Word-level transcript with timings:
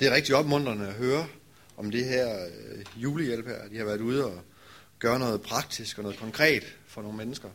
Det 0.00 0.08
er 0.08 0.14
rigtig 0.14 0.34
opmuntrende 0.34 0.86
at 0.86 0.94
høre 0.94 1.26
om 1.76 1.90
det 1.90 2.04
her 2.04 2.46
øh, 2.46 3.02
julehjælp 3.02 3.46
her. 3.46 3.68
De 3.68 3.78
har 3.78 3.84
været 3.84 4.00
ude 4.00 4.24
og 4.24 4.40
gøre 4.98 5.18
noget 5.18 5.42
praktisk 5.42 5.98
og 5.98 6.04
noget 6.04 6.18
konkret 6.18 6.76
for 6.86 7.02
nogle 7.02 7.16
mennesker. 7.16 7.48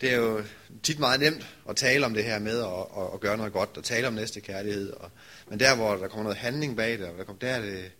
Det 0.00 0.12
er 0.12 0.16
jo 0.16 0.42
tit 0.82 0.98
meget 0.98 1.20
nemt 1.20 1.46
at 1.68 1.76
tale 1.76 2.06
om 2.06 2.14
det 2.14 2.24
her 2.24 2.38
med 2.38 2.58
at, 2.60 3.02
at, 3.02 3.14
at 3.14 3.20
gøre 3.20 3.36
noget 3.36 3.52
godt, 3.52 3.76
og 3.76 3.84
tale 3.84 4.06
om 4.06 4.12
næste 4.12 4.40
kærlighed. 4.40 4.90
Og, 4.90 5.10
men 5.50 5.60
der, 5.60 5.76
hvor 5.76 5.96
der 5.96 6.08
kommer 6.08 6.22
noget 6.22 6.38
handling 6.38 6.76
bag 6.76 6.98
det, 6.98 7.06
og 7.06 7.18
der, 7.18 7.24
kommer, 7.24 7.40
der 7.40 7.48
er 7.48 7.60
det, 7.60 7.92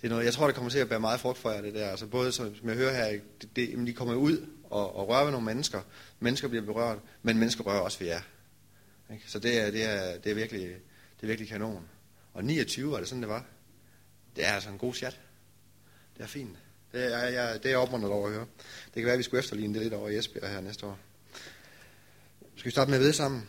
det 0.00 0.06
er 0.06 0.08
noget, 0.08 0.24
jeg 0.24 0.32
tror, 0.32 0.46
det 0.46 0.54
kommer 0.54 0.70
til 0.70 0.78
at 0.78 0.88
bære 0.88 1.00
meget 1.00 1.20
frugt 1.20 1.38
for 1.38 1.50
jer, 1.50 1.60
det 1.60 1.74
der. 1.74 1.90
Altså 1.90 2.06
både, 2.06 2.32
som 2.32 2.54
jeg 2.64 2.74
hører 2.74 2.94
her, 2.94 3.20
det, 3.40 3.56
det, 3.56 3.86
de 3.86 3.92
kommer 3.92 4.14
ud 4.14 4.46
og, 4.70 4.96
og 4.96 5.08
rører 5.08 5.24
ved 5.24 5.32
nogle 5.32 5.46
mennesker. 5.46 5.80
Mennesker 6.20 6.48
bliver 6.48 6.64
berørt, 6.64 6.98
men 7.22 7.38
mennesker 7.38 7.64
rører 7.64 7.80
også 7.80 7.98
ved 7.98 8.06
jer. 8.06 8.20
Ikke? 9.12 9.24
Så 9.26 9.38
det 9.38 9.60
er, 9.60 9.70
det, 9.70 9.84
er, 9.84 10.18
det, 10.18 10.30
er 10.30 10.34
virkelig, 10.34 10.66
det 11.20 11.22
er 11.22 11.26
virkelig 11.26 11.48
kanon. 11.48 11.88
Og 12.34 12.44
29 12.44 12.90
var 12.90 12.98
det 12.98 13.08
sådan, 13.08 13.22
det 13.22 13.28
var. 13.28 13.44
Det 14.36 14.46
er 14.46 14.52
altså 14.52 14.70
en 14.70 14.78
god 14.78 14.94
chat. 14.94 15.20
Det 16.16 16.22
er 16.22 16.26
fint. 16.26 16.56
Det 16.92 17.14
er 17.14 17.18
jeg, 17.18 17.62
det 17.62 17.72
er 17.72 17.76
opmuntret 17.76 18.12
over 18.12 18.26
at 18.26 18.32
høre. 18.34 18.46
Det 18.84 18.94
kan 18.94 19.04
være, 19.04 19.12
at 19.12 19.18
vi 19.18 19.22
skulle 19.22 19.38
efterligne 19.38 19.74
det 19.74 19.82
lidt 19.82 19.94
over 19.94 20.08
i 20.08 20.18
Esbjerg 20.18 20.50
her 20.50 20.60
næste 20.60 20.86
år. 20.86 20.98
Skal 22.56 22.66
vi 22.66 22.70
starte 22.70 22.90
med 22.90 22.98
at 22.98 23.02
vide 23.02 23.12
sammen? 23.12 23.48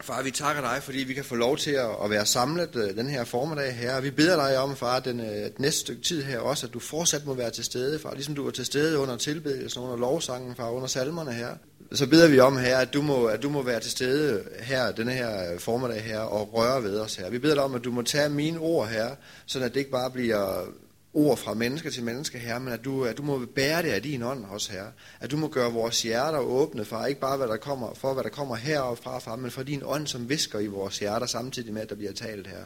Far, 0.00 0.22
vi 0.22 0.30
takker 0.30 0.62
dig, 0.62 0.82
fordi 0.82 0.98
vi 0.98 1.14
kan 1.14 1.24
få 1.24 1.34
lov 1.34 1.56
til 1.56 1.70
at 2.04 2.10
være 2.10 2.26
samlet 2.26 2.76
øh, 2.76 2.96
den 2.96 3.08
her 3.08 3.24
formiddag 3.24 3.74
her. 3.74 4.00
Vi 4.00 4.10
beder 4.10 4.36
dig 4.36 4.58
om, 4.58 4.76
far, 4.76 5.00
den, 5.00 5.20
øh, 5.20 5.26
den 5.26 5.54
næste 5.58 5.80
stykke 5.80 6.02
tid 6.02 6.22
her 6.22 6.38
også, 6.38 6.66
at 6.66 6.74
du 6.74 6.78
fortsat 6.78 7.26
må 7.26 7.34
være 7.34 7.50
til 7.50 7.64
stede, 7.64 7.98
far, 7.98 8.14
ligesom 8.14 8.34
du 8.34 8.44
var 8.44 8.50
til 8.50 8.66
stede 8.66 8.98
under 8.98 9.16
tilbedelsen, 9.16 9.82
under 9.82 9.96
lovsangen, 9.96 10.56
far, 10.56 10.70
under 10.70 10.88
salmerne 10.88 11.32
her. 11.32 11.56
Så 11.94 12.06
beder 12.06 12.28
vi 12.28 12.40
om 12.40 12.56
her, 12.56 12.78
at 12.78 12.94
du 12.94 13.02
må, 13.02 13.24
at 13.24 13.42
du 13.42 13.48
må 13.48 13.62
være 13.62 13.80
til 13.80 13.90
stede 13.90 14.44
her, 14.60 14.92
denne 14.92 15.12
her 15.12 15.58
formiddag 15.58 16.02
her, 16.02 16.18
og 16.18 16.54
røre 16.54 16.82
ved 16.82 17.00
os 17.00 17.16
her. 17.16 17.30
Vi 17.30 17.38
beder 17.38 17.54
dig 17.54 17.64
om, 17.64 17.74
at 17.74 17.84
du 17.84 17.90
må 17.90 18.02
tage 18.02 18.28
mine 18.28 18.58
ord 18.58 18.88
her, 18.88 19.14
så 19.46 19.58
det 19.58 19.76
ikke 19.76 19.90
bare 19.90 20.10
bliver 20.10 20.64
ord 21.14 21.36
fra 21.36 21.54
menneske 21.54 21.90
til 21.90 22.02
menneske, 22.02 22.38
her, 22.38 22.58
men 22.58 22.72
at 22.72 22.84
du, 22.84 23.04
at 23.04 23.16
du 23.16 23.22
må 23.22 23.46
bære 23.54 23.82
det 23.82 23.88
af 23.88 24.02
din 24.02 24.22
ånd 24.22 24.44
også, 24.44 24.72
her. 24.72 24.84
At 25.20 25.30
du 25.30 25.36
må 25.36 25.48
gøre 25.48 25.72
vores 25.72 26.02
hjerter 26.02 26.38
åbne 26.38 26.84
for, 26.84 27.04
ikke 27.04 27.20
bare 27.20 27.36
hvad 27.36 27.48
der 27.48 27.56
kommer, 27.56 27.94
for 27.94 28.14
hvad 28.14 28.24
der 28.24 28.30
kommer 28.30 28.56
heroppe 28.56 29.02
fra, 29.02 29.36
men 29.36 29.50
for 29.50 29.62
din 29.62 29.82
ånd, 29.84 30.06
som 30.06 30.28
visker 30.28 30.58
i 30.58 30.66
vores 30.66 30.98
hjerter, 30.98 31.26
samtidig 31.26 31.72
med, 31.72 31.82
at 31.82 31.88
der 31.88 31.96
bliver 31.96 32.12
talt 32.12 32.46
her. 32.46 32.64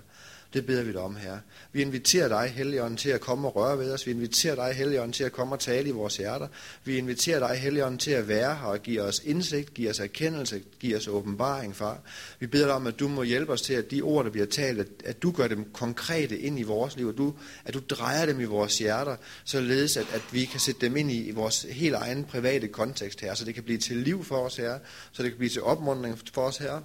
Det 0.52 0.66
beder 0.66 0.82
vi 0.82 0.92
dig 0.92 1.00
om, 1.00 1.16
Herre. 1.16 1.40
Vi 1.72 1.82
inviterer 1.82 2.28
dig, 2.28 2.52
Helligånden, 2.56 2.96
til 2.96 3.10
at 3.10 3.20
komme 3.20 3.48
og 3.48 3.56
røre 3.56 3.78
ved 3.78 3.92
os. 3.92 4.06
Vi 4.06 4.10
inviterer 4.10 4.54
dig, 4.54 4.74
Helligånden, 4.74 5.12
til 5.12 5.24
at 5.24 5.32
komme 5.32 5.54
og 5.54 5.60
tale 5.60 5.88
i 5.88 5.90
vores 5.92 6.16
hjerter. 6.16 6.48
Vi 6.84 6.96
inviterer 6.96 7.48
dig, 7.48 7.56
Helligånden, 7.58 7.98
til 7.98 8.10
at 8.10 8.28
være 8.28 8.54
her 8.54 8.66
og 8.66 8.78
give 8.78 9.02
os 9.02 9.22
indsigt, 9.24 9.74
give 9.74 9.90
os 9.90 10.00
erkendelse, 10.00 10.62
give 10.80 10.96
os 10.96 11.08
åbenbaring, 11.08 11.76
far. 11.76 12.00
Vi 12.40 12.46
beder 12.46 12.66
dig 12.66 12.74
om, 12.74 12.86
at 12.86 13.00
du 13.00 13.08
må 13.08 13.22
hjælpe 13.22 13.52
os 13.52 13.62
til, 13.62 13.74
at 13.74 13.90
de 13.90 14.02
ord, 14.02 14.24
der 14.24 14.30
bliver 14.30 14.46
talt, 14.46 14.80
at, 14.80 14.88
at 15.04 15.22
du 15.22 15.30
gør 15.30 15.48
dem 15.48 15.70
konkrete 15.72 16.38
ind 16.38 16.58
i 16.58 16.62
vores 16.62 16.96
liv, 16.96 17.08
at 17.08 17.18
du, 17.18 17.34
at 17.64 17.74
du 17.74 17.80
drejer 17.90 18.26
dem 18.26 18.40
i 18.40 18.44
vores 18.44 18.78
hjerter, 18.78 19.16
således 19.44 19.96
at, 19.96 20.06
at 20.12 20.22
vi 20.32 20.44
kan 20.44 20.60
sætte 20.60 20.80
dem 20.80 20.96
ind 20.96 21.10
i, 21.10 21.28
i 21.28 21.30
vores 21.30 21.66
helt 21.70 21.94
egen 21.94 22.24
private 22.24 22.68
kontekst 22.68 23.20
her, 23.20 23.34
så 23.34 23.44
det 23.44 23.54
kan 23.54 23.62
blive 23.62 23.78
til 23.78 23.96
liv 23.96 24.24
for 24.24 24.36
os 24.36 24.56
her, 24.56 24.78
så 25.12 25.22
det 25.22 25.30
kan 25.30 25.38
blive 25.38 25.50
til 25.50 25.62
opmuntring 25.62 26.18
for 26.32 26.42
os 26.42 26.58
her, 26.58 26.80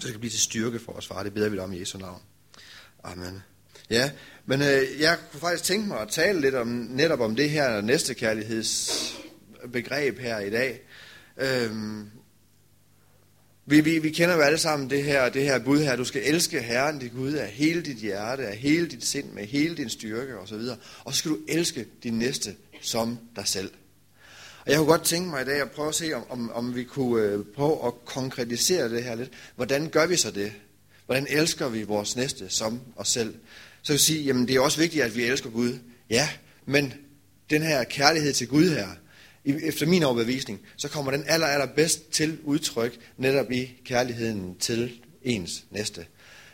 så 0.00 0.06
det 0.06 0.10
kan 0.10 0.20
blive 0.20 0.30
til 0.30 0.40
styrke 0.40 0.78
for 0.78 0.92
os, 0.92 1.06
far. 1.06 1.22
Det 1.22 1.34
beder 1.34 1.48
vi 1.48 1.56
dig 1.56 1.64
om 1.64 1.72
i 1.72 1.80
Jesu 1.80 1.98
navn. 1.98 2.20
Ah, 3.04 3.12
Amen. 3.12 3.42
Ja, 3.90 4.10
men 4.46 4.62
øh, 4.62 5.00
jeg 5.00 5.18
kunne 5.30 5.40
faktisk 5.40 5.64
tænke 5.64 5.88
mig 5.88 6.00
at 6.00 6.08
tale 6.08 6.40
lidt 6.40 6.54
om 6.54 6.68
netop 6.68 7.20
om 7.20 7.36
det 7.36 7.50
her 7.50 7.80
næstekærlighedsbegreb 7.80 10.18
her 10.18 10.38
i 10.38 10.50
dag. 10.50 10.80
Øhm, 11.36 12.10
vi, 13.66 13.80
vi, 13.80 13.98
vi 13.98 14.10
kender 14.10 14.34
jo 14.34 14.40
alle 14.40 14.58
sammen 14.58 14.90
det 14.90 15.04
her, 15.04 15.28
det 15.28 15.42
her 15.42 15.58
bud 15.58 15.78
her, 15.78 15.96
du 15.96 16.04
skal 16.04 16.22
elske 16.24 16.62
Herren, 16.62 16.98
dit 16.98 17.12
Gud, 17.12 17.32
af 17.32 17.48
hele 17.48 17.82
dit 17.82 17.96
hjerte, 17.96 18.46
af 18.46 18.56
hele 18.56 18.88
dit 18.88 19.04
sind, 19.04 19.32
med 19.32 19.44
hele 19.44 19.76
din 19.76 19.88
styrke 19.88 20.38
osv. 20.38 20.60
Og 21.04 21.12
så 21.12 21.18
skal 21.18 21.30
du 21.30 21.38
elske 21.48 21.86
din 22.02 22.18
næste 22.18 22.56
som 22.80 23.18
dig 23.36 23.48
selv. 23.48 23.70
Og 24.64 24.70
jeg 24.70 24.78
kunne 24.78 24.88
godt 24.88 25.04
tænke 25.04 25.30
mig 25.30 25.42
i 25.42 25.44
dag 25.44 25.60
at 25.60 25.70
prøve 25.70 25.88
at 25.88 25.94
se, 25.94 26.12
om, 26.12 26.30
om, 26.30 26.52
om 26.52 26.74
vi 26.74 26.84
kunne 26.84 27.22
øh, 27.22 27.44
prøve 27.54 27.86
at 27.86 28.04
konkretisere 28.04 28.88
det 28.88 29.04
her 29.04 29.14
lidt. 29.14 29.30
Hvordan 29.56 29.88
gør 29.88 30.06
vi 30.06 30.16
så 30.16 30.30
det? 30.30 30.52
Hvordan 31.06 31.26
elsker 31.30 31.68
vi 31.68 31.82
vores 31.82 32.16
næste 32.16 32.48
som 32.48 32.80
os 32.96 33.08
selv? 33.08 33.34
Så 33.82 33.92
vil 33.92 33.94
jeg 33.94 34.00
sige, 34.00 34.22
jamen 34.22 34.48
det 34.48 34.56
er 34.56 34.60
også 34.60 34.78
vigtigt, 34.78 35.04
at 35.04 35.16
vi 35.16 35.22
elsker 35.22 35.50
Gud. 35.50 35.78
Ja, 36.10 36.28
men 36.66 36.94
den 37.50 37.62
her 37.62 37.84
kærlighed 37.84 38.32
til 38.32 38.48
Gud 38.48 38.70
her, 38.70 38.88
efter 39.44 39.86
min 39.86 40.02
overbevisning, 40.02 40.60
så 40.76 40.88
kommer 40.88 41.12
den 41.12 41.24
aller, 41.26 41.46
aller 41.46 41.66
bedst 41.66 42.10
til 42.10 42.38
udtryk 42.44 42.98
netop 43.16 43.52
i 43.52 43.80
kærligheden 43.84 44.56
til 44.58 44.92
ens 45.22 45.64
næste. 45.70 46.06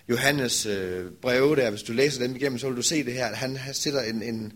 Johannes 0.09 0.67
øh, 0.67 1.11
breve 1.23 1.57
der, 1.57 1.71
hvis 1.71 1.83
du 1.83 1.93
læser 1.93 2.27
dem 2.27 2.37
igennem, 2.37 2.59
så 2.59 2.69
vil 2.69 2.77
du 2.77 2.83
se 2.83 3.05
det 3.05 3.13
her, 3.13 3.27
at 3.27 3.37
han 3.37 3.59
sætter 3.73 4.03
en, 4.03 4.23
en, 4.23 4.53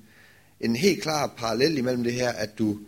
en 0.60 0.76
helt 0.76 1.02
klar 1.02 1.26
parallel 1.26 1.78
imellem 1.78 2.04
det 2.04 2.12
her, 2.12 2.28
at 2.28 2.58
du, 2.58 2.78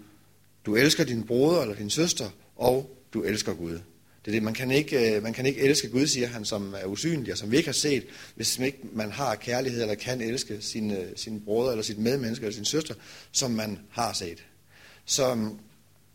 du 0.66 0.76
elsker 0.76 1.04
din 1.04 1.22
bror 1.22 1.62
eller 1.62 1.74
din 1.74 1.90
søster, 1.90 2.30
og 2.56 2.96
du 3.14 3.22
elsker 3.22 3.54
Gud. 3.54 3.78
Det 4.24 4.30
er 4.30 4.36
det, 4.36 4.42
man 4.42 4.54
kan, 4.54 4.70
ikke, 4.70 5.16
øh, 5.16 5.22
man 5.22 5.32
kan 5.32 5.46
ikke 5.46 5.60
elske 5.60 5.88
Gud, 5.88 6.06
siger 6.06 6.26
han, 6.26 6.44
som 6.44 6.74
er 6.82 6.86
usynlig 6.86 7.32
og 7.32 7.38
som 7.38 7.50
vi 7.50 7.56
ikke 7.56 7.68
har 7.68 7.72
set, 7.72 8.06
hvis 8.34 8.58
man 8.58 8.66
ikke 8.66 8.78
man 8.92 9.10
har 9.10 9.34
kærlighed 9.34 9.82
eller 9.82 9.94
kan 9.94 10.20
elske 10.20 10.56
sine, 10.60 10.98
øh, 10.98 11.06
sine 11.16 11.40
brødre 11.40 11.72
eller 11.72 11.82
sit 11.82 11.98
medmenneske 11.98 12.44
eller 12.44 12.54
sin 12.54 12.64
søster, 12.64 12.94
som 13.32 13.50
man 13.50 13.78
har 13.90 14.12
set. 14.12 14.44
Så, 15.04 15.48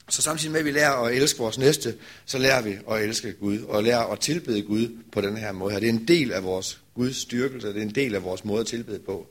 så 0.09 0.21
samtidig 0.21 0.51
med, 0.51 0.59
at 0.59 0.65
vi 0.65 0.71
lærer 0.71 0.91
at 0.91 1.15
elske 1.15 1.39
vores 1.39 1.57
næste, 1.57 1.95
så 2.25 2.37
lærer 2.37 2.61
vi 2.61 2.77
at 2.91 3.03
elske 3.03 3.33
Gud 3.33 3.59
og 3.59 3.83
lærer 3.83 4.03
at 4.03 4.19
tilbede 4.19 4.61
Gud 4.61 4.97
på 5.11 5.21
den 5.21 5.37
her 5.37 5.51
måde 5.51 5.71
her. 5.71 5.79
Det 5.79 5.89
er 5.89 5.93
en 5.93 6.07
del 6.07 6.31
af 6.31 6.43
vores 6.43 6.81
Guds 6.93 7.15
styrkelse, 7.15 7.67
det 7.67 7.77
er 7.77 7.81
en 7.81 7.95
del 7.95 8.15
af 8.15 8.23
vores 8.23 8.45
måde 8.45 8.61
at 8.61 8.67
tilbede 8.67 8.99
på. 8.99 9.27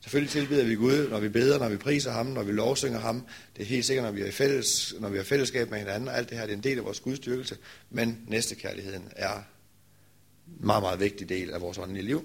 Selvfølgelig 0.00 0.32
tilbeder 0.32 0.64
vi 0.64 0.74
Gud, 0.74 1.08
når 1.08 1.20
vi 1.20 1.28
beder, 1.28 1.58
når 1.58 1.68
vi 1.68 1.76
priser 1.76 2.12
ham, 2.12 2.26
når 2.26 2.42
vi 2.42 2.52
lovsynger 2.52 3.00
ham. 3.00 3.26
Det 3.56 3.62
er 3.62 3.66
helt 3.66 3.84
sikkert, 3.84 4.04
når 4.04 4.12
vi 4.12 4.20
er 4.20 4.26
i 4.26 4.30
fælles, 4.30 4.94
når 5.00 5.08
vi 5.08 5.16
har 5.16 5.24
fællesskab 5.24 5.70
med 5.70 5.78
hinanden. 5.78 6.08
Alt 6.08 6.30
det 6.30 6.38
her 6.38 6.46
det 6.46 6.52
er 6.52 6.56
en 6.56 6.62
del 6.62 6.78
af 6.78 6.84
vores 6.84 7.00
gudstyrkelse. 7.00 7.56
Men 7.90 8.18
næstekærligheden 8.26 9.08
er 9.16 9.34
en 9.34 10.66
meget, 10.66 10.82
meget 10.82 11.00
vigtig 11.00 11.28
del 11.28 11.50
af 11.50 11.60
vores 11.60 11.78
åndelige 11.78 12.04
liv. 12.06 12.24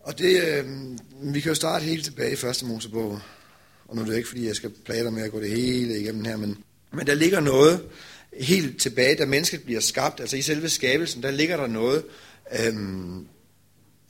Og 0.00 0.18
det, 0.18 0.42
øh, 0.44 0.66
vi 1.34 1.40
kan 1.40 1.48
jo 1.48 1.54
starte 1.54 1.84
helt 1.84 2.04
tilbage 2.04 2.32
i 2.32 2.36
første 2.36 2.66
Mosebog. 2.66 3.20
Og 3.88 3.96
nu 3.96 4.02
er 4.02 4.06
det 4.06 4.16
ikke, 4.16 4.28
fordi 4.28 4.46
jeg 4.46 4.56
skal 4.56 4.70
plage 4.84 5.04
dig 5.04 5.12
med 5.12 5.22
at 5.22 5.30
gå 5.30 5.40
det 5.40 5.50
hele 5.50 6.00
igennem 6.00 6.24
her, 6.24 6.36
men, 6.36 6.58
men 6.92 7.06
der 7.06 7.14
ligger 7.14 7.40
noget 7.40 7.84
helt 8.40 8.80
tilbage, 8.80 9.16
da 9.16 9.26
mennesket 9.26 9.62
bliver 9.62 9.80
skabt, 9.80 10.20
altså 10.20 10.36
i 10.36 10.42
selve 10.42 10.68
skabelsen, 10.68 11.22
der 11.22 11.30
ligger 11.30 11.56
der 11.56 11.66
noget, 11.66 12.04
øh, 12.52 12.74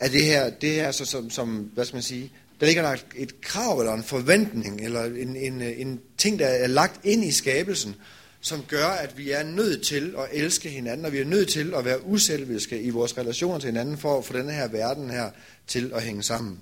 er 0.04 0.09
det 0.09 0.25
her, 0.25 0.50
det 0.50 0.70
her 0.70 0.91
så, 0.91 1.04
som, 1.04 1.31
som, 1.31 1.70
hvad 1.75 1.84
skal 1.84 1.97
man 1.97 2.03
sige, 2.03 2.32
der 2.60 2.66
ligger 2.66 2.82
der 2.82 2.97
et 3.16 3.41
krav 3.41 3.78
eller 3.78 3.94
en 3.94 4.04
forventning, 4.04 4.81
eller 4.84 5.04
en, 5.04 5.37
en, 5.37 5.62
øh, 5.62 5.81
en 5.81 6.00
ting, 6.19 6.38
der 6.38 6.47
er 6.47 6.66
lagt 6.66 7.00
ind 7.04 7.25
i 7.25 7.32
skabelsen, 7.32 7.94
som 8.41 8.62
gør, 8.69 8.87
at 8.87 9.19
vi 9.19 9.31
er 9.31 9.42
nødt 9.42 9.87
til 9.87 10.15
at 10.19 10.26
elske 10.32 10.69
hinanden, 10.69 11.06
og 11.06 11.12
vi 11.12 11.19
er 11.19 11.25
nødt 11.25 11.48
til 11.48 11.75
at 11.75 11.84
være 11.84 12.06
uselviske 12.06 12.82
i 12.82 12.91
vores 12.91 13.19
relationer 13.19 13.59
til 13.59 13.66
hinanden, 13.66 13.98
for 13.98 14.19
at 14.19 14.25
få 14.25 14.38
den 14.38 14.50
her 14.50 14.69
verden 14.69 15.10
her 15.10 15.31
til 15.66 15.92
at 15.94 16.03
hænge 16.03 16.22
sammen. 16.22 16.60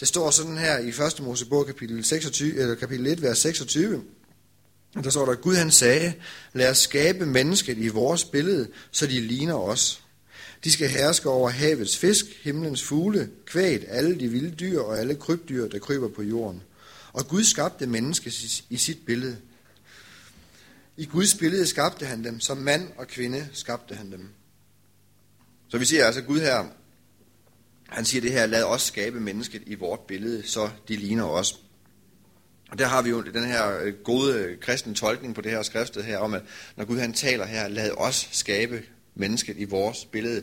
Det 0.00 0.08
står 0.08 0.30
sådan 0.30 0.58
her 0.58 0.78
i 0.78 0.88
1. 0.88 1.20
Mosebog 1.22 1.66
kapitel, 1.66 2.04
26, 2.04 2.60
eller 2.60 2.74
kapitel 2.74 3.06
1, 3.06 3.22
vers 3.22 3.38
26. 3.38 4.02
Der 5.04 5.10
står 5.10 5.26
der, 5.26 5.34
Gud 5.34 5.54
han 5.54 5.70
sagde, 5.70 6.12
lad 6.52 6.70
os 6.70 6.78
skabe 6.78 7.26
mennesket 7.26 7.78
i 7.78 7.88
vores 7.88 8.24
billede, 8.24 8.68
så 8.90 9.06
de 9.06 9.20
ligner 9.20 9.54
os. 9.54 10.02
De 10.64 10.72
skal 10.72 10.88
herske 10.88 11.28
over 11.28 11.50
havets 11.50 11.98
fisk, 11.98 12.26
himlens 12.42 12.82
fugle, 12.82 13.30
kvæg, 13.46 13.84
alle 13.88 14.20
de 14.20 14.28
vilde 14.28 14.50
dyr 14.50 14.80
og 14.80 14.98
alle 14.98 15.14
krybdyr, 15.14 15.68
der 15.68 15.78
kryber 15.78 16.08
på 16.08 16.22
jorden. 16.22 16.62
Og 17.12 17.28
Gud 17.28 17.44
skabte 17.44 17.86
mennesket 17.86 18.62
i 18.70 18.76
sit 18.76 19.06
billede. 19.06 19.38
I 20.96 21.04
Guds 21.04 21.34
billede 21.34 21.66
skabte 21.66 22.06
han 22.06 22.24
dem, 22.24 22.40
som 22.40 22.56
mand 22.56 22.88
og 22.96 23.08
kvinde 23.08 23.48
skabte 23.52 23.94
han 23.94 24.12
dem. 24.12 24.28
Så 25.68 25.78
vi 25.78 25.84
ser 25.84 26.04
altså, 26.04 26.22
Gud 26.22 26.40
her, 26.40 26.64
han 27.88 28.04
siger 28.04 28.20
det 28.20 28.32
her, 28.32 28.46
lad 28.46 28.64
os 28.64 28.82
skabe 28.82 29.20
mennesket 29.20 29.62
i 29.66 29.74
vort 29.74 30.00
billede, 30.00 30.42
så 30.46 30.70
de 30.88 30.96
ligner 30.96 31.24
os. 31.24 31.60
Og 32.70 32.78
der 32.78 32.86
har 32.86 33.02
vi 33.02 33.10
jo 33.10 33.22
den 33.22 33.44
her 33.44 33.80
øh, 33.80 33.94
gode 33.94 34.34
øh, 34.34 34.60
kristen 34.60 34.94
tolkning 34.94 35.34
på 35.34 35.40
det 35.40 35.50
her 35.50 35.62
skriftet 35.62 36.04
her, 36.04 36.18
om 36.18 36.34
at 36.34 36.42
når 36.76 36.84
Gud 36.84 36.98
han 36.98 37.12
taler 37.12 37.46
her, 37.46 37.68
lad 37.68 37.90
os 37.90 38.28
skabe 38.32 38.82
mennesket 39.18 39.56
i 39.58 39.64
vores 39.64 40.04
billede, 40.04 40.42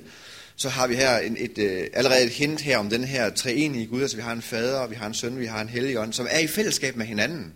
så 0.56 0.70
har 0.70 0.88
vi 0.88 0.96
her 0.96 1.18
en, 1.18 1.38
et, 1.40 1.58
øh, 1.58 1.88
allerede 1.94 2.24
et 2.26 2.32
hint 2.32 2.62
her 2.62 2.78
om 2.78 2.90
den 2.90 3.04
her 3.04 3.30
treenige 3.30 3.88
Gud. 3.88 4.02
Altså 4.02 4.18
vi 4.18 4.24
har 4.24 4.34
en 4.34 4.42
fader, 4.42 4.88
vi 4.88 4.96
har 4.96 5.08
en 5.08 5.14
søn, 5.14 5.40
vi 5.40 5.46
har 5.46 5.62
en 5.62 5.70
hellig 5.70 6.00
ånd, 6.00 6.14
som 6.14 6.28
er 6.30 6.40
i 6.40 6.48
fællesskab 6.48 6.96
med 6.96 7.06
hinanden. 7.06 7.54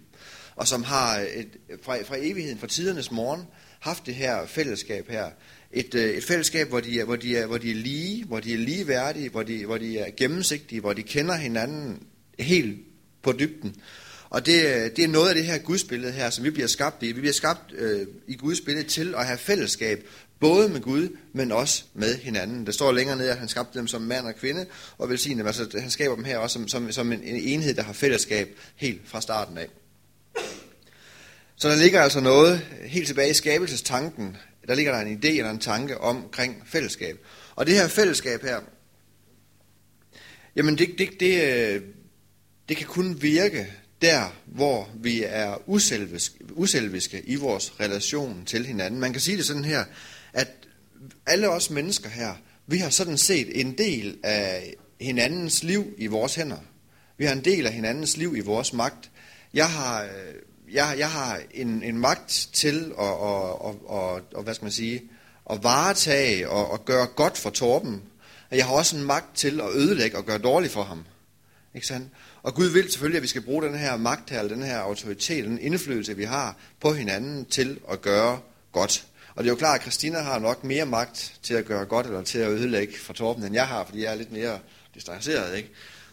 Og 0.56 0.68
som 0.68 0.84
har 0.84 1.20
et, 1.20 1.48
fra, 1.84 2.02
fra 2.04 2.16
evigheden, 2.20 2.60
fra 2.60 2.68
tidernes 2.68 3.12
morgen, 3.12 3.42
haft 3.80 4.06
det 4.06 4.16
her 4.16 4.46
fællesskab 4.46 5.10
her. 5.10 5.26
Et, 5.72 5.96
øh, 5.96 6.10
et 6.10 6.24
fællesskab, 6.24 6.70
hvor 6.70 6.80
de, 6.80 7.00
er, 7.00 7.06
hvor, 7.06 7.16
de 7.16 7.38
er, 7.38 7.46
hvor 7.46 7.58
de 7.58 7.72
er 7.72 7.76
lige, 7.76 8.26
hvor 8.26 8.40
de 8.40 8.54
er 8.54 8.58
ligeværdige, 8.58 9.30
hvor 9.30 9.44
de, 9.44 9.66
hvor 9.66 9.78
de 9.78 10.00
er 10.00 10.12
gennemsigtige, 10.18 10.82
hvor 10.82 10.94
de 10.94 11.04
kender 11.04 11.36
hinanden 11.36 12.04
helt 12.40 12.80
på 13.22 13.32
dybden. 13.32 13.76
Og 14.30 14.46
det, 14.46 14.66
øh, 14.66 14.92
det 14.96 15.00
er 15.00 15.08
noget 15.08 15.30
af 15.30 15.36
det 15.36 15.46
her 15.46 15.58
gudsbillede 15.58 16.12
her, 16.12 16.30
som 16.30 16.44
vi 16.44 16.50
bliver 16.50 16.68
skabt 16.68 17.04
i. 17.04 17.08
Vi 17.12 17.20
bliver 17.20 17.34
skabt 17.34 17.74
øh, 17.74 18.08
i 18.28 18.36
gudsbillede 18.36 18.88
til 18.88 19.16
at 19.18 19.26
have 19.26 19.38
fællesskab, 19.38 20.08
både 20.40 20.70
med 20.70 20.82
Gud, 20.82 21.18
men 21.34 21.52
også 21.52 21.84
med 21.94 22.18
hinanden. 22.18 22.66
Der 22.66 22.72
står 22.72 22.92
længere 22.92 23.18
nede, 23.18 23.32
at 23.32 23.38
han 23.38 23.48
skabte 23.48 23.80
dem 23.80 23.88
som 23.88 24.02
mand 24.02 24.26
og 24.26 24.36
kvinde, 24.36 24.66
og 24.98 25.10
velsignede 25.10 25.40
dem. 25.40 25.48
Altså, 25.48 25.80
han 25.80 25.90
skaber 25.90 26.16
dem 26.16 26.24
her 26.24 26.38
også 26.38 26.54
som, 26.54 26.68
som, 26.68 26.92
som 26.92 27.12
en 27.12 27.24
enhed, 27.24 27.74
der 27.74 27.84
har 27.84 27.94
fællesskab 27.94 28.60
helt 28.76 29.02
fra 29.06 29.22
starten 29.22 29.58
af. 29.58 29.68
Så 31.56 31.70
der 31.70 31.76
ligger 31.76 32.02
altså 32.02 32.20
noget 32.20 32.62
helt 32.86 33.08
tilbage 33.08 33.30
i 33.30 33.34
skabelsestanken. 33.34 34.38
Der 34.68 34.76
ligger 34.76 34.92
der 34.92 35.00
en 35.00 35.20
idé 35.24 35.28
eller 35.28 35.50
en 35.50 35.60
tanke 35.60 35.98
omkring 35.98 36.64
fællesskab. 36.66 37.18
Og 37.56 37.66
det 37.66 37.76
her 37.76 37.88
fællesskab 37.88 38.42
her, 38.42 38.60
jamen 40.56 40.78
det, 40.78 40.96
det, 40.98 41.10
det, 41.20 41.44
øh, 41.44 41.82
det 42.70 42.78
kan 42.78 42.88
kun 42.88 43.22
virke 43.22 43.74
der, 44.02 44.36
hvor 44.46 44.90
vi 44.96 45.24
er 45.28 45.70
uselviske, 45.70 46.36
uselviske 46.52 47.22
i 47.26 47.36
vores 47.36 47.80
relation 47.80 48.46
til 48.46 48.66
hinanden. 48.66 49.00
Man 49.00 49.12
kan 49.12 49.22
sige 49.22 49.38
det 49.38 49.46
sådan 49.46 49.66
her, 49.66 49.86
at 50.34 50.48
alle 51.26 51.50
os 51.50 51.70
mennesker 51.70 52.10
her, 52.10 52.34
vi 52.68 52.78
har 52.78 52.90
sådan 52.90 53.18
set 53.18 53.60
en 53.62 53.78
del 53.78 54.18
af 54.24 54.76
hinandens 55.02 55.64
liv 55.64 55.94
i 55.98 56.08
vores 56.08 56.36
hænder. 56.36 56.58
Vi 57.18 57.26
har 57.26 57.34
en 57.34 57.46
del 57.46 57.66
af 57.66 57.74
hinandens 57.74 58.18
liv 58.18 58.36
i 58.38 58.40
vores 58.40 58.74
magt. 58.74 59.12
Jeg 59.54 59.70
har, 59.70 60.04
øh, 60.04 60.10
jeg, 60.74 60.96
jeg 60.98 61.12
har 61.12 61.42
en, 61.52 61.84
en 61.84 61.98
magt 61.98 62.50
til 62.54 62.86
at, 62.86 62.98
og, 62.98 63.62
og, 63.62 63.90
og, 63.90 64.22
og, 64.34 64.44
hvad 64.44 64.54
skal 64.54 64.66
man 64.66 64.72
sige, 64.72 65.02
at 65.50 65.64
varetage 65.64 66.50
og 66.50 66.72
og 66.72 66.86
gøre 66.86 67.08
godt 67.08 67.38
for 67.38 67.50
Torben. 67.50 68.02
Jeg 68.52 68.66
har 68.66 68.74
også 68.74 68.98
en 68.98 69.04
magt 69.04 69.38
til 69.38 69.62
at 69.62 69.70
ødelægge 69.76 70.18
og 70.18 70.26
gøre 70.26 70.38
dårligt 70.38 70.74
for 70.74 70.84
ham. 70.84 71.06
Ikke 71.76 71.88
sandt? 71.88 72.08
Og 72.44 72.56
Gud 72.56 72.66
vil 72.66 72.92
selvfølgelig, 72.92 73.18
at 73.18 73.24
vi 73.24 73.28
skal 73.28 73.42
bruge 73.42 73.64
den 73.64 73.78
her 73.78 73.98
magt 73.98 74.30
her, 74.30 74.48
den 74.48 74.64
her 74.64 74.78
autoritet, 74.78 75.46
den 75.46 75.60
indflydelse, 75.60 76.16
vi 76.16 76.24
har 76.24 76.58
på 76.80 76.94
hinanden 76.94 77.46
til 77.46 77.80
at 77.92 78.02
gøre 78.02 78.40
godt. 78.72 79.06
Og 79.40 79.44
det 79.44 79.50
er 79.50 79.54
jo 79.54 79.58
klart, 79.58 79.76
at 79.76 79.82
Christina 79.82 80.20
har 80.20 80.40
nok 80.40 80.64
mere 80.64 80.86
magt 80.86 81.34
til 81.44 81.54
at 81.54 81.66
gøre 81.66 81.86
godt 81.86 82.06
eller 82.06 82.24
til 82.24 82.40
at 82.40 82.50
ødelægge 82.50 82.94
for 83.00 83.14
Torben, 83.14 83.44
end 83.44 83.54
jeg 83.54 83.68
har, 83.68 83.86
fordi 83.86 84.04
jeg 84.04 84.12
er 84.12 84.16
lidt 84.16 84.32
mere 84.32 84.60
distanceret, 84.96 85.58
ikke? 85.58 85.70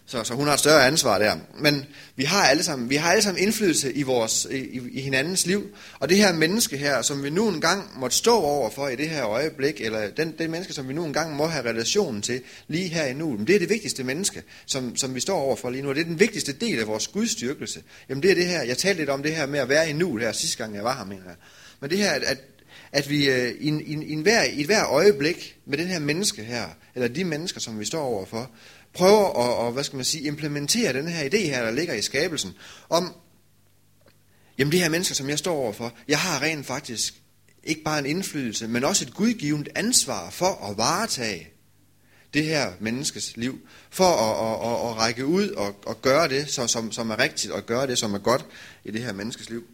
Så, 0.07 0.25
så 0.25 0.35
hun 0.35 0.47
har 0.47 0.55
et 0.55 0.59
større 0.59 0.87
ansvar 0.87 1.19
der. 1.19 1.37
Men 1.59 1.87
vi 2.17 2.25
har 2.25 2.47
alle 2.47 2.63
sammen, 2.63 2.91
vi 2.91 2.97
har 2.97 3.11
alle 3.11 3.23
sammen 3.23 3.43
indflydelse 3.43 3.93
i, 3.93 4.03
vores, 4.03 4.47
i, 4.51 4.81
i 4.93 5.01
hinandens 5.01 5.47
liv. 5.47 5.77
Og 5.99 6.09
det 6.09 6.17
her 6.17 6.33
menneske 6.33 6.77
her, 6.77 7.03
som 7.03 7.23
vi 7.23 7.31
nu 7.31 7.49
engang 7.49 8.01
måtte 8.01 8.17
stå 8.17 8.35
over 8.37 8.71
for 8.71 8.89
i 8.89 8.97
det 8.97 9.09
her 9.09 9.27
øjeblik, 9.27 9.81
eller 9.81 10.11
den, 10.11 10.35
den 10.39 10.51
menneske, 10.51 10.73
som 10.73 10.89
vi 10.89 10.93
nu 10.93 11.05
engang 11.05 11.37
må 11.37 11.47
have 11.47 11.69
relationen 11.69 12.23
til 12.23 12.43
lige 12.69 12.89
her 12.89 13.05
i 13.05 13.15
nu, 13.15 13.37
det 13.47 13.55
er 13.55 13.59
det 13.59 13.69
vigtigste 13.69 14.05
menneske, 14.05 14.43
som, 14.67 14.97
som 14.97 15.15
vi 15.15 15.21
står 15.21 15.39
over 15.39 15.57
for 15.57 15.71
lige 15.71 15.83
nu. 15.83 15.89
Og 15.89 15.95
det 15.95 16.01
er 16.01 16.05
den 16.05 16.21
vigtigste 16.21 16.53
del 16.53 16.81
af 16.81 16.87
vores 16.87 17.09
gudstyrkelse. 17.09 17.83
Jamen 18.09 18.23
det 18.23 18.31
er 18.31 18.35
det 18.35 18.47
her, 18.47 18.63
jeg 18.63 18.79
talte 18.79 19.01
lidt 19.01 19.11
om 19.11 19.23
det 19.23 19.37
her 19.37 19.47
med 19.47 19.61
at 19.61 19.69
være 19.69 19.91
i 19.91 19.93
nu 19.93 20.17
her 20.17 20.33
sidste 20.33 20.57
gang 20.57 20.75
jeg 20.75 20.85
var 20.85 20.97
her, 20.97 21.05
mener 21.05 21.25
jeg. 21.27 21.37
Men 21.81 21.91
det 21.91 21.99
her, 21.99 22.11
at, 22.11 22.39
at 22.97 23.11
vi 23.11 23.29
øh, 23.29 23.55
i, 23.61 23.69
i, 23.69 23.95
i, 24.05 24.13
en 24.13 24.23
hver, 24.23 24.43
i 24.43 24.61
et 24.61 24.67
hver 24.67 24.87
øjeblik 24.87 25.59
med 25.67 25.79
den 25.79 25.87
her 25.87 25.99
menneske 25.99 26.43
her, 26.43 26.69
eller 26.95 27.09
de 27.09 27.25
mennesker, 27.25 27.61
som 27.61 27.81
vi 27.81 27.85
står 27.85 28.03
overfor, 28.03 28.51
prøver 28.93 29.29
at, 29.29 29.59
og, 29.67 29.73
hvad 29.73 29.85
skal 29.85 29.97
man 29.97 30.05
sige, 30.05 30.27
implementere 30.27 30.93
den 30.93 31.09
her 31.09 31.25
idé 31.25 31.37
her, 31.37 31.65
der 31.65 31.71
ligger 31.71 31.95
i 31.95 32.03
skabelsen, 32.03 32.55
om, 32.89 33.15
jamen 34.59 34.73
de 34.73 34.79
her 34.79 34.89
mennesker, 34.89 35.15
som 35.15 35.29
jeg 35.29 35.39
står 35.39 35.55
overfor, 35.55 35.93
jeg 36.09 36.19
har 36.19 36.43
rent 36.43 36.67
faktisk 36.67 37.15
ikke 37.65 37.83
bare 37.83 37.99
en 37.99 38.07
indflydelse, 38.07 38.69
men 38.69 38.85
også 38.85 39.05
et 39.05 39.15
gudgivende 39.15 39.71
ansvar 39.75 40.31
for 40.31 40.71
at 40.71 40.79
varetage 40.79 41.49
det 42.35 42.45
her 42.45 42.73
menneskes 42.81 43.37
liv, 43.37 43.59
for 43.91 44.05
at, 44.05 44.47
at, 44.47 44.73
at, 44.73 44.91
at 44.91 44.97
række 44.97 45.27
ud 45.27 45.49
og, 45.49 45.77
og 45.87 46.03
gøre 46.03 46.29
det, 46.29 46.51
som, 46.51 46.93
som 46.93 47.11
er 47.11 47.19
rigtigt, 47.19 47.53
og 47.53 47.67
gøre 47.67 47.87
det, 47.87 47.99
som 47.99 48.15
er 48.15 48.19
godt 48.19 48.47
i 48.85 48.91
det 48.91 49.03
her 49.03 49.13
menneskes 49.13 49.51
liv. 49.51 49.65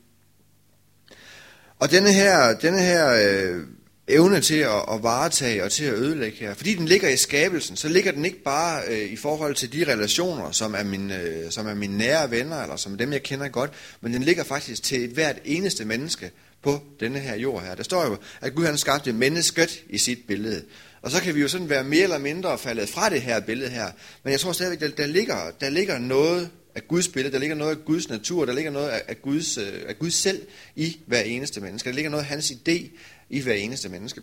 Og 1.82 1.90
denne 1.90 2.12
her, 2.12 2.55
denne 2.58 2.81
her 2.81 3.08
øh, 3.08 3.61
evne 4.08 4.40
til 4.40 4.58
at, 4.58 4.84
at 4.93 5.02
varetage 5.02 5.64
og 5.64 5.73
til 5.73 5.84
at 5.84 5.94
ødelægge 5.94 6.38
her, 6.38 6.55
fordi 6.55 6.75
den 6.75 6.87
ligger 6.87 7.08
i 7.08 7.17
skabelsen, 7.17 7.76
så 7.76 7.88
ligger 7.88 8.12
den 8.12 8.25
ikke 8.25 8.43
bare 8.43 8.82
øh, 8.88 9.12
i 9.12 9.17
forhold 9.17 9.55
til 9.55 9.73
de 9.73 9.93
relationer, 9.93 10.50
som 10.50 10.75
er, 10.75 10.82
min, 10.82 11.11
øh, 11.11 11.50
som 11.50 11.67
er 11.67 11.75
mine 11.75 11.99
nære 11.99 12.31
venner, 12.31 12.62
eller 12.62 12.76
som 12.76 12.99
dem, 12.99 13.12
jeg 13.12 13.23
kender 13.23 13.49
godt, 13.49 13.70
men 14.00 14.12
den 14.12 14.23
ligger 14.23 14.44
faktisk 14.44 14.82
til 14.82 15.05
et 15.05 15.11
hvert 15.11 15.37
eneste 15.44 15.84
menneske 15.84 16.31
på 16.62 16.81
denne 17.00 17.19
her 17.19 17.37
jord 17.37 17.62
her. 17.62 17.75
Der 17.75 17.82
står 17.82 18.05
jo, 18.05 18.17
at 18.40 18.55
Gud 18.55 18.67
han 18.67 18.79
skabte 18.79 19.12
mennesket 19.12 19.82
i 19.90 19.99
sit 19.99 20.19
billede. 20.29 20.62
Og 21.02 21.11
så 21.11 21.23
kan 21.23 21.34
vi 21.34 21.40
jo 21.40 21.49
sådan 21.49 21.69
være 21.69 21.84
mere 21.84 22.02
eller 22.02 22.19
mindre 22.19 22.58
faldet 22.58 22.88
fra 22.88 23.11
det 23.11 23.23
her 23.23 23.40
billede 23.40 23.70
her. 23.70 23.87
Men 24.25 24.32
jeg 24.32 24.40
tror 24.40 24.52
stadigvæk, 24.52 24.81
der, 24.81 24.88
der, 24.88 25.06
ligger, 25.06 25.50
der 25.61 25.70
ligger 25.70 25.99
noget 25.99 26.50
af 26.74 26.88
Guds 26.88 27.08
billede, 27.08 27.32
der 27.32 27.38
ligger 27.38 27.56
noget 27.56 27.76
af 27.76 27.84
Guds 27.84 28.08
natur, 28.08 28.44
der 28.44 28.52
ligger 28.52 28.70
noget 28.70 28.88
af 28.88 29.22
Guds, 29.22 29.58
af 29.58 29.98
Guds 29.98 30.14
øh, 30.14 30.32
selv 30.32 30.46
i 30.76 31.00
hver 31.06 31.20
eneste 31.20 31.60
menneske. 31.60 31.88
Der 31.88 31.94
ligger 31.94 32.10
noget 32.10 32.22
af 32.22 32.28
hans 32.28 32.50
idé 32.50 32.90
i 33.30 33.40
hver 33.40 33.54
eneste 33.54 33.88
menneske. 33.88 34.20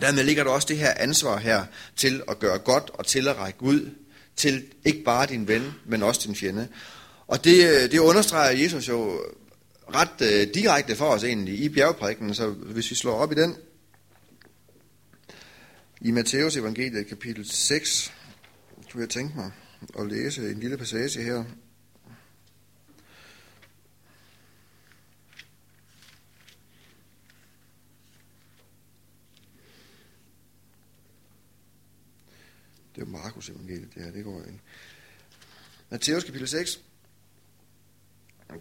Dermed 0.00 0.24
ligger 0.24 0.44
der 0.44 0.50
også 0.50 0.68
det 0.68 0.78
her 0.78 0.94
ansvar 0.96 1.38
her 1.38 1.64
til 1.96 2.22
at 2.28 2.38
gøre 2.38 2.58
godt 2.58 2.90
og 2.94 3.06
til 3.06 3.28
at 3.28 3.36
række 3.36 3.62
ud 3.62 3.90
til 4.36 4.64
ikke 4.84 5.04
bare 5.04 5.26
din 5.26 5.48
ven, 5.48 5.72
men 5.86 6.02
også 6.02 6.20
din 6.26 6.36
fjende. 6.36 6.68
Og 7.26 7.44
det, 7.44 7.64
øh, 7.64 7.90
det 7.90 7.98
understreger 7.98 8.62
Jesus 8.62 8.88
jo 8.88 9.20
ret 9.94 10.20
øh, 10.22 10.54
direkte 10.54 10.96
for 10.96 11.10
os 11.10 11.24
egentlig 11.24 11.60
i 11.60 11.68
bjergprædiken, 11.68 12.34
så 12.34 12.48
hvis 12.50 12.90
vi 12.90 12.96
slår 12.96 13.14
op 13.14 13.32
i 13.32 13.34
den, 13.34 13.56
i 16.00 16.10
Matteus 16.10 16.56
evangeliet 16.56 17.06
kapitel 17.06 17.50
6, 17.50 18.12
kunne 18.92 19.02
jeg 19.02 19.10
tænke 19.10 19.36
mig 19.36 19.50
at 19.98 20.06
læse 20.06 20.50
en 20.50 20.60
lille 20.60 20.76
passage 20.76 21.22
her. 21.22 21.44
Det 32.94 33.02
er 33.02 33.06
Markus 33.06 33.48
evangeliet, 33.48 33.94
det 33.94 34.02
her, 34.04 34.12
det 34.12 34.24
går 34.24 34.42
ind. 34.48 34.58
Matteus 35.90 36.24
kapitel 36.24 36.48
6, 36.48 36.80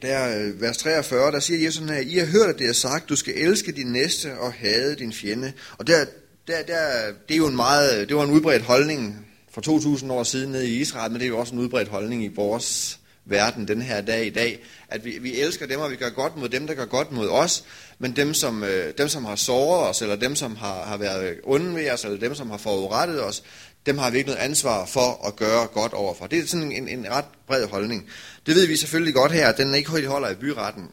der 0.02 0.40
øh, 0.40 0.62
vers 0.62 0.78
43, 0.78 1.32
der 1.32 1.40
siger 1.40 1.64
Jesus 1.64 1.76
sådan 1.76 1.96
her, 1.96 2.02
I 2.02 2.14
har 2.14 2.26
hørt, 2.26 2.50
at 2.50 2.60
det 2.60 2.70
er 2.70 2.74
sagt, 2.74 3.10
du 3.10 3.16
skal 3.16 3.34
elske 3.38 3.72
din 3.72 3.92
næste 3.92 4.40
og 4.40 4.54
hade 4.54 4.96
din 4.96 5.14
fjende. 5.14 5.54
Og 5.78 5.88
der, 5.88 6.06
der, 6.48 6.64
der, 6.64 7.14
det 7.28 7.34
er 7.34 7.38
jo 7.38 7.48
en 7.48 7.56
meget, 7.56 8.10
det 8.10 8.18
var 8.18 8.24
en 8.24 8.32
udbredt 8.32 8.64
holdning 8.64 9.29
for 9.52 9.62
2000 9.62 10.12
år 10.12 10.24
siden 10.24 10.52
nede 10.52 10.70
i 10.70 10.80
Israel, 10.80 11.12
men 11.12 11.20
det 11.20 11.26
er 11.26 11.30
jo 11.30 11.40
også 11.40 11.54
en 11.54 11.60
udbredt 11.60 11.88
holdning 11.88 12.24
i 12.24 12.28
vores 12.36 13.00
verden 13.26 13.68
den 13.68 13.82
her 13.82 14.02
dag 14.02 14.26
i 14.26 14.30
dag, 14.30 14.64
at 14.90 15.06
vi, 15.06 15.18
vi 15.22 15.40
elsker 15.40 15.68
dem, 15.68 15.80
og 15.80 15.92
vi 15.92 15.96
gør 15.96 16.10
godt 16.10 16.38
mod 16.38 16.50
dem, 16.50 16.68
der 16.68 16.74
gør 16.74 16.86
godt 16.86 17.12
mod 17.12 17.30
os, 17.30 17.64
men 18.00 18.16
dem, 18.16 18.34
som, 18.34 18.64
øh, 18.64 18.94
dem, 18.98 19.08
som 19.08 19.26
har 19.26 19.36
såret 19.36 19.90
os, 19.90 20.02
eller 20.02 20.16
dem, 20.16 20.36
som 20.36 20.56
har, 20.56 20.84
har 20.84 20.98
været 20.98 21.36
onde 21.44 21.76
ved 21.76 21.92
os, 21.92 22.04
eller 22.04 22.20
dem, 22.20 22.36
som 22.36 22.50
har 22.50 22.58
forurettet 22.58 23.24
os, 23.24 23.44
dem 23.86 23.98
har 23.98 24.10
vi 24.10 24.18
ikke 24.18 24.30
noget 24.30 24.42
ansvar 24.42 24.86
for 24.86 25.28
at 25.28 25.36
gøre 25.36 25.68
godt 25.68 25.94
overfor. 25.94 26.28
Det 26.28 26.40
er 26.40 26.48
sådan 26.48 26.72
en, 26.72 26.88
en 26.88 27.06
ret 27.10 27.26
bred 27.48 27.68
holdning. 27.68 28.10
Det 28.46 28.56
ved 28.56 28.68
vi 28.68 28.76
selvfølgelig 28.76 29.14
godt 29.14 29.32
her, 29.32 29.48
at 29.48 29.58
den 29.58 29.76
ikke 29.76 29.92
helt 29.92 30.08
holder 30.08 30.30
i 30.30 30.36
byretten. 30.36 30.84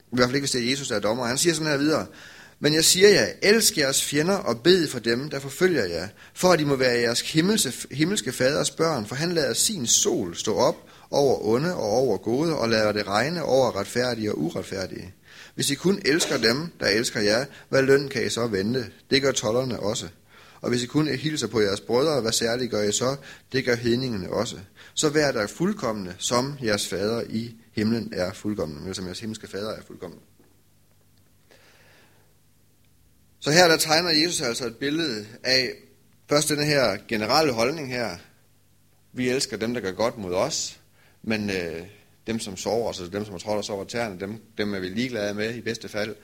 I 0.00 0.16
hvert 0.16 0.26
fald 0.26 0.34
ikke, 0.34 0.42
hvis 0.42 0.50
det 0.50 0.64
er 0.64 0.70
Jesus, 0.70 0.88
der 0.88 0.96
er 0.96 1.00
dommer. 1.00 1.26
Han 1.26 1.38
siger 1.38 1.54
sådan 1.54 1.70
her 1.70 1.76
videre. 1.76 2.06
Men 2.60 2.74
jeg 2.74 2.84
siger 2.84 3.08
jer, 3.08 3.26
elsk 3.42 3.78
jeres 3.78 4.04
fjender 4.04 4.34
og 4.34 4.60
bed 4.62 4.88
for 4.88 4.98
dem, 4.98 5.30
der 5.30 5.40
forfølger 5.40 5.84
jer, 5.84 6.08
for 6.34 6.52
at 6.52 6.58
de 6.58 6.64
må 6.64 6.76
være 6.76 7.00
jeres 7.00 7.20
himmelske, 7.20 7.72
himmelske 7.90 8.32
faders 8.32 8.70
børn, 8.70 9.06
for 9.06 9.14
han 9.14 9.32
lader 9.32 9.52
sin 9.52 9.86
sol 9.86 10.36
stå 10.36 10.54
op 10.54 10.76
over 11.10 11.46
onde 11.46 11.74
og 11.74 11.90
over 11.90 12.18
gode, 12.18 12.56
og 12.56 12.68
lader 12.68 12.92
det 12.92 13.06
regne 13.06 13.42
over 13.42 13.76
retfærdige 13.76 14.32
og 14.32 14.38
uretfærdige. 14.38 15.14
Hvis 15.54 15.70
I 15.70 15.74
kun 15.74 16.02
elsker 16.04 16.36
dem, 16.36 16.68
der 16.80 16.86
elsker 16.86 17.20
jer, 17.20 17.44
hvad 17.68 17.82
løn 17.82 18.08
kan 18.08 18.26
I 18.26 18.28
så 18.28 18.46
vente? 18.46 18.86
Det 19.10 19.22
gør 19.22 19.32
tollerne 19.32 19.80
også. 19.80 20.08
Og 20.60 20.70
hvis 20.70 20.82
I 20.82 20.86
kun 20.86 21.08
hilser 21.08 21.46
på 21.46 21.60
jeres 21.60 21.80
brødre, 21.80 22.20
hvad 22.20 22.32
særligt 22.32 22.70
gør 22.70 22.82
I 22.82 22.92
så? 22.92 23.16
Det 23.52 23.64
gør 23.64 23.74
hedningene 23.74 24.30
også. 24.30 24.56
Så 24.94 25.08
vær 25.08 25.32
der 25.32 25.46
fuldkommende, 25.46 26.14
som 26.18 26.54
jeres 26.64 26.88
fader 26.88 27.22
i 27.28 27.54
himlen 27.72 28.12
er 28.12 28.32
fuldkommende, 28.32 28.82
eller 28.82 28.94
som 28.94 29.04
jeres 29.04 29.20
himmelske 29.20 29.46
fader 29.46 29.70
er 29.70 29.82
fuldkommende. 29.86 30.24
Så 33.40 33.50
her 33.50 33.68
der 33.68 33.76
tegner 33.76 34.10
Jesus 34.10 34.40
altså 34.40 34.66
et 34.66 34.76
billede 34.76 35.26
af 35.44 35.70
først 36.28 36.48
den 36.48 36.64
her 36.64 36.98
generelle 37.08 37.52
holdning 37.52 37.92
her. 37.92 38.16
Vi 39.12 39.28
elsker 39.28 39.56
dem, 39.56 39.74
der 39.74 39.80
gør 39.80 39.92
godt 39.92 40.18
mod 40.18 40.34
os, 40.34 40.80
men 41.22 41.50
øh, 41.50 41.82
dem, 42.26 42.40
som 42.40 42.56
sover 42.56 42.88
os, 42.88 43.00
altså 43.00 43.16
dem, 43.16 43.24
som 43.24 43.34
har 43.34 43.38
trådt 43.38 43.58
os 43.58 43.70
over 43.70 43.84
tæerne, 43.84 44.20
dem, 44.20 44.42
dem 44.58 44.74
er 44.74 44.78
vi 44.78 44.88
ligeglade 44.88 45.34
med 45.34 45.54
i 45.54 45.60
bedste 45.60 45.88
fald, 45.88 46.14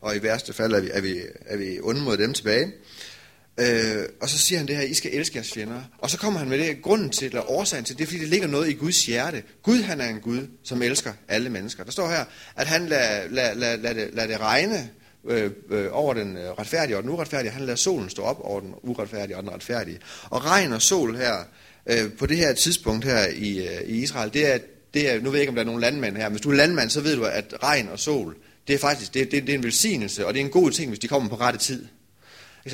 og 0.00 0.16
i 0.16 0.22
værste 0.22 0.52
fald 0.52 0.72
er 0.72 0.80
vi, 0.80 0.90
er 0.92 1.00
vi, 1.00 1.20
er 1.46 1.56
vi 1.56 1.80
onde 1.82 2.00
mod 2.00 2.16
dem 2.16 2.34
tilbage. 2.34 2.72
Øh, 3.60 4.04
og 4.20 4.28
så 4.28 4.38
siger 4.38 4.58
han 4.58 4.68
det 4.68 4.76
her, 4.76 4.82
I 4.82 4.94
skal 4.94 5.14
elske 5.14 5.36
jeres 5.36 5.52
fjender. 5.52 5.82
Og 5.98 6.10
så 6.10 6.18
kommer 6.18 6.38
han 6.38 6.48
med 6.48 6.58
det 6.58 6.82
grunden 6.82 7.10
til, 7.10 7.26
eller 7.26 7.50
årsagen 7.50 7.84
til, 7.84 7.98
det 7.98 8.02
er 8.02 8.06
fordi, 8.06 8.20
det 8.20 8.28
ligger 8.28 8.46
noget 8.46 8.68
i 8.68 8.72
Guds 8.72 9.06
hjerte. 9.06 9.42
Gud, 9.62 9.82
han 9.82 10.00
er 10.00 10.08
en 10.08 10.20
Gud, 10.20 10.46
som 10.62 10.82
elsker 10.82 11.12
alle 11.28 11.50
mennesker. 11.50 11.84
Der 11.84 11.90
står 11.90 12.08
her, 12.08 12.24
at 12.56 12.66
han 12.66 12.86
lader 12.86 13.28
lad, 13.28 13.54
lad, 13.54 13.78
lad, 13.78 13.94
det, 13.94 14.14
lad 14.14 14.28
det 14.28 14.40
regne 14.40 14.90
øh, 15.28 15.50
øh, 15.70 15.86
over 15.90 16.14
den 16.14 16.36
øh, 16.36 16.50
retfærdige 16.50 16.96
og 16.96 17.02
den 17.02 17.10
uretfærdige. 17.10 17.50
Han 17.50 17.62
lader 17.62 17.76
solen 17.76 18.10
stå 18.10 18.22
op 18.22 18.40
over 18.40 18.60
den 18.60 18.74
uretfærdige 18.82 19.36
og 19.36 19.42
den 19.42 19.52
retfærdige. 19.52 19.98
Og 20.30 20.44
regn 20.44 20.72
og 20.72 20.82
sol 20.82 21.16
her, 21.16 21.34
øh, 21.86 22.12
på 22.18 22.26
det 22.26 22.36
her 22.36 22.52
tidspunkt 22.52 23.04
her 23.04 23.26
i, 23.36 23.58
øh, 23.58 23.82
i 23.86 24.02
Israel, 24.02 24.32
det 24.32 24.54
er, 24.54 24.58
det 24.94 25.10
er, 25.10 25.20
nu 25.20 25.30
ved 25.30 25.38
jeg 25.38 25.40
ikke, 25.40 25.50
om 25.50 25.54
der 25.54 25.62
er 25.62 25.66
nogen 25.66 25.80
landmænd 25.80 26.16
her, 26.16 26.24
men 26.24 26.32
hvis 26.32 26.42
du 26.42 26.50
er 26.50 26.54
landmand, 26.54 26.90
så 26.90 27.00
ved 27.00 27.16
du, 27.16 27.24
at 27.24 27.54
regn 27.62 27.88
og 27.88 27.98
sol, 27.98 28.36
det 28.68 28.74
er 28.74 28.78
faktisk 28.78 29.14
det, 29.14 29.30
det, 29.30 29.42
det 29.42 29.52
er 29.52 29.58
en 29.58 29.64
velsignelse, 29.64 30.26
og 30.26 30.34
det 30.34 30.40
er 30.40 30.44
en 30.44 30.50
god 30.50 30.70
ting, 30.70 30.88
hvis 30.88 30.98
de 30.98 31.08
kommer 31.08 31.28
på 31.28 31.36
rette 31.36 31.58
tid. 31.58 31.86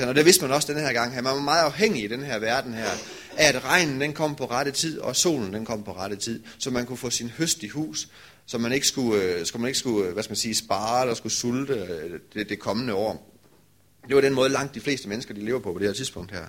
Og 0.06 0.14
det 0.14 0.24
vidste 0.24 0.44
man 0.44 0.54
også 0.54 0.72
den 0.72 0.82
her 0.82 0.92
gang 0.92 1.14
her. 1.14 1.22
Man 1.22 1.34
var 1.34 1.40
meget 1.40 1.64
afhængig 1.64 2.04
i 2.04 2.06
den 2.06 2.22
her 2.22 2.38
verden 2.38 2.74
her, 2.74 2.90
af 3.36 3.48
at 3.48 3.64
regnen 3.64 4.00
den 4.00 4.12
kom 4.12 4.34
på 4.34 4.44
rette 4.44 4.70
tid, 4.70 4.98
og 4.98 5.16
solen 5.16 5.52
den 5.52 5.64
kom 5.64 5.82
på 5.82 5.92
rette 5.92 6.16
tid, 6.16 6.42
så 6.58 6.70
man 6.70 6.86
kunne 6.86 6.98
få 6.98 7.10
sin 7.10 7.32
høst 7.38 7.62
i 7.62 7.68
hus, 7.68 8.08
så 8.50 8.58
man 8.58 8.72
ikke 8.72 8.86
skulle, 8.86 9.22
øh, 9.22 9.46
skulle, 9.46 9.60
man 9.60 9.68
ikke 9.68 9.78
skulle 9.78 10.06
øh, 10.06 10.12
hvad 10.12 10.22
skal 10.22 10.30
man 10.30 10.36
sige, 10.36 10.54
spare 10.54 11.00
eller 11.02 11.14
skulle 11.14 11.32
sulte 11.32 11.74
øh, 11.74 12.20
det, 12.34 12.48
det 12.48 12.58
kommende 12.58 12.94
år. 12.94 13.40
Det 14.08 14.14
var 14.14 14.20
den 14.20 14.34
måde, 14.34 14.48
langt 14.48 14.74
de 14.74 14.80
fleste 14.80 15.08
mennesker 15.08 15.34
de 15.34 15.44
lever 15.44 15.58
på 15.58 15.72
på 15.72 15.78
det 15.78 15.86
her 15.86 15.94
tidspunkt 15.94 16.32
her. 16.32 16.44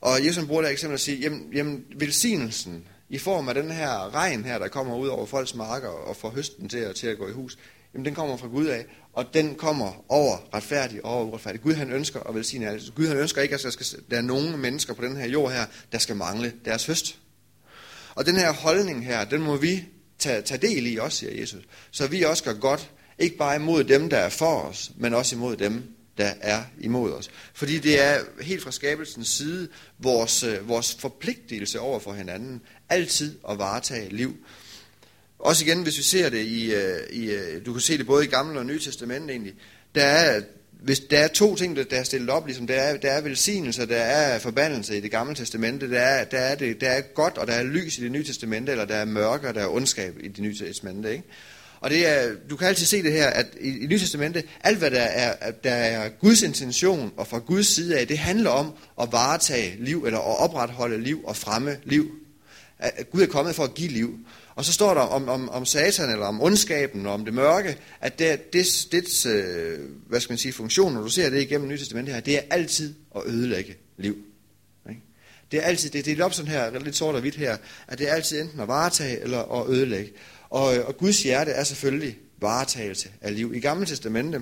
Og 0.00 0.26
Jesus 0.26 0.44
bruger 0.44 0.62
det 0.62 0.70
eksempel 0.70 0.94
at 0.94 1.00
sige, 1.00 1.18
jamen, 1.18 1.52
jamen 1.52 1.84
velsignelsen 1.96 2.84
i 3.08 3.18
form 3.18 3.48
af 3.48 3.54
den 3.54 3.70
her 3.70 4.14
regn 4.14 4.44
her, 4.44 4.58
der 4.58 4.68
kommer 4.68 4.96
ud 4.96 5.08
over 5.08 5.26
folks 5.26 5.54
marker 5.54 5.88
og 5.88 6.16
får 6.16 6.30
høsten 6.30 6.68
til 6.68 6.78
at, 6.78 6.96
til 6.96 7.06
at 7.06 7.18
gå 7.18 7.28
i 7.28 7.32
hus, 7.32 7.58
jamen 7.94 8.04
den 8.04 8.14
kommer 8.14 8.36
fra 8.36 8.46
Gud 8.46 8.66
af, 8.66 8.86
og 9.12 9.34
den 9.34 9.54
kommer 9.54 10.04
over 10.08 10.54
retfærdig 10.54 11.04
og 11.04 11.12
over 11.12 11.24
uretfærdig. 11.24 11.60
Gud 11.60 11.74
han 11.74 11.92
ønsker 11.92 12.20
at 12.20 12.34
velsigne 12.34 12.68
alle. 12.68 12.80
Gud 12.94 13.06
han 13.06 13.16
ønsker 13.16 13.42
ikke, 13.42 13.54
at 13.54 13.62
der, 13.62 13.70
skal, 13.70 13.86
der 14.10 14.16
er 14.16 14.22
nogen 14.22 14.58
mennesker 14.58 14.94
på 14.94 15.02
den 15.04 15.16
her 15.16 15.28
jord 15.28 15.52
her, 15.52 15.66
der 15.92 15.98
skal 15.98 16.16
mangle 16.16 16.52
deres 16.64 16.86
høst. 16.86 17.18
Og 18.14 18.26
den 18.26 18.36
her 18.36 18.52
holdning 18.52 19.06
her, 19.06 19.24
den 19.24 19.42
må 19.42 19.56
vi 19.56 19.84
tage, 20.20 20.42
tage 20.42 20.66
del 20.68 20.86
i 20.86 20.98
os, 20.98 21.14
siger 21.14 21.40
Jesus. 21.40 21.62
Så 21.90 22.06
vi 22.06 22.22
også 22.22 22.44
gør 22.44 22.52
godt, 22.52 22.90
ikke 23.18 23.36
bare 23.36 23.56
imod 23.56 23.84
dem, 23.84 24.10
der 24.10 24.16
er 24.16 24.28
for 24.28 24.60
os, 24.60 24.90
men 24.96 25.14
også 25.14 25.36
imod 25.36 25.56
dem, 25.56 25.82
der 26.18 26.32
er 26.40 26.62
imod 26.80 27.12
os. 27.12 27.30
Fordi 27.54 27.78
det 27.78 28.00
er 28.00 28.20
helt 28.40 28.62
fra 28.62 28.70
skabelsens 28.70 29.28
side 29.28 29.68
vores, 29.98 30.42
øh, 30.42 30.68
vores 30.68 30.94
forpligtelse 30.94 31.80
over 31.80 31.98
for 31.98 32.12
hinanden, 32.12 32.60
altid 32.88 33.38
at 33.48 33.58
varetage 33.58 34.16
liv. 34.16 34.36
Også 35.38 35.64
igen, 35.64 35.82
hvis 35.82 35.98
vi 35.98 36.02
ser 36.02 36.28
det 36.28 36.46
i, 36.46 36.74
øh, 36.74 37.00
i 37.10 37.30
øh, 37.30 37.66
du 37.66 37.72
kan 37.72 37.80
se 37.80 37.98
det 37.98 38.06
både 38.06 38.24
i 38.24 38.28
Gamle 38.28 38.58
og 38.58 38.66
Nye 38.66 38.80
Testament 38.80 39.30
egentlig, 39.30 39.54
der 39.94 40.04
er, 40.04 40.40
hvis 40.82 41.00
der 41.00 41.18
er 41.18 41.28
to 41.28 41.56
ting, 41.56 41.76
der 41.76 41.84
er 41.90 42.02
stillet 42.02 42.30
op, 42.30 42.46
ligesom 42.46 42.66
der 42.66 42.74
er, 42.74 42.96
der 42.96 43.10
er 43.10 43.20
velsignelse, 43.20 43.86
der 43.86 43.96
er 43.96 44.38
forbandelse 44.38 44.96
i 44.96 45.00
det 45.00 45.10
gamle 45.10 45.34
testamente, 45.34 45.90
der 45.90 46.00
er, 46.00 46.24
der, 46.24 46.38
er 46.38 46.54
det, 46.54 46.80
der 46.80 46.88
er 46.88 47.00
godt, 47.00 47.38
og 47.38 47.46
der 47.46 47.52
er 47.52 47.62
lys 47.62 47.98
i 47.98 48.02
det 48.02 48.12
nye 48.12 48.24
testamente, 48.24 48.72
eller 48.72 48.84
der 48.84 48.94
er 48.94 49.04
mørke, 49.04 49.48
og 49.48 49.54
der 49.54 49.60
er 49.60 49.68
ondskab 49.68 50.14
i 50.20 50.28
det 50.28 50.38
nye 50.38 50.56
testamente. 50.56 51.12
Ikke? 51.12 51.24
Og 51.80 51.90
det 51.90 52.08
er, 52.08 52.34
du 52.50 52.56
kan 52.56 52.68
altid 52.68 52.86
se 52.86 53.02
det 53.02 53.12
her, 53.12 53.26
at 53.26 53.46
i, 53.60 53.78
i 53.78 53.86
Nye 53.86 53.98
Testamente, 53.98 54.42
alt 54.60 54.78
hvad 54.78 54.90
der 54.90 55.00
er, 55.00 55.50
der 55.50 55.72
er 55.72 56.08
Guds 56.08 56.42
intention 56.42 57.12
og 57.16 57.26
fra 57.26 57.38
Guds 57.38 57.66
side 57.66 57.98
af, 57.98 58.08
det 58.08 58.18
handler 58.18 58.50
om 58.50 58.72
at 59.00 59.08
varetage 59.12 59.76
liv, 59.78 60.04
eller 60.04 60.18
at 60.18 60.38
opretholde 60.38 61.00
liv 61.00 61.20
og 61.24 61.36
fremme 61.36 61.76
liv. 61.84 62.10
At 62.78 63.10
Gud 63.10 63.22
er 63.22 63.26
kommet 63.26 63.54
for 63.54 63.64
at 63.64 63.74
give 63.74 63.88
liv. 63.88 64.18
Og 64.54 64.64
så 64.64 64.72
står 64.72 64.94
der 64.94 65.00
om, 65.00 65.28
om, 65.28 65.48
om 65.48 65.64
satan, 65.64 66.10
eller 66.10 66.26
om 66.26 66.42
ondskaben, 66.42 67.06
og 67.06 67.12
om 67.12 67.24
det 67.24 67.34
mørke, 67.34 67.76
at 68.00 68.18
det, 68.18 68.52
det, 68.52 68.88
dets, 68.92 69.26
øh, 69.26 69.78
hvad 70.06 70.20
skal 70.20 70.32
man 70.32 70.38
sige, 70.38 70.52
funktion, 70.52 70.94
når 70.94 71.02
du 71.02 71.08
ser 71.08 71.30
det 71.30 71.42
igennem 71.42 71.68
Nye 71.68 71.78
Testamente 71.78 72.12
her, 72.12 72.20
det 72.20 72.36
er 72.36 72.42
altid 72.50 72.94
at 73.16 73.22
ødelægge 73.26 73.76
liv. 73.96 74.16
Det 75.50 75.58
er 75.58 75.62
altid, 75.62 75.90
det 75.90 75.98
er 75.98 76.02
delt 76.02 76.20
op 76.20 76.34
sådan 76.34 76.50
her, 76.50 76.78
lidt 76.78 76.96
sort 76.96 77.14
og 77.14 77.20
hvidt 77.20 77.34
her, 77.34 77.56
at 77.88 77.98
det 77.98 78.08
er 78.08 78.14
altid 78.14 78.40
enten 78.40 78.60
at 78.60 78.68
varetage 78.68 79.20
eller 79.20 79.62
at 79.62 79.70
ødelægge. 79.70 80.12
Og, 80.50 80.76
øh, 80.76 80.86
og 80.86 80.96
Guds 80.96 81.22
hjerte 81.22 81.50
er 81.50 81.64
selvfølgelig 81.64 82.18
varetagelse 82.40 83.08
af 83.20 83.34
liv. 83.34 83.52
I 83.54 83.60
Gamle 83.60 83.86
Testamente, 83.86 84.40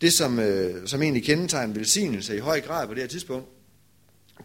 det 0.00 0.12
som, 0.12 0.38
øh, 0.38 0.88
som 0.88 1.02
egentlig 1.02 1.24
kendetegner 1.24 1.74
velsignelse 1.74 2.36
i 2.36 2.38
høj 2.38 2.60
grad 2.60 2.86
på 2.86 2.94
det 2.94 3.02
her 3.02 3.08
tidspunkt, 3.08 3.48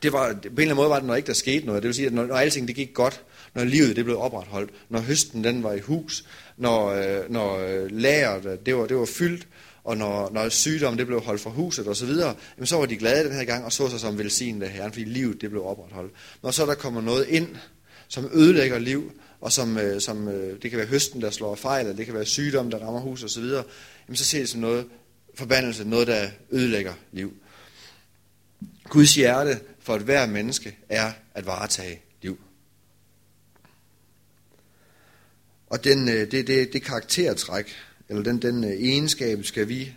det 0.04 0.14
var, 0.14 0.34
på 0.34 0.40
en 0.40 0.46
eller 0.46 0.62
anden 0.62 0.76
måde 0.76 0.90
var 0.90 1.00
det, 1.00 1.08
når 1.08 1.16
ikke 1.16 1.28
der 1.28 1.34
skete 1.34 1.66
noget. 1.66 1.84
Det 1.84 1.88
vil 1.88 1.96
sige, 1.96 2.06
at 2.06 2.14
når, 2.14 2.26
når 2.26 2.36
alting 2.36 2.68
det 2.68 2.76
gik 2.76 2.94
godt, 2.94 3.24
når 3.56 3.64
livet 3.64 3.96
det 3.96 4.06
blev 4.06 4.20
opretholdt, 4.20 4.72
når 4.90 5.00
høsten 5.00 5.44
den 5.44 5.64
var 5.64 5.74
i 5.74 5.80
hus, 5.80 6.26
når, 6.58 6.88
øh, 6.88 7.32
når 7.32 7.58
øh, 7.58 7.92
lageret 7.92 8.46
øh, 8.46 8.58
det 8.66 8.76
var, 8.76 8.86
det 8.86 8.98
var 8.98 9.06
fyldt, 9.06 9.48
og 9.84 9.98
når, 9.98 10.30
når 10.34 10.50
sygdom 10.50 10.98
det 10.98 11.08
blev 11.08 11.22
holdt 11.22 11.42
fra 11.42 11.50
huset 11.50 11.88
osv., 11.88 12.16
så, 12.16 12.34
jamen, 12.58 12.68
så 12.68 12.78
var 12.78 12.86
de 12.86 12.98
glade 12.98 13.24
den 13.30 13.36
her 13.36 13.44
gang, 13.44 13.66
og 13.66 13.72
så 13.72 13.90
sig 13.90 14.00
som 14.00 14.18
velsignede 14.18 14.70
herren, 14.70 14.92
fordi 14.92 15.06
livet 15.06 15.42
det 15.42 15.50
blev 15.50 15.66
opretholdt. 15.66 16.14
Når 16.44 16.52
så 16.52 16.66
der 16.66 16.76
kommer 16.76 17.02
noget 17.02 17.28
ind, 17.28 17.48
som 18.08 18.30
ødelægger 18.34 18.80
liv, 18.80 19.12
og 19.42 19.52
som, 19.52 19.78
øh, 19.78 20.02
som 20.02 20.28
øh, 20.28 20.62
det 20.62 20.72
kan 20.72 20.80
være 20.80 20.88
høsten, 20.88 21.22
der 21.22 21.30
slår 21.30 21.56
fejl, 21.56 21.86
eller 21.86 21.96
det 21.96 22.06
kan 22.06 22.16
være 22.16 22.26
sygdom, 22.26 22.72
der 22.72 22.78
rammer 22.80 23.00
hus 23.00 23.24
osv., 23.24 23.44
jamen 24.08 24.16
så 24.16 24.26
ser 24.26 24.40
det 24.40 24.50
som 24.50 24.62
noget 24.62 24.86
forbandelse, 25.36 25.86
noget, 25.86 26.08
der 26.08 26.30
ødelægger 26.52 26.94
liv. 27.12 27.34
Guds 28.84 29.16
hjerte 29.16 29.60
for 29.80 29.96
et 29.96 30.02
hver 30.02 30.26
menneske 30.26 30.78
er 30.90 31.12
at 31.34 31.46
varetage 31.46 32.02
liv. 32.22 32.40
Og 35.74 35.84
den, 35.84 36.10
øh, 36.10 36.32
det, 36.32 36.48
det, 36.48 36.74
det 36.74 36.84
karaktertræk, 36.84 37.76
eller 38.10 38.24
den, 38.24 38.42
den 38.42 38.64
øh, 38.64 38.70
egenskab, 38.70 39.44
skal 39.44 39.70
vi 39.70 39.94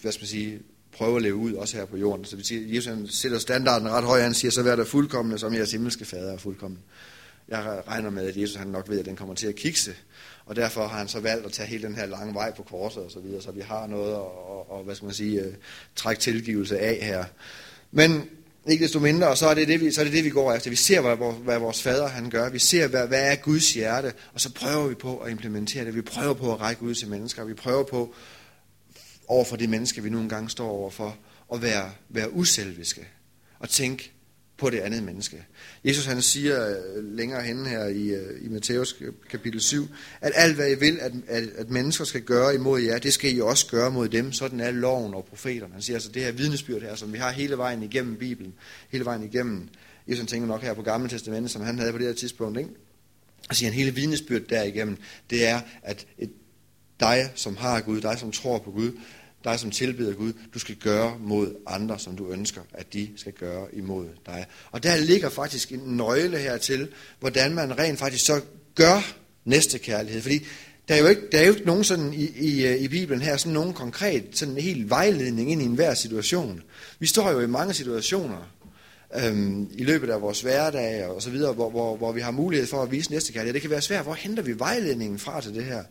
hvad 0.00 0.12
skal 0.12 0.22
man 0.22 0.28
sige, 0.28 0.60
prøve 0.92 1.16
at 1.16 1.22
leve 1.22 1.34
ud, 1.34 1.52
også 1.52 1.76
her 1.76 1.84
på 1.84 1.96
jorden. 1.96 2.24
Så 2.24 2.36
vi 2.36 2.44
siger, 2.44 2.74
Jesus 2.74 2.86
han 2.86 3.06
sætter 3.08 3.38
standarden 3.38 3.88
ret 3.88 4.04
højt, 4.04 4.22
han 4.22 4.34
siger, 4.34 4.50
så 4.50 4.62
vær 4.62 4.76
der 4.76 4.84
fuldkommende, 4.84 5.38
som 5.38 5.54
jeres 5.54 5.72
himmelske 5.72 6.04
fader 6.04 6.32
er 6.32 6.38
fuldkommen. 6.38 6.78
Jeg 7.48 7.82
regner 7.88 8.10
med, 8.10 8.26
at 8.26 8.36
Jesus 8.36 8.56
han 8.56 8.66
nok 8.66 8.88
ved, 8.88 8.98
at 8.98 9.04
den 9.04 9.16
kommer 9.16 9.34
til 9.34 9.46
at 9.46 9.54
kikse, 9.54 9.94
og 10.46 10.56
derfor 10.56 10.86
har 10.86 10.98
han 10.98 11.08
så 11.08 11.20
valgt 11.20 11.46
at 11.46 11.52
tage 11.52 11.68
hele 11.68 11.82
den 11.82 11.94
her 11.94 12.06
lange 12.06 12.34
vej 12.34 12.52
på 12.52 12.62
korset 12.62 13.02
og 13.02 13.10
så 13.10 13.20
videre, 13.20 13.42
så 13.42 13.52
vi 13.52 13.60
har 13.60 13.86
noget 13.86 14.12
at, 14.12 14.18
og, 14.18 14.70
og, 14.70 14.84
hvad 14.84 14.94
skal 14.94 15.06
man 15.06 15.14
sige, 15.14 15.46
uh, 15.46 15.54
trække 15.96 16.20
tilgivelse 16.20 16.78
af 16.78 16.98
her. 17.02 17.24
Men 17.90 18.28
ikke 18.66 18.84
desto 18.84 18.98
mindre, 18.98 19.28
og 19.28 19.38
så 19.38 19.46
er 19.46 19.54
det 19.54 19.68
det, 19.68 19.80
vi, 19.80 19.90
så 19.90 20.00
er 20.00 20.04
det, 20.04 20.12
det, 20.12 20.24
vi 20.24 20.30
går 20.30 20.52
efter. 20.52 20.70
Vi 20.70 20.76
ser, 20.76 21.00
hvad, 21.00 21.32
hvad 21.32 21.58
vores 21.58 21.82
fader 21.82 22.08
han 22.08 22.30
gør. 22.30 22.50
Vi 22.50 22.58
ser, 22.58 22.88
hvad, 22.88 23.08
hvad 23.08 23.32
er 23.32 23.36
Guds 23.36 23.74
hjerte, 23.74 24.12
og 24.34 24.40
så 24.40 24.54
prøver 24.54 24.88
vi 24.88 24.94
på 24.94 25.18
at 25.18 25.30
implementere 25.30 25.84
det. 25.84 25.94
Vi 25.94 26.02
prøver 26.02 26.34
på 26.34 26.52
at 26.52 26.60
række 26.60 26.82
ud 26.82 26.94
til 26.94 27.08
mennesker. 27.08 27.44
Vi 27.44 27.54
prøver 27.54 27.84
på, 27.84 28.14
over 29.28 29.44
for 29.44 29.56
de 29.56 29.66
mennesker, 29.66 30.02
vi 30.02 30.10
nu 30.10 30.20
engang 30.20 30.50
står 30.50 30.68
overfor, 30.68 31.16
at 31.54 31.62
være, 31.62 31.90
være 32.08 32.32
uselviske 32.32 33.08
og 33.58 33.68
tænke, 33.68 34.11
på 34.62 34.70
det 34.70 34.78
andet 34.78 35.02
menneske. 35.02 35.44
Jesus 35.84 36.06
han 36.06 36.22
siger 36.22 36.68
øh, 36.68 37.16
længere 37.16 37.42
henne 37.42 37.68
her 37.68 37.84
i, 37.84 38.08
øh, 38.08 38.44
i 38.44 38.48
Matthæus 38.48 38.96
kapitel 39.30 39.60
7, 39.60 39.88
at 40.20 40.32
alt 40.34 40.54
hvad 40.54 40.70
I 40.70 40.74
vil, 40.74 40.98
at, 41.00 41.12
at, 41.28 41.48
at 41.56 41.70
mennesker 41.70 42.04
skal 42.04 42.20
gøre 42.20 42.54
imod 42.54 42.80
jer, 42.80 42.98
det 42.98 43.12
skal 43.12 43.36
I 43.36 43.40
også 43.40 43.66
gøre 43.66 43.90
mod 43.90 44.08
dem. 44.08 44.32
Sådan 44.32 44.60
er 44.60 44.70
loven 44.70 45.14
og 45.14 45.24
profeterne. 45.24 45.72
Han 45.72 45.82
siger 45.82 45.96
altså 45.96 46.08
det 46.08 46.22
her 46.22 46.32
vidnesbyrd 46.32 46.82
her, 46.82 46.94
som 46.94 47.12
vi 47.12 47.18
har 47.18 47.30
hele 47.30 47.58
vejen 47.58 47.82
igennem 47.82 48.16
Bibelen, 48.16 48.54
hele 48.90 49.04
vejen 49.04 49.24
igennem. 49.24 49.68
Jesus 50.08 50.18
han 50.18 50.26
tænker 50.26 50.48
nok 50.48 50.62
her 50.62 50.74
på 50.74 50.82
Gamle 50.82 51.08
Testamentet, 51.08 51.50
som 51.50 51.62
han 51.62 51.78
havde 51.78 51.92
på 51.92 51.98
det 51.98 52.06
her 52.06 52.14
tidspunkt. 52.14 52.58
Ikke? 52.58 52.70
Og 53.48 53.56
siger 53.56 53.70
han 53.70 53.78
hele 53.78 53.94
vidnesbyrd 53.94 54.42
derigennem, 54.50 54.96
det 55.30 55.46
er, 55.46 55.60
at 55.82 56.06
et, 56.18 56.30
dig, 57.00 57.30
som 57.34 57.56
har 57.56 57.80
Gud, 57.80 58.00
dig, 58.00 58.18
som 58.18 58.32
tror 58.32 58.58
på 58.58 58.70
Gud, 58.70 58.92
dig 59.44 59.60
som 59.60 59.70
tilbeder 59.70 60.14
Gud, 60.14 60.32
du 60.54 60.58
skal 60.58 60.74
gøre 60.74 61.18
mod 61.20 61.54
andre, 61.66 61.98
som 61.98 62.16
du 62.16 62.28
ønsker, 62.30 62.60
at 62.72 62.92
de 62.92 63.08
skal 63.16 63.32
gøre 63.32 63.66
imod 63.72 64.06
dig. 64.26 64.46
Og 64.70 64.82
der 64.82 64.96
ligger 64.96 65.30
faktisk 65.30 65.72
en 65.72 65.80
nøgle 65.96 66.38
her 66.38 66.56
til, 66.56 66.88
hvordan 67.20 67.54
man 67.54 67.78
rent 67.78 67.98
faktisk 67.98 68.26
så 68.26 68.40
gør 68.74 69.14
næste 69.44 69.78
kærlighed. 69.78 70.22
Fordi 70.22 70.46
der 70.88 70.94
er 70.94 70.98
jo 70.98 71.06
ikke, 71.06 71.22
der 71.32 71.38
er 71.38 71.46
jo 71.46 71.52
ikke 71.52 71.66
nogen 71.66 71.84
sådan 71.84 72.14
i, 72.14 72.24
i, 72.24 72.66
øh, 72.66 72.76
i 72.76 72.88
Bibelen 72.88 73.22
her, 73.22 73.36
sådan 73.36 73.52
nogen 73.52 73.74
konkret, 73.74 74.24
sådan 74.32 74.54
en 74.54 74.62
helt 74.62 74.90
vejledning 74.90 75.52
ind 75.52 75.62
i 75.62 75.64
enhver 75.64 75.94
situation. 75.94 76.62
Vi 76.98 77.06
står 77.06 77.30
jo 77.30 77.40
i 77.40 77.46
mange 77.46 77.74
situationer, 77.74 78.52
øhm, 79.16 79.70
i 79.74 79.84
løbet 79.84 80.10
af 80.10 80.20
vores 80.20 80.40
hverdag 80.40 81.06
og 81.06 81.22
så 81.22 81.30
videre, 81.30 81.52
hvor, 81.52 81.70
hvor, 81.70 81.96
hvor 81.96 82.12
vi 82.12 82.20
har 82.20 82.30
mulighed 82.30 82.66
for 82.66 82.82
at 82.82 82.90
vise 82.90 83.10
næstekærlighed. 83.10 83.54
Det 83.54 83.62
kan 83.62 83.70
være 83.70 83.80
svært. 83.80 84.04
Hvor 84.04 84.14
henter 84.14 84.42
vi 84.42 84.58
vejledningen 84.58 85.18
fra 85.18 85.40
til 85.40 85.54
det 85.54 85.64
her? 85.64 85.82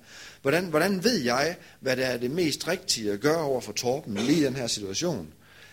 Hvordan, 0.41 0.65
hvordan 0.65 1.03
ved 1.03 1.17
jeg, 1.17 1.55
hvad 1.79 1.97
der 1.97 2.05
er 2.05 2.17
det 2.17 2.31
mest 2.31 2.67
rigtige 2.67 3.11
at 3.11 3.19
gøre 3.19 3.41
over 3.41 3.61
for 3.61 3.71
Torben 3.71 4.15
lige 4.15 4.41
i 4.41 4.43
den 4.43 4.55
her 4.55 4.67
situation? 4.67 5.27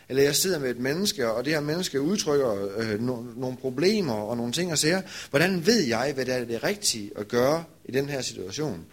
Eller 0.09 0.23
jeg 0.23 0.37
sidder 0.37 0.59
med 0.59 0.71
et 0.71 0.79
menneske, 0.79 1.31
og 1.31 1.45
det 1.45 1.53
her 1.53 1.61
menneske 1.61 2.01
udtrykker 2.01 2.69
øh, 2.77 3.01
no, 3.01 3.23
nogle 3.37 3.57
problemer 3.57 4.15
og 4.15 4.37
nogle 4.37 4.53
ting 4.53 4.73
og 4.73 4.79
sager. 4.79 5.03
Hvordan 5.31 5.67
ved 5.67 5.81
jeg, 5.81 6.13
hvad 6.15 6.27
der 6.27 6.35
er 6.35 6.45
det 6.45 6.65
rigtige 6.65 7.11
at 7.17 7.29
gøre 7.29 7.65
i 7.85 7.93
den 7.93 8.09
her 8.09 8.23
situation? 8.23 8.85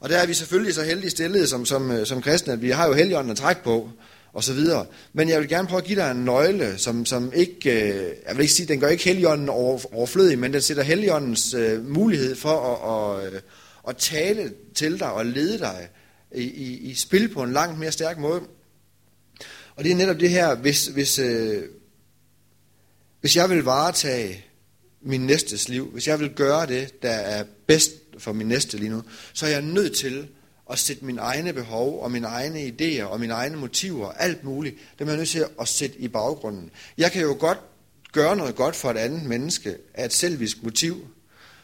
Og 0.00 0.08
der 0.08 0.16
er 0.18 0.26
vi 0.26 0.34
selvfølgelig 0.34 0.74
så 0.74 0.82
heldige 0.82 1.10
stillet 1.10 1.48
som, 1.48 1.66
som, 1.66 1.90
øh, 1.90 2.06
som 2.06 2.22
kristne, 2.22 2.52
at 2.52 2.62
vi 2.62 2.70
har 2.70 2.86
jo 2.86 2.92
helligånden 2.92 3.30
at 3.30 3.36
trække 3.36 3.62
på 3.62 3.90
og 4.32 4.44
så 4.44 4.52
videre. 4.52 4.86
Men 5.12 5.28
jeg 5.28 5.40
vil 5.40 5.48
gerne 5.48 5.68
prøve 5.68 5.78
at 5.78 5.86
give 5.86 6.00
dig 6.00 6.10
en 6.10 6.24
nøgle, 6.24 6.78
som, 6.78 7.06
som 7.06 7.32
ikke, 7.34 7.70
øh, 7.70 8.16
jeg 8.28 8.36
vil 8.36 8.40
ikke 8.42 8.54
sige, 8.54 8.68
den 8.68 8.80
gør 8.80 8.88
ikke 8.88 9.04
heligånden 9.04 9.48
over, 9.48 9.94
overflødig, 9.94 10.38
men 10.38 10.52
den 10.52 10.62
sætter 10.62 10.82
heligåndens 10.82 11.54
øh, 11.54 11.88
mulighed 11.88 12.36
for 12.36 12.60
at, 12.60 13.24
at, 13.26 13.32
øh, 13.32 13.40
at 13.88 13.96
tale 13.96 14.52
til 14.74 14.98
dig 14.98 15.12
og 15.12 15.26
lede 15.26 15.58
dig 15.58 15.88
i, 16.34 16.42
i, 16.42 16.78
i 16.90 16.94
spil 16.94 17.28
på 17.28 17.42
en 17.42 17.52
langt 17.52 17.78
mere 17.78 17.92
stærk 17.92 18.18
måde. 18.18 18.40
Og 19.76 19.84
det 19.84 19.92
er 19.92 19.96
netop 19.96 20.20
det 20.20 20.30
her, 20.30 20.54
hvis, 20.54 20.86
hvis, 20.86 21.18
øh, 21.18 21.62
hvis 23.20 23.36
jeg 23.36 23.50
vil 23.50 23.62
varetage 23.62 24.44
min 25.02 25.26
næstes 25.26 25.68
liv, 25.68 25.90
hvis 25.92 26.08
jeg 26.08 26.20
vil 26.20 26.30
gøre 26.30 26.66
det, 26.66 27.02
der 27.02 27.10
er 27.10 27.44
bedst 27.66 27.92
for 28.18 28.32
min 28.32 28.48
næste 28.48 28.76
lige 28.76 28.90
nu, 28.90 29.02
så 29.32 29.46
er 29.46 29.50
jeg 29.50 29.62
nødt 29.62 29.96
til 29.96 30.28
at 30.72 30.78
sætte 30.78 31.04
mine 31.04 31.20
egne 31.20 31.52
behov 31.52 32.02
og 32.02 32.10
mine 32.10 32.26
egne 32.26 32.60
idéer 32.60 33.04
og 33.04 33.20
mine 33.20 33.32
egne 33.32 33.56
motiver, 33.56 34.12
alt 34.12 34.44
muligt, 34.44 34.76
dem 34.98 35.06
er 35.06 35.12
jeg 35.12 35.18
nødt 35.18 35.28
til 35.28 35.44
at 35.60 35.68
sætte 35.68 35.98
i 35.98 36.08
baggrunden. 36.08 36.70
Jeg 36.98 37.12
kan 37.12 37.22
jo 37.22 37.36
godt 37.38 37.58
gøre 38.12 38.36
noget 38.36 38.54
godt 38.54 38.76
for 38.76 38.90
et 38.90 38.96
andet 38.96 39.22
menneske 39.22 39.76
af 39.94 40.04
et 40.04 40.12
selvisk 40.12 40.62
motiv, 40.62 41.06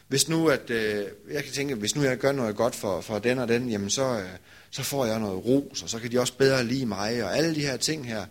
Hvis 0.08 0.28
nu, 0.28 0.48
at, 0.48 0.70
øh, 0.70 1.04
jeg 1.30 1.44
kan 1.44 1.52
tænke, 1.52 1.74
hvis 1.74 1.96
nu 1.96 2.02
jeg 2.02 2.18
gør 2.18 2.32
noget 2.32 2.56
godt 2.56 2.74
for, 2.74 3.00
for 3.00 3.18
den 3.18 3.38
og 3.38 3.48
den, 3.48 3.68
jamen 3.68 3.90
så, 3.90 4.18
øh, 4.18 4.28
så 4.70 4.82
får 4.82 5.06
jeg 5.06 5.20
noget 5.20 5.44
ros, 5.44 5.82
og 5.82 5.88
så 5.88 5.98
kan 5.98 6.12
de 6.12 6.20
også 6.20 6.36
bedre 6.36 6.64
lide 6.64 6.86
mig, 6.86 7.24
og 7.24 7.36
alle 7.36 7.54
de 7.54 7.60
her 7.60 7.76
ting 7.76 8.06
her. 8.06 8.24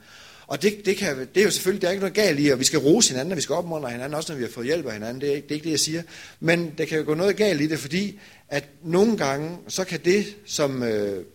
Og 0.48 0.62
det, 0.62 0.86
det, 0.86 0.98
kan, 0.98 1.20
det 1.20 1.40
er 1.42 1.44
jo 1.44 1.52
selvfølgelig, 1.52 1.82
der 1.82 1.88
er 1.88 1.92
ikke 1.92 2.02
noget 2.02 2.14
galt 2.16 2.40
i, 2.40 2.50
at 2.50 2.60
vi 2.60 2.64
skal 2.64 2.80
rose 2.80 3.10
hinanden, 3.10 3.32
og 3.32 3.36
vi 3.36 3.42
skal 3.42 3.56
opmuntre 3.56 3.90
hinanden, 3.90 4.14
også 4.14 4.32
når 4.32 4.38
vi 4.38 4.44
har 4.44 4.52
fået 4.52 4.66
hjælp 4.66 4.86
af 4.86 4.94
hinanden. 4.94 5.22
Det 5.22 5.30
er, 5.30 5.36
ikke, 5.36 5.44
det 5.48 5.52
er 5.52 5.56
ikke 5.56 5.66
det, 5.66 5.72
jeg 5.72 5.80
siger. 5.80 6.04
Men 6.40 6.74
der 6.78 6.86
kan 6.86 6.98
jo 6.98 7.06
gå 7.06 7.14
noget 7.14 7.36
galt 7.36 7.62
i 7.62 7.68
det, 7.68 7.80
fordi 7.80 8.20
at 8.50 8.66
nogle 8.84 9.18
gange, 9.18 9.58
så 9.68 9.84
kan 9.84 10.00
det, 10.06 10.26
som 10.46 10.84
øh, 10.84 11.26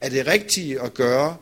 er 0.00 0.08
det 0.08 0.26
rigtige 0.26 0.80
at 0.80 0.94
gøre, 0.94 1.36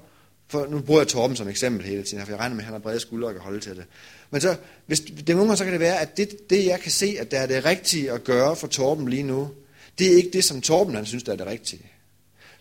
for 0.49 0.67
nu 0.67 0.81
bruger 0.81 1.01
jeg 1.01 1.09
Torben 1.09 1.37
som 1.37 1.49
eksempel 1.49 1.87
hele 1.87 2.03
tiden, 2.03 2.25
for 2.25 2.33
jeg 2.33 2.41
regner 2.41 2.55
med, 2.55 2.63
at 2.63 2.65
han 2.65 2.75
har 2.75 2.81
brede 2.81 3.01
skuldre 3.01 3.29
og 3.29 3.35
kan 3.35 3.43
holde 3.43 3.61
til 3.61 3.77
det. 3.77 3.85
Men 4.31 4.41
så, 4.41 4.57
hvis 4.87 5.01
det 5.01 5.29
nogle 5.29 5.43
gange, 5.43 5.57
så 5.57 5.65
kan 5.65 5.73
det 5.73 5.81
være, 5.81 6.01
at 6.01 6.17
det, 6.17 6.51
det, 6.51 6.67
jeg 6.67 6.81
kan 6.81 6.93
se, 6.93 7.17
at 7.21 7.31
der 7.31 7.39
er 7.39 7.47
det 7.47 7.65
rigtige 7.65 8.13
at 8.13 8.25
gøre 8.25 8.57
for 8.57 8.67
Torben 8.67 9.09
lige 9.09 9.23
nu, 9.23 9.51
det 9.99 10.13
er 10.13 10.17
ikke 10.17 10.31
det, 10.33 10.45
som 10.45 10.61
Torben 10.61 10.95
han 10.95 11.07
synes, 11.07 11.23
der 11.23 11.33
er 11.33 11.37
det 11.37 11.47
rigtige. 11.47 11.91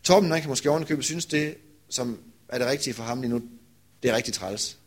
Torben 0.04 0.32
han 0.32 0.42
kan 0.42 0.50
måske 0.50 0.70
ovenikøbet 0.70 1.06
synes, 1.06 1.26
det, 1.26 1.56
som 1.90 2.20
er 2.50 2.58
det 2.58 2.68
rigtige 2.68 2.94
for 2.94 3.04
ham 3.04 3.22
lige 3.22 3.32
nu, 3.32 3.42
det 4.06 4.12
er 4.12 4.18
rigtig 4.18 4.34
træls. 4.34 4.78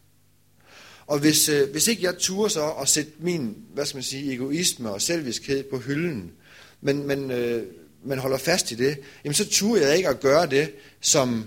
Og 1.07 1.19
hvis, 1.19 1.49
øh, 1.49 1.71
hvis 1.71 1.89
ikke 1.89 2.03
jeg 2.03 2.19
turer 2.19 2.49
så 2.49 2.71
at 2.71 2.89
sætte 2.89 3.13
min, 3.19 3.57
hvad 3.75 3.87
skal 3.87 3.97
man 3.97 4.03
sige, 4.03 4.33
egoisme 4.33 4.91
og 4.91 5.03
selviskhed 5.03 5.65
på 5.65 5.79
hylden, 5.79 6.33
men, 6.81 7.07
men, 7.07 7.31
øh, 7.31 7.63
men 8.05 8.19
holder 8.19 8.39
fast 8.39 8.71
i 8.71 8.75
det, 8.75 8.99
jamen 9.25 9.35
så 9.35 9.49
turer 9.49 9.87
jeg 9.87 9.97
ikke 9.97 10.09
at 10.09 10.21
gøre 10.21 10.47
det, 10.47 10.71
som, 11.01 11.47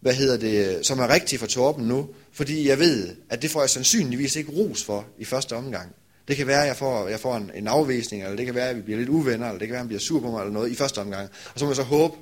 hvad 0.00 0.14
hedder 0.14 0.36
det, 0.36 0.86
som 0.86 0.98
er 0.98 1.08
rigtigt 1.08 1.40
for 1.40 1.46
Torben 1.46 1.88
nu, 1.88 2.08
fordi 2.32 2.68
jeg 2.68 2.78
ved, 2.78 3.16
at 3.30 3.42
det 3.42 3.50
får 3.50 3.60
jeg 3.60 3.70
sandsynligvis 3.70 4.36
ikke 4.36 4.52
ros 4.52 4.84
for 4.84 5.06
i 5.18 5.24
første 5.24 5.56
omgang. 5.56 5.94
Det 6.28 6.36
kan 6.36 6.46
være, 6.46 6.62
at 6.62 6.68
jeg 6.68 6.76
får, 6.76 7.08
jeg 7.08 7.20
får 7.20 7.36
en, 7.36 7.50
en 7.54 7.66
afvisning, 7.66 8.22
eller 8.22 8.36
det 8.36 8.46
kan 8.46 8.54
være, 8.54 8.68
at 8.68 8.76
vi 8.76 8.82
bliver 8.82 8.98
lidt 8.98 9.08
uvenner, 9.08 9.46
eller 9.46 9.58
det 9.58 9.68
kan 9.68 9.72
være, 9.72 9.78
at 9.78 9.84
han 9.84 9.88
bliver 9.88 10.00
sur 10.00 10.20
på 10.20 10.30
mig, 10.30 10.40
eller 10.40 10.52
noget 10.52 10.70
i 10.70 10.74
første 10.74 10.98
omgang. 10.98 11.28
Og 11.54 11.58
så 11.58 11.64
må 11.64 11.70
jeg 11.70 11.76
så 11.76 11.82
håbe, 11.82 12.16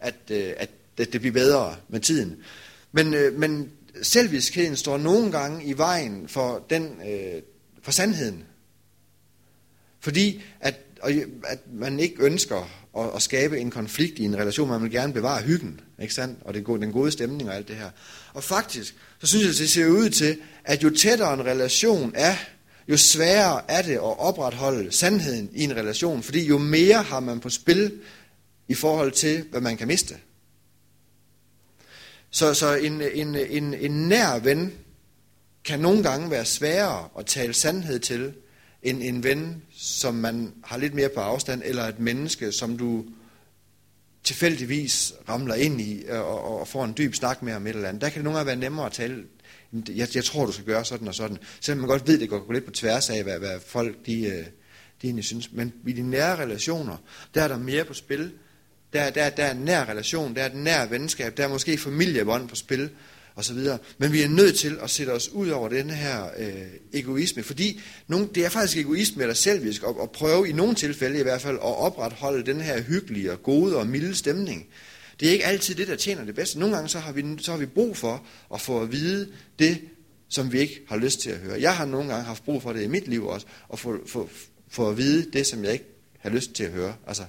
at, 0.00 0.14
øh, 0.30 0.52
at, 0.56 0.70
at 0.98 1.12
det, 1.12 1.20
bliver 1.20 1.32
bedre 1.32 1.76
med 1.88 2.00
tiden. 2.00 2.36
Men, 2.92 3.14
øh, 3.14 3.38
men 3.38 3.70
selviskheden 4.02 4.76
står 4.76 4.98
nogle 4.98 5.32
gange 5.32 5.64
i 5.64 5.78
vejen 5.78 6.28
for, 6.28 6.66
den, 6.70 7.00
øh, 7.08 7.42
for 7.82 7.92
sandheden. 7.92 8.44
Fordi 10.00 10.42
at, 10.60 10.74
at 11.44 11.58
man 11.72 12.00
ikke 12.00 12.22
ønsker 12.22 12.70
at, 12.98 13.10
at 13.14 13.22
skabe 13.22 13.58
en 13.58 13.70
konflikt 13.70 14.18
i 14.18 14.24
en 14.24 14.36
relation, 14.36 14.68
man 14.68 14.82
vil 14.82 14.90
gerne 14.90 15.12
bevare 15.12 15.42
hyggen, 15.42 15.80
ikke 16.02 16.14
sandt? 16.14 16.38
og 16.44 16.54
det, 16.54 16.66
den 16.66 16.92
gode 16.92 17.10
stemning 17.10 17.48
og 17.50 17.56
alt 17.56 17.68
det 17.68 17.76
her. 17.76 17.90
Og 18.34 18.44
faktisk, 18.44 18.94
så 19.20 19.26
synes 19.26 19.46
jeg, 19.46 19.54
det 19.54 19.70
ser 19.70 19.86
ud 19.86 20.10
til, 20.10 20.38
at 20.64 20.82
jo 20.82 20.90
tættere 20.90 21.34
en 21.34 21.46
relation 21.46 22.12
er, 22.14 22.36
jo 22.88 22.96
sværere 22.96 23.62
er 23.68 23.82
det 23.82 23.92
at 23.92 24.18
opretholde 24.18 24.92
sandheden 24.92 25.50
i 25.52 25.64
en 25.64 25.76
relation, 25.76 26.22
fordi 26.22 26.46
jo 26.46 26.58
mere 26.58 27.02
har 27.02 27.20
man 27.20 27.40
på 27.40 27.50
spil 27.50 27.92
i 28.68 28.74
forhold 28.74 29.12
til, 29.12 29.44
hvad 29.50 29.60
man 29.60 29.76
kan 29.76 29.88
miste. 29.88 30.14
Så, 32.30 32.54
så 32.54 32.74
en, 32.74 33.02
en, 33.14 33.34
en, 33.34 33.74
en 33.74 34.08
nær 34.08 34.38
ven 34.38 34.72
kan 35.64 35.80
nogle 35.80 36.02
gange 36.02 36.30
være 36.30 36.44
sværere 36.44 37.08
at 37.18 37.26
tale 37.26 37.54
sandhed 37.54 37.98
til, 37.98 38.32
end 38.82 39.02
en 39.02 39.24
ven, 39.24 39.62
som 39.76 40.14
man 40.14 40.54
har 40.64 40.78
lidt 40.78 40.94
mere 40.94 41.08
på 41.08 41.20
afstand, 41.20 41.62
eller 41.64 41.84
et 41.84 41.98
menneske, 41.98 42.52
som 42.52 42.78
du 42.78 43.04
tilfældigvis 44.24 45.12
ramler 45.28 45.54
ind 45.54 45.80
i 45.80 46.02
øh, 46.02 46.20
og, 46.20 46.60
og 46.60 46.68
får 46.68 46.84
en 46.84 46.94
dyb 46.98 47.14
snak 47.14 47.42
med 47.42 47.54
om 47.54 47.66
et 47.66 47.76
eller 47.76 47.88
andet. 47.88 48.02
Der 48.02 48.08
kan 48.08 48.14
det 48.14 48.24
nogle 48.24 48.38
gange 48.38 48.46
være 48.46 48.56
nemmere 48.56 48.86
at 48.86 48.92
tale, 48.92 49.24
jeg, 49.88 50.08
jeg 50.14 50.24
tror, 50.24 50.46
du 50.46 50.52
skal 50.52 50.64
gøre 50.64 50.84
sådan 50.84 51.08
og 51.08 51.14
sådan. 51.14 51.38
Selvom 51.60 51.80
man 51.80 51.88
godt 51.88 52.08
ved, 52.08 52.18
det 52.18 52.28
går 52.28 52.52
lidt 52.52 52.64
på 52.64 52.70
tværs 52.70 53.10
af, 53.10 53.22
hvad, 53.22 53.38
hvad 53.38 53.60
folk 53.66 54.06
de, 54.06 54.26
øh, 54.26 54.44
de 55.02 55.06
egentlig 55.06 55.24
synes. 55.24 55.52
Men 55.52 55.72
i 55.86 55.92
de 55.92 56.02
nære 56.02 56.36
relationer, 56.36 56.96
der 57.34 57.42
er 57.42 57.48
der 57.48 57.58
mere 57.58 57.84
på 57.84 57.94
spil, 57.94 58.32
der, 58.92 59.10
der, 59.10 59.30
der 59.30 59.44
er 59.44 59.50
en 59.50 59.64
nær 59.64 59.84
relation, 59.84 60.34
der 60.34 60.42
er 60.42 60.46
et 60.46 60.54
nær 60.54 60.86
venskab, 60.86 61.36
der 61.36 61.44
er 61.44 61.48
måske 61.48 61.78
familiebånd 61.78 62.48
på 62.48 62.54
spil, 62.54 62.90
og 63.34 63.44
så 63.44 63.54
videre. 63.54 63.78
Men 63.98 64.12
vi 64.12 64.22
er 64.22 64.28
nødt 64.28 64.58
til 64.58 64.78
at 64.82 64.90
sætte 64.90 65.10
os 65.10 65.28
ud 65.28 65.48
over 65.48 65.68
den 65.68 65.90
her 65.90 66.30
øh, 66.38 66.66
egoisme, 66.92 67.42
fordi 67.42 67.80
nogen, 68.08 68.28
det 68.34 68.44
er 68.44 68.48
faktisk 68.48 68.76
egoisme 68.78 69.22
eller 69.22 69.34
selvisk 69.34 69.82
at, 69.82 69.94
at 70.02 70.10
prøve 70.10 70.48
i 70.48 70.52
nogle 70.52 70.74
tilfælde 70.74 71.20
i 71.20 71.22
hvert 71.22 71.40
fald 71.40 71.56
at 71.56 71.78
opretholde 71.78 72.46
den 72.46 72.60
her 72.60 72.82
hyggelige 72.82 73.32
og 73.32 73.42
gode 73.42 73.76
og 73.76 73.86
milde 73.86 74.14
stemning. 74.14 74.66
Det 75.20 75.28
er 75.28 75.32
ikke 75.32 75.46
altid 75.46 75.74
det, 75.74 75.88
der 75.88 75.96
tjener 75.96 76.24
det 76.24 76.34
bedste. 76.34 76.58
Nogle 76.58 76.74
gange 76.74 76.88
så 76.88 76.98
har 76.98 77.12
vi, 77.12 77.24
så 77.38 77.50
har 77.50 77.58
vi 77.58 77.66
brug 77.66 77.96
for 77.96 78.26
at 78.54 78.60
få 78.60 78.82
at 78.82 78.92
vide 78.92 79.28
det, 79.58 79.80
som 80.28 80.52
vi 80.52 80.58
ikke 80.58 80.80
har 80.88 80.96
lyst 80.96 81.20
til 81.20 81.30
at 81.30 81.38
høre. 81.38 81.60
Jeg 81.60 81.76
har 81.76 81.84
nogle 81.84 82.08
gange 82.08 82.24
haft 82.24 82.44
brug 82.44 82.62
for 82.62 82.72
det 82.72 82.82
i 82.82 82.86
mit 82.86 83.08
liv 83.08 83.26
også, 83.26 83.46
at 83.72 83.78
få, 83.78 83.98
få, 84.06 84.28
få 84.68 84.90
at 84.90 84.98
vide 84.98 85.30
det, 85.32 85.46
som 85.46 85.64
jeg 85.64 85.72
ikke 85.72 85.84
har 86.18 86.30
lyst 86.30 86.52
til 86.52 86.64
at 86.64 86.70
høre. 86.70 86.94
Altså 87.06 87.22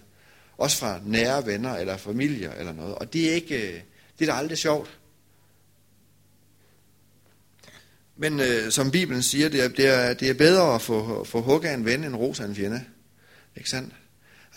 også 0.61 0.77
fra 0.77 0.99
nære 1.05 1.45
venner 1.45 1.75
eller 1.75 1.97
familier 1.97 2.53
eller 2.53 2.73
noget. 2.73 2.95
Og 2.95 3.13
det 3.13 3.29
er 3.29 3.33
ikke, 3.33 3.83
det 4.19 4.29
er 4.29 4.33
da 4.33 4.37
aldrig 4.37 4.57
sjovt. 4.57 4.97
Men 8.17 8.39
øh, 8.39 8.71
som 8.71 8.91
Bibelen 8.91 9.23
siger, 9.23 9.49
det 9.49 9.63
er, 9.63 9.67
det 9.67 9.87
er, 9.87 10.13
det 10.13 10.29
er 10.29 10.33
bedre 10.33 10.75
at 10.75 10.81
få, 10.81 11.23
få 11.23 11.41
hug 11.41 11.65
af 11.65 11.73
en 11.73 11.85
ven 11.85 12.03
end 12.03 12.15
ros 12.15 12.39
af 12.39 12.45
en 12.45 12.55
fjende. 12.55 12.83
Ikke 13.57 13.69
sandt? 13.69 13.93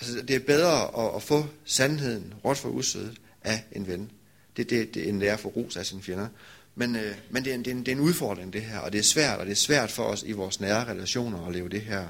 Altså, 0.00 0.22
det 0.22 0.36
er 0.36 0.40
bedre 0.40 1.06
at, 1.06 1.16
at 1.16 1.22
få 1.22 1.46
sandheden, 1.64 2.34
råt 2.44 2.58
for 2.58 2.68
usødet, 2.68 3.20
af 3.44 3.64
en 3.72 3.86
ven. 3.86 4.10
Det, 4.56 4.70
det, 4.70 4.94
det, 4.94 5.08
end 5.08 5.20
det 5.20 5.28
er 5.28 5.32
at 5.32 5.40
få 5.40 5.48
ros 5.48 5.76
af 5.76 5.86
sine 5.86 6.02
fjender. 6.02 6.28
Men, 6.74 6.96
øh, 6.96 7.14
men 7.30 7.44
det, 7.44 7.50
er 7.50 7.54
en, 7.54 7.64
det, 7.64 7.70
er 7.70 7.74
en, 7.74 7.80
det 7.80 7.88
er 7.88 7.96
en 7.96 8.00
udfordring, 8.00 8.52
det 8.52 8.62
her. 8.62 8.78
Og 8.78 8.92
det 8.92 8.98
er 8.98 9.02
svært, 9.02 9.38
og 9.38 9.46
det 9.46 9.52
er 9.52 9.56
svært 9.56 9.90
for 9.90 10.04
os 10.04 10.22
i 10.22 10.32
vores 10.32 10.60
nære 10.60 10.84
relationer 10.84 11.46
at 11.46 11.52
leve 11.52 11.68
det 11.68 11.80
her 11.80 12.08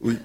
ud. 0.00 0.16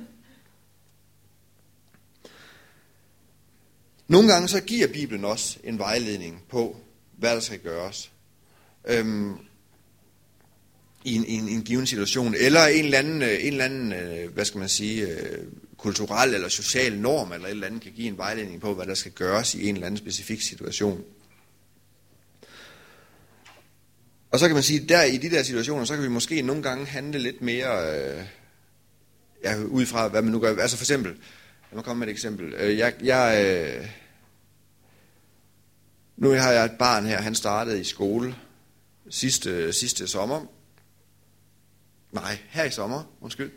Nogle 4.12 4.34
gange 4.34 4.48
så 4.48 4.62
giver 4.62 4.88
Bibelen 4.88 5.26
også 5.26 5.58
en 5.64 5.80
vejledning 5.80 6.44
på, 6.50 6.78
hvad 7.18 7.36
der 7.36 7.40
skal 7.40 7.60
gøres. 7.60 8.12
Øhm, 8.88 9.34
i 11.04 11.16
en, 11.16 11.26
en, 11.26 11.50
en 11.50 11.64
given 11.64 11.88
situation, 11.88 12.36
eller 12.38 12.66
en 12.66 12.86
eller 12.86 12.98
anden, 12.98 13.22
øh, 13.22 13.30
en 13.30 13.52
eller 13.52 13.66
anden 13.66 13.94
øh, 13.94 14.34
hvad 14.34 14.46
skal 14.46 14.60
man 14.60 14.70
sige, 14.70 15.08
øh, 15.08 15.48
kulturel 15.78 16.34
eller 16.34 16.50
social 16.50 16.98
norm, 16.98 17.32
eller 17.32 17.48
et 17.48 17.52
eller 17.52 17.68
andet 17.68 17.82
kan 17.82 17.92
give 17.92 18.08
en 18.08 18.18
vejledning 18.18 18.62
på, 18.62 18.74
hvad 18.74 18.86
der 18.86 18.94
skal 18.94 19.12
gøres 19.12 19.56
i 19.56 19.68
en 19.68 19.76
eller 19.76 19.88
anden 19.88 19.98
specifik 19.98 20.42
situation. 20.42 21.04
Og 24.32 24.40
så 24.40 24.48
kan 24.48 24.54
man 24.54 24.64
sige, 24.64 24.88
der 24.88 25.04
i 25.04 25.18
de 25.18 25.30
der 25.30 25.44
situationer, 25.44 25.86
så 25.86 25.94
kan 25.94 26.04
vi 26.04 26.10
måske 26.10 26.42
nogle 26.42 26.64
gange 26.64 26.86
handle 26.86 27.20
lidt 27.20 27.42
mere, 27.42 27.96
øh, 27.96 28.24
ja, 29.44 29.64
ud 29.64 29.86
fra 29.86 30.08
hvad 30.08 30.22
man 30.22 30.32
nu 30.32 30.40
gør. 30.40 30.62
Altså 30.62 30.78
for 30.78 30.84
eksempel, 30.84 31.16
Lad 31.72 31.76
mig 31.76 31.86
komme 31.86 32.00
med 32.00 32.08
et 32.08 32.12
eksempel. 32.12 32.54
Øh, 32.54 32.78
jeg, 32.78 32.94
jeg, 33.04 33.46
øh, 33.46 33.88
nu 36.18 36.30
har 36.30 36.52
jeg 36.52 36.66
et 36.66 36.78
barn 36.80 37.06
her, 37.06 37.22
han 37.22 37.36
startede 37.36 37.82
i 37.82 37.84
skole 37.84 38.36
sidste, 39.10 39.74
sidste 39.74 40.08
sommer. 40.08 40.46
Nej, 42.12 42.38
her 42.50 42.64
i 42.64 42.72
sommer, 42.72 43.04
undskyld. 43.22 43.52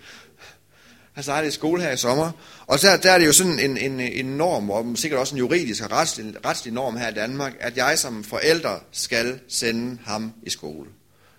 Han 1.13 1.23
startede 1.23 1.49
i 1.49 1.51
skole 1.51 1.83
her 1.83 1.91
i 1.91 1.97
sommer. 1.97 2.31
Og 2.67 2.83
der, 2.83 2.97
der 2.97 3.11
er 3.11 3.19
det 3.19 3.27
jo 3.27 3.33
sådan 3.33 3.59
en, 3.59 3.77
en, 3.77 4.01
en 4.01 4.27
norm, 4.27 4.71
og 4.71 4.99
sikkert 4.99 5.21
også 5.21 5.35
en 5.35 5.39
juridisk 5.39 5.85
og 5.85 5.91
retslig, 5.91 6.45
retslig 6.45 6.73
norm 6.75 6.97
her 6.97 7.09
i 7.09 7.15
Danmark, 7.15 7.57
at 7.61 7.77
jeg 7.77 7.99
som 7.99 8.25
forælder 8.25 8.85
skal 8.91 9.41
sende 9.49 9.99
ham 10.05 10.33
i 10.43 10.51
skole. 10.51 10.91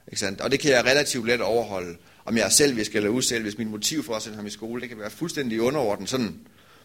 Ikke 0.08 0.20
sandt? 0.20 0.42
Og 0.42 0.52
det 0.52 0.60
kan 0.60 0.72
jeg 0.72 0.86
relativt 0.86 1.28
let 1.28 1.42
overholde. 1.42 1.98
Om 2.26 2.38
jeg 2.38 2.46
er 2.46 2.50
selvisk 2.50 2.96
eller 2.96 3.10
uselvisk, 3.10 3.58
min 3.58 3.70
motiv 3.70 4.04
for 4.04 4.14
at 4.16 4.22
sende 4.22 4.38
ham 4.38 4.46
i 4.46 4.50
skole, 4.50 4.82
det 4.82 4.90
kan 4.90 5.00
være 5.00 5.10
fuldstændig 5.10 5.62
underordnet, 5.62 6.10
sådan 6.10 6.40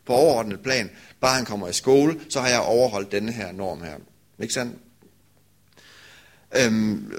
på 0.06 0.12
overordnet 0.12 0.60
plan. 0.60 0.90
Bare 1.20 1.36
han 1.36 1.44
kommer 1.44 1.68
i 1.68 1.72
skole, 1.72 2.20
så 2.28 2.40
har 2.40 2.48
jeg 2.48 2.60
overholdt 2.60 3.12
denne 3.12 3.32
her 3.32 3.52
norm 3.52 3.82
her. 3.82 3.94
Ikke 4.42 4.54
sandt? 4.54 4.76
Øhm, 6.56 7.12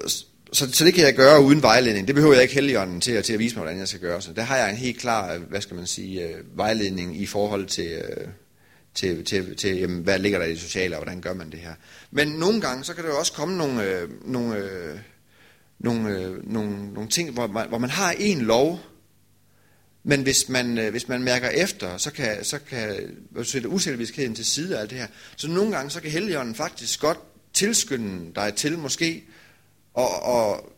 så, 0.54 0.72
så 0.72 0.86
det 0.86 0.94
kan 0.94 1.06
jeg 1.06 1.16
gøre 1.16 1.44
uden 1.44 1.62
vejledning. 1.62 2.08
Det 2.08 2.16
behøver 2.16 2.34
jeg 2.34 2.42
ikke 2.42 2.56
helligånden 2.56 3.02
til, 3.02 3.24
til 3.24 3.34
at 3.34 3.40
vise 3.40 3.56
mig, 3.56 3.64
hvordan 3.64 3.80
jeg 3.80 3.88
skal 3.88 4.02
gøre. 4.02 4.22
Så 4.22 4.34
der 4.34 4.42
har 4.42 4.58
jeg 4.58 4.70
en 4.70 4.78
helt 4.78 5.00
klar, 5.00 5.34
øh, 5.34 5.42
hvad 5.42 5.62
skal 5.62 5.76
man 5.76 5.88
sige, 5.88 6.28
øh, 6.28 6.58
vejledning 6.58 7.22
i 7.22 7.26
forhold 7.26 7.66
til, 7.66 7.92
øh, 7.92 8.28
til, 8.94 9.26
til, 9.26 9.56
til 9.56 9.78
jamen, 9.78 10.04
hvad 10.04 10.20
ligger 10.20 10.40
der 10.40 10.46
i 10.46 10.50
det 10.50 10.60
sociale, 10.60 10.96
og 10.96 11.04
hvordan 11.04 11.22
gør 11.22 11.34
man 11.34 11.52
det 11.52 11.60
her. 11.60 11.74
Men 12.12 12.28
nogle 12.28 12.62
gange, 12.62 12.84
så 12.84 12.94
kan 12.94 13.04
der 13.04 13.10
jo 13.10 13.20
også 13.20 13.34
komme 13.34 13.58
nogle, 13.58 13.84
øh, 13.84 14.10
nogle, 14.26 14.58
øh, 14.58 15.00
nogle, 15.80 16.10
øh, 16.10 16.52
nogle, 16.52 16.94
nogle 16.94 17.10
ting, 17.10 17.32
hvor 17.32 17.48
man, 17.48 17.70
hvor 17.70 17.78
man 17.78 17.90
har 17.90 18.16
en 18.20 18.42
lov, 18.42 18.80
men 20.04 20.22
hvis 20.22 20.50
man, 20.50 20.78
øh, 20.78 20.92
hvis 20.92 21.08
man 21.08 21.24
mærker 21.24 21.50
efter, 21.50 21.98
så 21.98 22.12
kan, 22.12 22.44
så 22.44 22.60
kan 22.60 23.16
du 23.36 23.44
sætte 23.44 23.70
uselviskheden 23.70 24.36
til 24.36 24.46
side 24.46 24.78
af 24.78 24.82
alt 24.82 24.90
det 24.90 24.98
her. 24.98 25.08
Så 25.36 25.48
nogle 25.48 25.76
gange, 25.76 25.90
så 25.90 26.02
kan 26.02 26.12
Helligånden 26.12 26.56
faktisk 26.56 27.00
godt 27.00 27.20
tilskynde 27.54 28.36
dig 28.36 28.54
til 28.54 28.78
måske 28.78 29.24
og, 29.94 30.24
og 30.24 30.74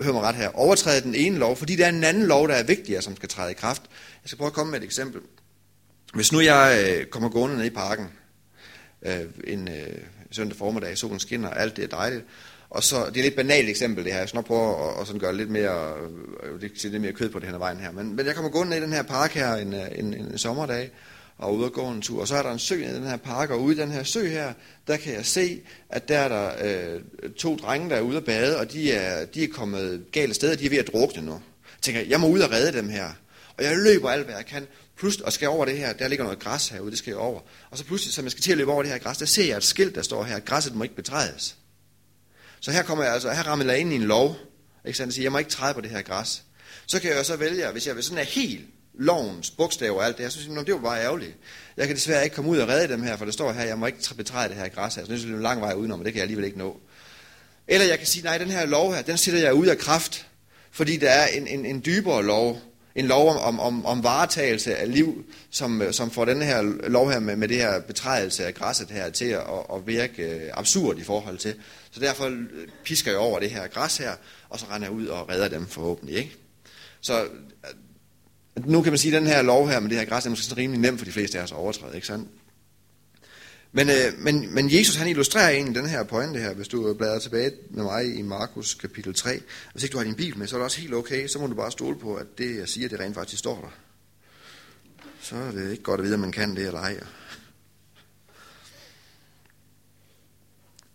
hør 0.00 0.12
mig 0.12 0.22
ret 0.22 0.34
her, 0.34 0.48
overtræde 0.48 1.02
den 1.02 1.14
ene 1.14 1.38
lov, 1.38 1.56
fordi 1.56 1.76
der 1.76 1.84
er 1.84 1.88
en 1.88 2.04
anden 2.04 2.26
lov, 2.26 2.48
der 2.48 2.54
er 2.54 2.62
vigtigere, 2.62 3.02
som 3.02 3.16
skal 3.16 3.28
træde 3.28 3.50
i 3.50 3.54
kraft. 3.54 3.82
Jeg 4.22 4.28
skal 4.28 4.38
prøve 4.38 4.46
at 4.46 4.52
komme 4.52 4.70
med 4.70 4.78
et 4.78 4.84
eksempel. 4.84 5.20
Hvis 6.14 6.32
nu 6.32 6.40
jeg 6.40 6.84
øh, 6.86 7.06
kommer 7.06 7.28
gående 7.28 7.56
ned 7.56 7.64
i 7.64 7.70
parken 7.70 8.06
øh, 9.02 9.20
en 9.44 9.68
øh, 9.68 9.98
søndag 10.30 10.56
formiddag, 10.56 10.98
solen 10.98 11.20
skinner, 11.20 11.50
alt 11.50 11.76
det 11.76 11.84
er 11.84 11.88
dejligt, 11.88 12.24
og 12.74 12.84
så, 12.84 12.96
det 12.96 13.04
er 13.04 13.08
et 13.08 13.16
lidt 13.16 13.36
banalt 13.36 13.68
eksempel 13.68 14.04
det 14.04 14.12
her, 14.12 14.18
jeg 14.18 14.28
skal 14.28 14.38
nok 14.38 14.46
prøve 14.46 14.88
at, 14.88 15.00
at 15.00 15.06
sådan 15.06 15.20
gøre 15.20 15.36
lidt 15.36 15.50
mere, 15.50 15.92
øh, 16.42 16.52
øh, 16.52 16.60
lidt, 16.60 16.72
det 16.82 16.90
lidt 16.90 17.02
mere 17.02 17.12
kød 17.12 17.28
på 17.28 17.38
det 17.38 17.48
her 17.48 17.58
vejen 17.58 17.78
her. 17.78 17.92
Men, 17.92 18.16
men 18.16 18.26
jeg 18.26 18.34
kommer 18.34 18.50
gående 18.50 18.70
ned 18.70 18.78
i 18.78 18.82
den 18.82 18.92
her 18.92 19.02
park 19.02 19.30
her 19.30 19.54
en, 19.54 19.72
en, 19.72 19.84
en, 19.98 20.14
en 20.14 20.38
sommerdag, 20.38 20.90
og 21.38 21.54
ude 21.54 21.64
og 21.64 21.72
gå 21.72 21.86
en 21.86 22.02
tur. 22.02 22.20
Og 22.20 22.28
så 22.28 22.36
er 22.36 22.42
der 22.42 22.52
en 22.52 22.58
sø 22.58 22.74
i 22.74 22.94
den 22.94 23.02
her 23.02 23.16
park, 23.16 23.50
og 23.50 23.62
ude 23.62 23.76
i 23.76 23.80
den 23.80 23.90
her 23.90 24.02
sø 24.02 24.28
her, 24.28 24.52
der 24.86 24.96
kan 24.96 25.14
jeg 25.14 25.26
se, 25.26 25.60
at 25.88 26.08
der 26.08 26.18
er 26.18 26.28
der 26.28 26.50
øh, 26.64 27.00
to 27.36 27.56
drenge, 27.56 27.90
der 27.90 27.96
er 27.96 28.00
ude 28.00 28.16
at 28.16 28.24
bade, 28.24 28.58
og 28.58 28.72
de 28.72 28.92
er, 28.92 29.24
de 29.24 29.44
er 29.44 29.48
kommet 29.48 30.04
galt 30.12 30.34
sted, 30.34 30.52
og 30.52 30.58
de 30.58 30.66
er 30.66 30.70
ved 30.70 30.78
at 30.78 30.86
drukne 30.92 31.22
nu. 31.22 31.32
Jeg 31.32 31.40
tænker, 31.82 32.00
jeg 32.00 32.20
må 32.20 32.28
ud 32.28 32.40
og 32.40 32.50
redde 32.50 32.78
dem 32.78 32.88
her. 32.88 33.08
Og 33.58 33.64
jeg 33.64 33.76
løber 33.76 34.10
alt, 34.10 34.24
hvad 34.24 34.34
jeg 34.34 34.46
kan, 34.46 34.66
Plus, 34.96 35.20
og 35.20 35.32
skal 35.32 35.48
over 35.48 35.64
det 35.64 35.78
her, 35.78 35.92
der 35.92 36.08
ligger 36.08 36.24
noget 36.24 36.38
græs 36.38 36.68
herude, 36.68 36.90
det 36.90 36.98
skal 36.98 37.10
jeg 37.10 37.18
over. 37.18 37.40
Og 37.70 37.78
så 37.78 37.84
pludselig, 37.84 38.14
som 38.14 38.24
jeg 38.24 38.30
skal 38.30 38.42
til 38.42 38.52
at 38.52 38.58
løbe 38.58 38.72
over 38.72 38.82
det 38.82 38.92
her 38.92 38.98
græs, 38.98 39.18
der 39.18 39.26
ser 39.26 39.46
jeg 39.46 39.56
et 39.56 39.64
skilt, 39.64 39.94
der 39.94 40.02
står 40.02 40.24
her, 40.24 40.38
græsset 40.38 40.74
må 40.74 40.82
ikke 40.82 40.96
betrædes. 40.96 41.56
Så 42.64 42.70
her 42.70 42.82
kommer 42.82 43.04
jeg 43.04 43.12
altså, 43.12 43.30
her 43.32 43.42
rammer 43.42 43.64
jeg 43.64 43.78
ind 43.78 43.92
i 43.92 43.96
en 43.96 44.02
lov, 44.02 44.36
ikke 44.84 44.98
sandt? 44.98 45.18
Jeg 45.18 45.32
må 45.32 45.38
ikke 45.38 45.50
træde 45.50 45.74
på 45.74 45.80
det 45.80 45.90
her 45.90 46.02
græs. 46.02 46.42
Så 46.86 47.00
kan 47.00 47.10
jeg 47.10 47.18
jo 47.18 47.24
så 47.24 47.36
vælge, 47.36 47.70
hvis 47.72 47.86
jeg 47.86 47.94
vil 47.94 48.04
sådan 48.04 48.18
er 48.18 48.22
helt 48.22 48.66
lovens 48.94 49.50
bogstaver 49.50 49.98
og 49.98 50.06
alt 50.06 50.16
det 50.16 50.24
her, 50.24 50.30
så 50.30 50.40
synes 50.40 50.56
jeg, 50.56 50.66
det 50.66 50.74
var 50.74 50.80
bare 50.80 51.02
ærgerligt. 51.02 51.36
Jeg 51.76 51.86
kan 51.86 51.96
desværre 51.96 52.24
ikke 52.24 52.36
komme 52.36 52.50
ud 52.50 52.58
og 52.58 52.68
redde 52.68 52.92
dem 52.92 53.02
her, 53.02 53.16
for 53.16 53.24
der 53.24 53.32
står 53.32 53.52
her, 53.52 53.64
jeg 53.64 53.78
må 53.78 53.86
ikke 53.86 54.14
betræde 54.16 54.48
det 54.48 54.56
her 54.56 54.68
græs 54.68 54.94
her, 54.94 55.04
så 55.04 55.12
det 55.12 55.24
er 55.24 55.26
en 55.26 55.42
lang 55.42 55.60
vej 55.60 55.72
udenom, 55.72 55.98
og 55.98 56.04
det 56.04 56.12
kan 56.12 56.18
jeg 56.18 56.22
alligevel 56.22 56.44
ikke 56.44 56.58
nå. 56.58 56.80
Eller 57.68 57.86
jeg 57.86 57.98
kan 57.98 58.06
sige, 58.06 58.24
nej, 58.24 58.38
den 58.38 58.50
her 58.50 58.66
lov 58.66 58.94
her, 58.94 59.02
den 59.02 59.18
sætter 59.18 59.40
jeg 59.40 59.54
ud 59.54 59.66
af 59.66 59.78
kraft, 59.78 60.26
fordi 60.70 60.96
der 60.96 61.10
er 61.10 61.26
en, 61.26 61.46
en, 61.46 61.66
en 61.66 61.82
dybere 61.86 62.24
lov, 62.24 62.60
en 62.94 63.06
lov 63.06 63.30
om, 63.30 63.60
om, 63.60 63.86
om 63.86 64.04
varetagelse 64.04 64.76
af 64.76 64.92
liv, 64.92 65.24
som, 65.50 65.82
som 65.92 66.10
får 66.10 66.24
den 66.24 66.42
her 66.42 66.62
lov 66.88 67.10
her 67.10 67.20
med, 67.20 67.36
med 67.36 67.48
det 67.48 67.56
her 67.56 67.80
betrædelse 67.80 68.46
af 68.46 68.54
græsset 68.54 68.90
her 68.90 69.10
til 69.10 69.24
at, 69.24 69.42
at 69.74 69.86
virke 69.86 70.22
øh, 70.22 70.50
absurd 70.52 70.98
i 70.98 71.02
forhold 71.02 71.38
til. 71.38 71.54
Så 71.94 72.00
derfor 72.00 72.24
øh, 72.24 72.68
pisker 72.84 73.10
jeg 73.10 73.20
over 73.20 73.40
det 73.40 73.50
her 73.50 73.66
græs 73.66 73.96
her, 73.96 74.12
og 74.48 74.58
så 74.58 74.66
render 74.70 74.88
jeg 74.88 74.96
ud 74.96 75.06
og 75.06 75.28
redder 75.28 75.48
dem 75.48 75.66
forhåbentlig. 75.66 76.16
Ikke? 76.16 76.36
Så 77.00 77.24
øh, 77.24 78.66
nu 78.66 78.82
kan 78.82 78.92
man 78.92 78.98
sige, 78.98 79.16
at 79.16 79.22
den 79.22 79.30
her 79.30 79.42
lov 79.42 79.68
her 79.68 79.80
med 79.80 79.90
det 79.90 79.98
her 79.98 80.04
græs, 80.04 80.26
er 80.26 80.30
måske 80.30 80.56
rimelig 80.56 80.80
nem 80.80 80.98
for 80.98 81.04
de 81.04 81.12
fleste 81.12 81.38
af 81.38 81.42
os 81.42 81.52
at 81.52 81.56
overtræde, 81.56 81.94
ikke 81.94 82.06
sandt? 82.06 82.28
Men, 83.72 83.88
øh, 83.88 84.18
men, 84.18 84.54
men 84.54 84.74
Jesus 84.74 84.96
han 84.96 85.08
illustrerer 85.08 85.50
egentlig 85.50 85.74
den 85.74 85.90
her 85.90 86.02
pointe 86.02 86.40
her, 86.40 86.54
hvis 86.54 86.68
du 86.68 86.94
bladrer 86.94 87.18
tilbage 87.18 87.52
med 87.70 87.84
mig 87.84 88.18
i 88.18 88.22
Markus 88.22 88.74
kapitel 88.74 89.14
3. 89.14 89.40
Hvis 89.72 89.82
ikke 89.82 89.92
du 89.92 89.98
har 89.98 90.04
din 90.04 90.14
bibel 90.14 90.38
med, 90.38 90.46
så 90.46 90.56
er 90.56 90.58
det 90.58 90.64
også 90.64 90.80
helt 90.80 90.94
okay, 90.94 91.26
så 91.26 91.38
må 91.38 91.46
du 91.46 91.54
bare 91.54 91.72
stole 91.72 91.98
på, 91.98 92.14
at 92.14 92.26
det 92.38 92.58
jeg 92.58 92.68
siger, 92.68 92.88
det 92.88 93.00
rent 93.00 93.14
faktisk 93.14 93.38
står 93.38 93.60
der. 93.60 93.72
Så 95.20 95.36
er 95.36 95.50
det 95.50 95.70
ikke 95.70 95.82
godt 95.82 96.00
at 96.00 96.04
vide, 96.04 96.14
om 96.14 96.20
man 96.20 96.32
kan 96.32 96.56
det 96.56 96.66
eller 96.66 96.80
ej. 96.80 97.00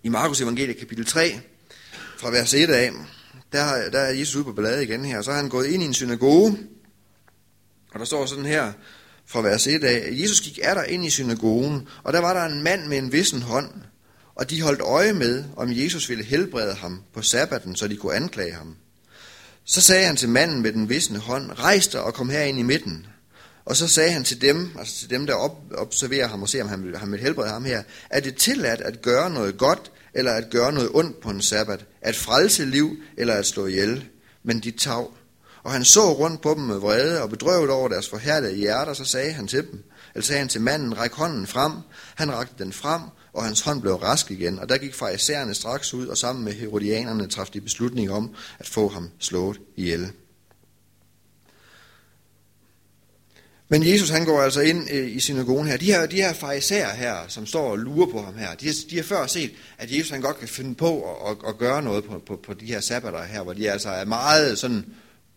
I 0.03 0.09
Markus 0.09 0.41
evangelie 0.41 0.73
kapitel 0.73 1.05
3, 1.05 1.39
fra 2.17 2.29
vers 2.29 2.53
1 2.53 2.69
af, 2.69 2.91
der, 3.51 3.89
der 3.89 3.99
er 3.99 4.11
Jesus 4.11 4.35
ude 4.35 4.43
på 4.43 4.51
bladet 4.51 4.83
igen 4.83 5.05
her, 5.05 5.21
så 5.21 5.31
er 5.31 5.35
han 5.35 5.49
gået 5.49 5.67
ind 5.67 5.83
i 5.83 5.85
en 5.85 5.93
synagoge, 5.93 6.57
og 7.93 7.99
der 7.99 8.05
står 8.05 8.25
sådan 8.25 8.45
her 8.45 8.73
fra 9.25 9.41
vers 9.41 9.67
1 9.67 9.83
af, 9.83 10.09
Jesus 10.11 10.41
gik 10.41 10.59
er 10.61 10.73
der 10.73 10.83
ind 10.83 11.05
i 11.05 11.09
synagogen, 11.09 11.87
og 12.03 12.13
der 12.13 12.19
var 12.19 12.33
der 12.33 12.55
en 12.55 12.63
mand 12.63 12.87
med 12.87 12.97
en 12.97 13.11
vissen 13.11 13.41
hånd, 13.41 13.71
og 14.35 14.49
de 14.49 14.61
holdt 14.61 14.81
øje 14.81 15.13
med, 15.13 15.43
om 15.55 15.71
Jesus 15.71 16.09
ville 16.09 16.23
helbrede 16.23 16.73
ham 16.73 17.03
på 17.13 17.21
sabbaten, 17.21 17.75
så 17.75 17.87
de 17.87 17.97
kunne 17.97 18.15
anklage 18.15 18.53
ham. 18.53 18.75
Så 19.65 19.81
sagde 19.81 20.05
han 20.05 20.15
til 20.15 20.29
manden 20.29 20.61
med 20.61 20.73
den 20.73 20.89
visne 20.89 21.19
hånd, 21.19 21.51
rejs 21.59 21.87
dig 21.87 22.01
og 22.01 22.13
kom 22.13 22.29
herind 22.29 22.59
i 22.59 22.63
midten. 22.63 23.07
Og 23.69 23.75
så 23.75 23.87
sagde 23.87 24.11
han 24.11 24.23
til 24.23 24.41
dem, 24.41 24.71
altså 24.79 24.99
til 24.99 25.09
dem, 25.09 25.25
der 25.25 25.33
op, 25.33 25.57
observerer 25.77 26.27
ham 26.27 26.41
og 26.41 26.49
ser, 26.49 26.63
om 26.63 26.69
han 26.69 26.83
vil, 26.83 26.97
han 26.97 27.11
vil 27.11 27.19
helbrede 27.19 27.49
ham 27.49 27.65
her, 27.65 27.83
er 28.09 28.19
det 28.19 28.35
tilladt 28.35 28.81
at 28.81 29.01
gøre 29.01 29.29
noget 29.29 29.57
godt, 29.57 29.91
eller 30.13 30.31
at 30.31 30.49
gøre 30.51 30.71
noget 30.71 30.89
ondt 30.93 31.19
på 31.21 31.29
en 31.29 31.41
sabbat, 31.41 31.85
at 32.01 32.15
frelse 32.15 32.65
liv, 32.65 32.97
eller 33.17 33.33
at 33.33 33.45
slå 33.45 33.65
ihjel. 33.65 34.05
Men 34.43 34.59
de 34.59 34.71
tav. 34.71 35.13
Og 35.63 35.71
han 35.71 35.85
så 35.85 36.13
rundt 36.13 36.41
på 36.41 36.53
dem 36.53 36.63
med 36.63 36.75
vrede 36.75 37.21
og 37.21 37.29
bedrøvet 37.29 37.69
over 37.69 37.87
deres 37.87 38.09
forhærdede 38.09 38.55
hjerter, 38.55 38.93
så 38.93 39.05
sagde 39.05 39.31
han 39.31 39.47
til 39.47 39.67
dem, 39.71 39.83
eller 40.15 40.25
sagde 40.25 40.39
han 40.39 40.49
til 40.49 40.61
manden, 40.61 40.97
ræk 40.97 41.13
hånden 41.13 41.47
frem. 41.47 41.71
Han 42.15 42.31
rakte 42.31 42.63
den 42.63 42.73
frem, 42.73 43.01
og 43.33 43.43
hans 43.43 43.61
hånd 43.61 43.81
blev 43.81 43.93
rask 43.93 44.31
igen, 44.31 44.59
og 44.59 44.69
der 44.69 44.77
gik 44.77 44.93
farisæerne 44.93 45.53
straks 45.53 45.93
ud, 45.93 46.07
og 46.07 46.17
sammen 46.17 46.45
med 46.45 46.53
herodianerne 46.53 47.27
træffede 47.27 47.59
de 47.59 47.63
beslutning 47.63 48.11
om 48.11 48.35
at 48.59 48.67
få 48.67 48.89
ham 48.89 49.09
slået 49.19 49.59
ihjel. 49.75 50.11
Men 53.71 53.87
Jesus 53.87 54.09
han 54.09 54.25
går 54.25 54.41
altså 54.41 54.61
ind 54.61 54.91
øh, 54.91 55.15
i 55.15 55.19
synagogen 55.19 55.67
her. 55.67 55.77
De 55.77 55.85
her, 55.85 56.05
de 56.05 56.15
her 56.15 56.33
farisæer 56.33 56.93
her, 56.93 57.15
som 57.27 57.45
står 57.45 57.71
og 57.71 57.77
lurer 57.77 58.11
på 58.11 58.21
ham 58.21 58.37
her, 58.37 58.55
de 58.55 58.65
har, 58.65 58.73
de 58.89 58.95
har 58.95 59.03
før 59.03 59.27
set, 59.27 59.51
at 59.77 59.91
Jesus 59.91 60.09
han 60.09 60.21
godt 60.21 60.39
kan 60.39 60.47
finde 60.47 60.75
på 60.75 61.03
at, 61.03 61.31
at, 61.31 61.37
at 61.49 61.57
gøre 61.57 61.81
noget 61.81 62.03
på, 62.03 62.21
på, 62.27 62.39
på 62.45 62.53
de 62.53 62.65
her 62.65 62.79
sabbater 62.79 63.23
her, 63.23 63.43
hvor 63.43 63.53
de 63.53 63.71
altså 63.71 63.89
er 63.89 64.05
meget 64.05 64.57
sådan 64.57 64.85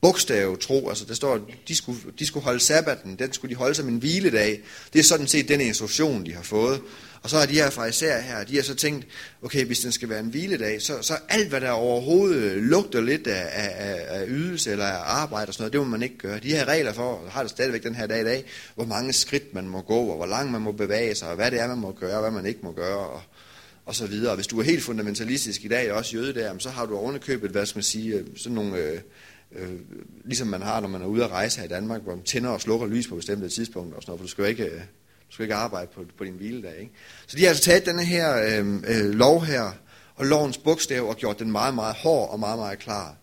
bogstav 0.00 0.58
tro. 0.58 0.88
Altså 0.88 1.04
der 1.04 1.14
står, 1.14 1.34
at 1.34 1.40
de 1.68 1.74
skulle, 1.74 1.98
de 2.18 2.26
skulle 2.26 2.44
holde 2.44 2.60
sabbaten, 2.60 3.16
den 3.18 3.32
skulle 3.32 3.54
de 3.54 3.58
holde 3.58 3.74
som 3.74 3.88
en 3.88 3.96
hviledag. 3.96 4.60
Det 4.92 4.98
er 4.98 5.02
sådan 5.02 5.26
set 5.26 5.48
den 5.48 5.60
instruktion, 5.60 6.26
de 6.26 6.34
har 6.34 6.42
fået. 6.42 6.80
Og 7.22 7.30
så 7.30 7.36
har 7.36 7.46
de 7.46 7.52
her 7.52 7.70
farisæer 7.70 8.20
her, 8.20 8.44
de 8.44 8.56
har 8.56 8.62
så 8.62 8.74
tænkt, 8.74 9.06
okay, 9.42 9.64
hvis 9.64 9.80
den 9.80 9.92
skal 9.92 10.08
være 10.08 10.20
en 10.20 10.26
hviledag, 10.26 10.82
så, 10.82 11.02
så 11.02 11.14
alt, 11.28 11.48
hvad 11.48 11.60
der 11.60 11.70
overhovedet 11.70 12.42
øh, 12.42 12.62
lugter 12.62 13.00
lidt 13.00 13.26
af, 13.26 13.48
af, 13.52 14.20
af 14.20 14.24
ydelse 14.28 14.70
eller 14.72 14.84
af 14.84 15.22
arbejde 15.22 15.50
og 15.50 15.54
sådan 15.54 15.62
noget, 15.62 15.72
det 15.72 15.80
må 15.80 15.86
man 15.86 16.02
ikke 16.02 16.18
gøre. 16.18 16.38
De 16.38 16.48
her 16.48 16.64
regler 16.64 16.92
for, 16.92 17.20
har 17.30 17.42
det 17.42 17.50
stadigvæk 17.50 17.82
den 17.82 17.94
her 17.94 18.06
dag 18.06 18.20
i 18.20 18.24
dag, 18.24 18.44
hvor 18.74 18.84
mange 18.84 19.12
skridt 19.12 19.54
man 19.54 19.68
må 19.68 19.80
gå, 19.80 19.98
og 19.98 20.16
hvor 20.16 20.26
langt 20.26 20.52
man 20.52 20.60
må 20.60 20.72
bevæge 20.72 21.14
sig, 21.14 21.28
og 21.28 21.34
hvad 21.34 21.50
det 21.50 21.60
er, 21.60 21.68
man 21.68 21.78
må 21.78 21.92
gøre, 21.92 22.14
og 22.14 22.20
hvad 22.20 22.30
man 22.30 22.46
ikke 22.46 22.60
må 22.62 22.72
gøre, 22.72 22.98
og, 22.98 23.22
og 23.86 23.94
så 23.94 24.06
videre. 24.06 24.30
Og 24.30 24.36
Hvis 24.36 24.46
du 24.46 24.58
er 24.58 24.64
helt 24.64 24.82
fundamentalistisk 24.82 25.64
i 25.64 25.68
dag, 25.68 25.92
også 25.92 26.16
jøde 26.16 26.34
der, 26.34 26.58
så 26.58 26.70
har 26.70 26.86
du 26.86 26.96
ovenikøbet, 26.96 27.50
hvad 27.50 27.66
skal 27.66 27.78
man 27.78 27.84
sige, 27.84 28.14
øh, 28.14 28.26
sådan 28.36 28.54
nogle... 28.54 28.76
Øh, 28.76 29.00
øh, 29.56 29.72
ligesom 30.24 30.48
man 30.48 30.62
har, 30.62 30.80
når 30.80 30.88
man 30.88 31.02
er 31.02 31.06
ude 31.06 31.24
at 31.24 31.30
rejse 31.30 31.58
her 31.58 31.66
i 31.66 31.68
Danmark, 31.68 32.02
hvor 32.02 32.14
man 32.14 32.24
tænder 32.24 32.50
og 32.50 32.60
slukker 32.60 32.86
lys 32.86 33.08
på 33.08 33.16
bestemte 33.16 33.48
tidspunkter 33.48 33.96
og 33.96 34.02
sådan 34.02 34.10
noget, 34.10 34.20
for 34.20 34.24
du 34.24 34.30
skal 34.30 34.42
jo 34.42 34.48
ikke, 34.48 34.64
øh, 34.64 34.80
du 35.32 35.34
skal 35.34 35.44
ikke 35.44 35.54
arbejde 35.54 35.90
på, 35.94 36.04
på 36.18 36.24
din 36.24 36.34
hviledag. 36.34 36.80
Ikke? 36.80 36.92
Så 37.26 37.36
de 37.36 37.42
har 37.42 37.48
altså 37.48 37.64
taget 37.64 37.86
den 37.86 37.98
her 37.98 38.36
øh, 38.36 38.74
øh, 38.74 39.10
lov 39.10 39.44
her, 39.44 39.72
og 40.14 40.26
lovens 40.26 40.58
bogstav, 40.58 41.08
og 41.08 41.16
gjort 41.16 41.38
den 41.38 41.52
meget, 41.52 41.74
meget 41.74 41.96
hård 41.96 42.30
og 42.30 42.40
meget, 42.40 42.58
meget 42.58 42.78
klar. 42.78 43.16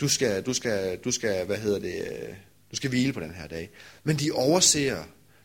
Du 0.00 0.08
skal, 0.08 0.42
du 0.42 0.52
skal, 0.52 0.98
du 0.98 1.10
skal, 1.10 1.46
hvad 1.46 1.56
hedder 1.56 1.78
det, 1.78 1.94
øh, 2.00 2.34
du 2.70 2.76
skal 2.76 2.90
hvile 2.90 3.12
på 3.12 3.20
den 3.20 3.30
her 3.30 3.46
dag. 3.46 3.70
Men 4.04 4.16
de 4.16 4.30
overser 4.32 4.96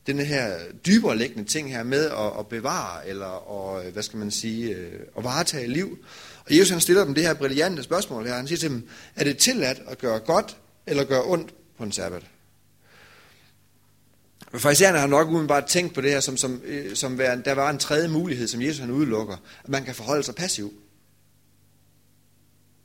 den 0.07 0.19
her 0.19 0.57
dybere 0.85 1.17
liggende 1.17 1.49
ting 1.49 1.71
her 1.71 1.83
med 1.83 2.05
at, 2.05 2.39
at 2.39 2.47
bevare, 2.47 3.07
eller 3.07 3.69
at, 3.77 3.85
øh, 3.85 3.93
hvad 3.93 4.03
skal 4.03 4.19
man 4.19 4.31
sige, 4.31 4.75
øh, 4.75 4.99
at 5.17 5.23
varetage 5.23 5.67
liv. 5.67 5.97
Og 6.45 6.57
Jesus 6.57 6.69
han 6.69 6.81
stiller 6.81 7.05
dem 7.05 7.13
det 7.13 7.23
her 7.23 7.33
brillante 7.33 7.83
spørgsmål 7.83 8.27
her. 8.27 8.35
Han 8.35 8.47
siger 8.47 8.59
til 8.59 8.69
dem, 8.69 8.87
er 9.15 9.23
det 9.23 9.37
tilladt 9.37 9.81
at 9.87 9.97
gøre 9.97 10.19
godt 10.19 10.57
eller 10.87 11.03
gøre 11.03 11.23
ondt 11.25 11.53
på 11.77 11.83
en 11.83 11.91
sabbat? 11.91 12.23
Farisæerne 14.57 14.99
har 14.99 15.07
nok 15.07 15.29
udenbart 15.29 15.65
tænkt 15.65 15.93
på 15.93 16.01
det 16.01 16.11
her, 16.11 16.19
som, 16.19 16.37
som, 16.37 16.61
øh, 16.65 16.95
som 16.95 17.17
der 17.17 17.53
var 17.53 17.69
en 17.69 17.77
tredje 17.77 18.07
mulighed, 18.07 18.47
som 18.47 18.61
Jesus 18.61 18.79
han 18.79 18.91
udelukker. 18.91 19.37
At 19.63 19.69
man 19.69 19.83
kan 19.83 19.95
forholde 19.95 20.23
sig 20.23 20.35
passiv. 20.35 20.73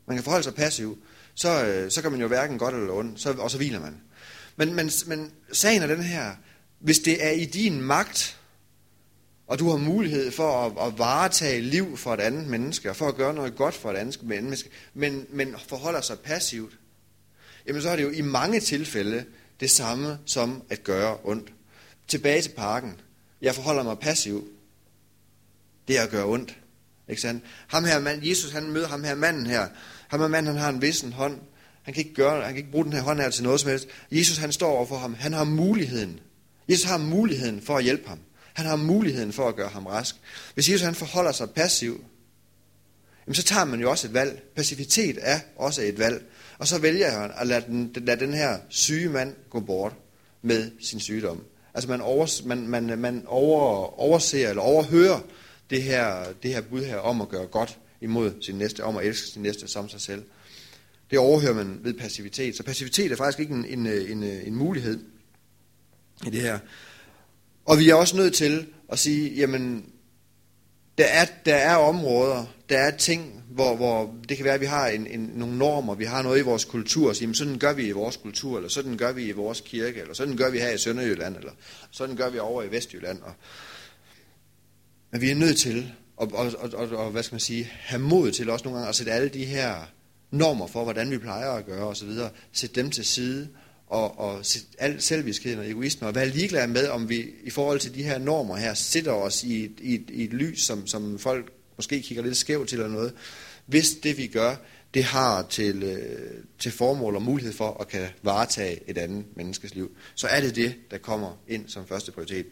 Man 0.06 0.16
kan 0.16 0.24
forholde 0.24 0.44
sig 0.44 0.54
passiv. 0.54 0.98
Så, 1.34 1.64
øh, 1.66 1.90
så 1.90 2.02
kan 2.02 2.10
man 2.10 2.20
jo 2.20 2.28
hverken 2.28 2.58
godt 2.58 2.74
eller 2.74 2.92
ondt, 2.92 3.20
så, 3.20 3.32
og 3.32 3.50
så 3.50 3.56
hviler 3.56 3.80
man. 3.80 4.00
Men, 4.56 4.74
men, 4.74 4.90
men 5.06 5.32
sagen 5.52 5.82
er 5.82 5.86
den 5.86 6.02
her, 6.02 6.34
hvis 6.78 6.98
det 6.98 7.24
er 7.24 7.30
i 7.30 7.44
din 7.44 7.80
magt, 7.80 8.40
og 9.46 9.58
du 9.58 9.70
har 9.70 9.76
mulighed 9.76 10.30
for 10.30 10.66
at, 10.66 10.88
at 10.88 10.98
varetage 10.98 11.60
liv 11.60 11.96
for 11.96 12.14
et 12.14 12.20
andet 12.20 12.46
menneske, 12.46 12.90
og 12.90 12.96
for 12.96 13.08
at 13.08 13.14
gøre 13.14 13.34
noget 13.34 13.56
godt 13.56 13.74
for 13.74 13.90
et 13.90 13.96
andet 13.96 14.22
menneske, 14.22 14.70
men, 14.94 15.26
men 15.30 15.54
forholder 15.68 16.00
sig 16.00 16.18
passivt, 16.18 16.72
jamen 17.66 17.82
så 17.82 17.90
er 17.90 17.96
det 17.96 18.02
jo 18.02 18.10
i 18.10 18.20
mange 18.20 18.60
tilfælde 18.60 19.24
det 19.60 19.70
samme 19.70 20.18
som 20.26 20.62
at 20.70 20.84
gøre 20.84 21.16
ondt. 21.24 21.52
Tilbage 22.08 22.42
til 22.42 22.50
parken. 22.50 23.00
Jeg 23.42 23.54
forholder 23.54 23.82
mig 23.82 23.98
passiv. 23.98 24.48
Det 25.88 25.98
er 25.98 26.02
at 26.02 26.10
gøre 26.10 26.26
ondt. 26.26 26.58
Ikke 27.08 27.22
sandt? 27.22 27.44
Ham 27.66 27.84
her 27.84 27.98
mand, 27.98 28.24
Jesus 28.24 28.52
han 28.52 28.70
møder 28.70 28.88
ham 28.88 29.04
her 29.04 29.14
manden 29.14 29.46
her. 29.46 29.68
Ham 30.08 30.20
her 30.20 30.28
manden, 30.28 30.52
han 30.52 30.62
har 30.62 30.68
en 30.68 30.82
vissen 30.82 31.12
hånd. 31.12 31.40
Han 31.82 31.94
kan 31.94 32.04
ikke, 32.04 32.14
gøre, 32.14 32.42
han 32.42 32.52
kan 32.52 32.56
ikke 32.56 32.70
bruge 32.70 32.84
den 32.84 32.92
her 32.92 33.02
hånd 33.02 33.20
her 33.20 33.30
til 33.30 33.42
noget 33.42 33.60
som 33.60 33.70
helst. 33.70 33.88
Jesus 34.10 34.36
han 34.36 34.52
står 34.52 34.70
over 34.70 34.86
for 34.86 34.96
ham. 34.96 35.14
Han 35.14 35.32
har 35.32 35.44
muligheden. 35.44 36.20
Jesus 36.68 36.84
har 36.84 36.98
muligheden 36.98 37.62
for 37.62 37.76
at 37.76 37.84
hjælpe 37.84 38.08
ham. 38.08 38.18
Han 38.54 38.66
har 38.66 38.76
muligheden 38.76 39.32
for 39.32 39.48
at 39.48 39.56
gøre 39.56 39.68
ham 39.68 39.86
rask. 39.86 40.16
Hvis 40.54 40.68
Jesus 40.68 40.84
han 40.84 40.94
forholder 40.94 41.32
sig 41.32 41.50
passiv, 41.50 42.04
jamen 43.26 43.34
så 43.34 43.42
tager 43.42 43.64
man 43.64 43.80
jo 43.80 43.90
også 43.90 44.06
et 44.06 44.14
valg. 44.14 44.42
Passivitet 44.56 45.18
er 45.20 45.40
også 45.56 45.82
et 45.82 45.98
valg. 45.98 46.24
Og 46.58 46.66
så 46.66 46.78
vælger 46.78 47.10
han 47.10 47.30
at 47.36 47.46
lade 47.46 47.64
den, 47.66 47.92
lade 47.96 48.20
den 48.20 48.34
her 48.34 48.58
syge 48.68 49.08
mand 49.08 49.34
gå 49.50 49.60
bort 49.60 49.92
med 50.42 50.70
sin 50.80 51.00
sygdom. 51.00 51.44
Altså 51.74 51.90
man, 51.90 52.00
over, 52.00 52.46
man, 52.46 52.68
man, 52.68 52.98
man 52.98 53.24
over, 53.26 54.00
overser 54.00 54.48
eller 54.48 54.62
overhører 54.62 55.20
det 55.70 55.82
her, 55.82 56.24
det 56.42 56.54
her 56.54 56.60
bud 56.60 56.84
her 56.84 56.96
om 56.96 57.20
at 57.20 57.28
gøre 57.28 57.46
godt 57.46 57.78
imod 58.00 58.32
sin 58.40 58.54
næste, 58.54 58.84
om 58.84 58.96
at 58.96 59.06
elske 59.06 59.26
sin 59.26 59.42
næste 59.42 59.68
som 59.68 59.88
sig 59.88 60.00
selv. 60.00 60.24
Det 61.10 61.18
overhører 61.18 61.54
man 61.54 61.80
ved 61.82 61.94
passivitet. 61.94 62.56
Så 62.56 62.62
passivitet 62.62 63.12
er 63.12 63.16
faktisk 63.16 63.40
ikke 63.40 63.54
en, 63.54 63.64
en, 63.64 63.86
en, 63.86 64.22
en 64.22 64.54
mulighed 64.54 65.04
i 66.26 66.30
det 66.30 66.40
her. 66.40 66.58
Og 67.64 67.78
vi 67.78 67.90
er 67.90 67.94
også 67.94 68.16
nødt 68.16 68.34
til 68.34 68.66
at 68.88 68.98
sige, 68.98 69.34
jamen, 69.34 69.86
der 70.98 71.04
er, 71.04 71.26
der 71.46 71.54
er 71.54 71.76
områder, 71.76 72.46
der 72.68 72.78
er 72.78 72.96
ting, 72.96 73.44
hvor, 73.50 73.76
hvor 73.76 74.14
det 74.28 74.36
kan 74.36 74.44
være, 74.44 74.54
at 74.54 74.60
vi 74.60 74.66
har 74.66 74.88
en, 74.88 75.06
en, 75.06 75.20
nogle 75.20 75.58
normer, 75.58 75.94
vi 75.94 76.04
har 76.04 76.22
noget 76.22 76.38
i 76.38 76.42
vores 76.42 76.64
kultur, 76.64 77.08
og 77.08 77.16
siger, 77.16 77.32
sådan 77.32 77.58
gør 77.58 77.72
vi 77.72 77.86
i 77.86 77.90
vores 77.90 78.16
kultur, 78.16 78.56
eller 78.56 78.68
sådan 78.68 78.96
gør 78.96 79.12
vi 79.12 79.24
i 79.24 79.32
vores 79.32 79.60
kirke, 79.60 80.00
eller 80.00 80.14
sådan 80.14 80.36
gør 80.36 80.50
vi 80.50 80.58
her 80.58 80.70
i 80.70 80.78
Sønderjylland, 80.78 81.36
eller 81.36 81.52
sådan 81.90 82.16
gør 82.16 82.30
vi 82.30 82.38
over 82.38 82.62
i 82.62 82.70
Vestjylland. 82.70 83.22
Og, 83.22 83.32
men 85.10 85.20
vi 85.20 85.30
er 85.30 85.34
nødt 85.34 85.58
til, 85.58 85.92
og, 86.16 86.30
og, 86.34 86.52
og, 86.58 86.70
og, 86.74 86.88
og 86.88 87.10
hvad 87.10 87.22
skal 87.22 87.34
man 87.34 87.40
sige, 87.40 87.70
have 87.72 88.02
mod 88.02 88.32
til 88.32 88.50
også 88.50 88.64
nogle 88.64 88.78
gange 88.78 88.88
at 88.88 88.94
sætte 88.94 89.12
alle 89.12 89.28
de 89.28 89.44
her 89.44 89.74
normer 90.30 90.66
for, 90.66 90.82
hvordan 90.84 91.10
vi 91.10 91.18
plejer 91.18 91.50
at 91.50 91.66
gøre 91.66 91.86
osv., 91.86 92.10
sætte 92.52 92.82
dem 92.82 92.90
til 92.90 93.04
side, 93.04 93.48
og, 93.86 94.18
og 94.18 94.44
al 94.78 95.02
selviskheden 95.02 95.58
og 95.58 95.70
egoisme, 95.70 96.06
og 96.06 96.14
være 96.14 96.28
ligeglade 96.28 96.66
med, 96.66 96.88
om 96.88 97.08
vi 97.08 97.26
i 97.44 97.50
forhold 97.50 97.80
til 97.80 97.94
de 97.94 98.02
her 98.02 98.18
normer 98.18 98.56
her, 98.56 98.74
sætter 98.74 99.12
os 99.12 99.44
i 99.44 99.64
et, 99.64 99.72
i 99.80 99.94
et, 99.94 100.10
i 100.10 100.24
et 100.24 100.32
lys, 100.32 100.62
som, 100.62 100.86
som 100.86 101.18
folk 101.18 101.52
måske 101.76 102.02
kigger 102.02 102.24
lidt 102.24 102.36
skævt 102.36 102.68
til 102.68 102.78
eller 102.78 102.92
noget, 102.92 103.12
hvis 103.66 103.94
det 104.02 104.16
vi 104.16 104.26
gør, 104.26 104.56
det 104.94 105.04
har 105.04 105.46
til, 105.50 105.82
øh, 105.82 106.44
til 106.58 106.72
formål 106.72 107.16
og 107.16 107.22
mulighed 107.22 107.52
for 107.52 107.80
at 107.80 107.88
kan 107.88 108.08
varetage 108.22 108.80
et 108.86 108.98
andet 108.98 109.24
menneskes 109.36 109.74
liv, 109.74 109.96
så 110.14 110.26
er 110.26 110.40
det 110.40 110.56
det, 110.56 110.74
der 110.90 110.98
kommer 110.98 111.38
ind 111.48 111.68
som 111.68 111.86
første 111.86 112.12
prioritet. 112.12 112.46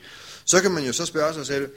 Så 0.45 0.63
kan 0.63 0.71
man 0.71 0.85
jo 0.85 0.93
så 0.93 1.07
spørge 1.07 1.35
sig 1.35 1.47
selv, 1.47 1.71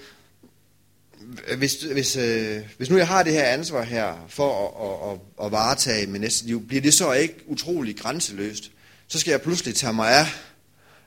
hvis, 1.57 1.83
hvis, 1.83 2.15
øh, 2.15 2.61
hvis 2.77 2.89
nu 2.89 2.97
jeg 2.97 3.07
har 3.07 3.23
det 3.23 3.33
her 3.33 3.43
ansvar 3.43 3.83
her 3.83 4.25
for 4.29 4.67
at, 4.67 5.09
at, 5.09 5.13
at, 5.13 5.45
at 5.45 5.51
varetage 5.51 6.07
mit 6.07 6.21
næste 6.21 6.45
liv, 6.45 6.67
bliver 6.67 6.81
det 6.81 6.93
så 6.93 7.13
ikke 7.13 7.35
utrolig 7.47 7.97
grænseløst? 7.97 8.71
Så 9.07 9.19
skal 9.19 9.31
jeg 9.31 9.41
pludselig 9.41 9.75
tage 9.75 9.93
mig 9.93 10.19
af 10.19 10.25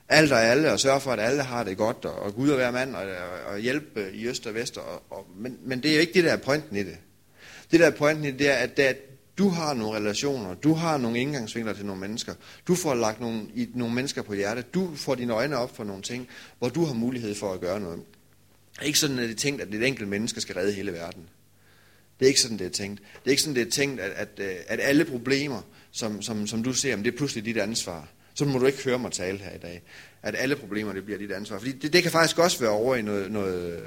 alt 0.09 0.31
og 0.31 0.43
alle, 0.43 0.71
og 0.71 0.79
sørge 0.79 1.01
for, 1.01 1.11
at 1.11 1.19
alle 1.19 1.43
har 1.43 1.63
det 1.63 1.77
godt, 1.77 2.05
og, 2.05 2.13
og 2.13 2.35
Gud 2.35 2.49
og 2.49 2.55
hver 2.55 2.71
mand, 2.71 2.95
og, 2.95 3.05
og 3.47 3.59
hjælpe 3.59 4.11
i 4.13 4.27
øst 4.27 4.47
og 4.47 4.53
vest. 4.53 4.77
Og, 4.77 5.03
og, 5.09 5.27
men, 5.37 5.57
men 5.61 5.83
det 5.83 5.91
er 5.91 5.95
jo 5.95 6.01
ikke 6.01 6.13
det, 6.13 6.23
der 6.23 6.31
er 6.31 6.37
pointen 6.37 6.75
i 6.75 6.83
det. 6.83 6.97
Det, 7.71 7.79
der 7.79 7.87
er 7.87 7.91
pointen 7.91 8.25
i 8.25 8.31
det, 8.31 8.49
er, 8.49 8.53
at, 8.53 8.77
det 8.77 8.85
er, 8.85 8.89
at 8.89 8.97
du 9.37 9.49
har 9.49 9.73
nogle 9.73 9.99
relationer, 9.99 10.53
du 10.53 10.73
har 10.73 10.97
nogle 10.97 11.19
indgangsvinkler 11.19 11.73
til 11.73 11.85
nogle 11.85 12.01
mennesker, 12.01 12.33
du 12.67 12.75
får 12.75 12.93
lagt 12.93 13.19
nogle, 13.19 13.41
i, 13.55 13.69
nogle 13.73 13.95
mennesker 13.95 14.21
på 14.21 14.33
hjertet, 14.33 14.73
du 14.73 14.95
får 14.95 15.15
dine 15.15 15.33
øjne 15.33 15.57
op 15.57 15.75
for 15.75 15.83
nogle 15.83 16.01
ting, 16.01 16.27
hvor 16.59 16.69
du 16.69 16.85
har 16.85 16.93
mulighed 16.93 17.35
for 17.35 17.53
at 17.53 17.61
gøre 17.61 17.79
noget. 17.79 17.99
Det 18.73 18.81
er 18.81 18.85
ikke 18.85 18.99
sådan, 18.99 19.19
at 19.19 19.23
det 19.23 19.31
er 19.31 19.39
tænkt, 19.39 19.61
at 19.61 19.73
et 19.73 19.87
enkelt 19.87 20.09
menneske 20.09 20.41
skal 20.41 20.55
redde 20.55 20.73
hele 20.73 20.93
verden. 20.93 21.29
Det 22.19 22.25
er 22.25 22.27
ikke 22.27 22.41
sådan, 22.41 22.59
det 22.59 22.65
er 22.65 22.71
tænkt. 22.71 22.99
Det 22.99 23.25
er 23.25 23.29
ikke 23.29 23.41
sådan, 23.41 23.55
det 23.55 23.67
er 23.67 23.71
tænkt, 23.71 23.99
at, 23.99 24.11
at, 24.11 24.29
øh, 24.37 24.55
at 24.67 24.79
alle 24.81 25.05
problemer, 25.05 25.61
som, 25.91 26.21
som, 26.21 26.47
som 26.47 26.63
du 26.63 26.73
ser, 26.73 26.95
det 26.95 27.07
er 27.07 27.17
pludselig 27.17 27.45
dit 27.45 27.57
ansvar. 27.57 28.07
Så 28.33 28.45
må 28.45 28.59
du 28.59 28.65
ikke 28.65 28.83
høre 28.83 28.99
mig 28.99 29.11
tale 29.11 29.37
her 29.37 29.55
i 29.55 29.57
dag. 29.57 29.81
At 30.23 30.35
alle 30.37 30.55
problemer, 30.55 30.93
det 30.93 31.05
bliver 31.05 31.17
dit 31.17 31.31
ansvar. 31.31 31.57
Fordi 31.57 31.71
det, 31.71 31.93
det 31.93 32.03
kan 32.03 32.11
faktisk 32.11 32.39
også 32.39 32.59
være 32.59 32.69
over 32.69 32.95
i 32.95 33.01
noget, 33.01 33.31
noget, 33.31 33.83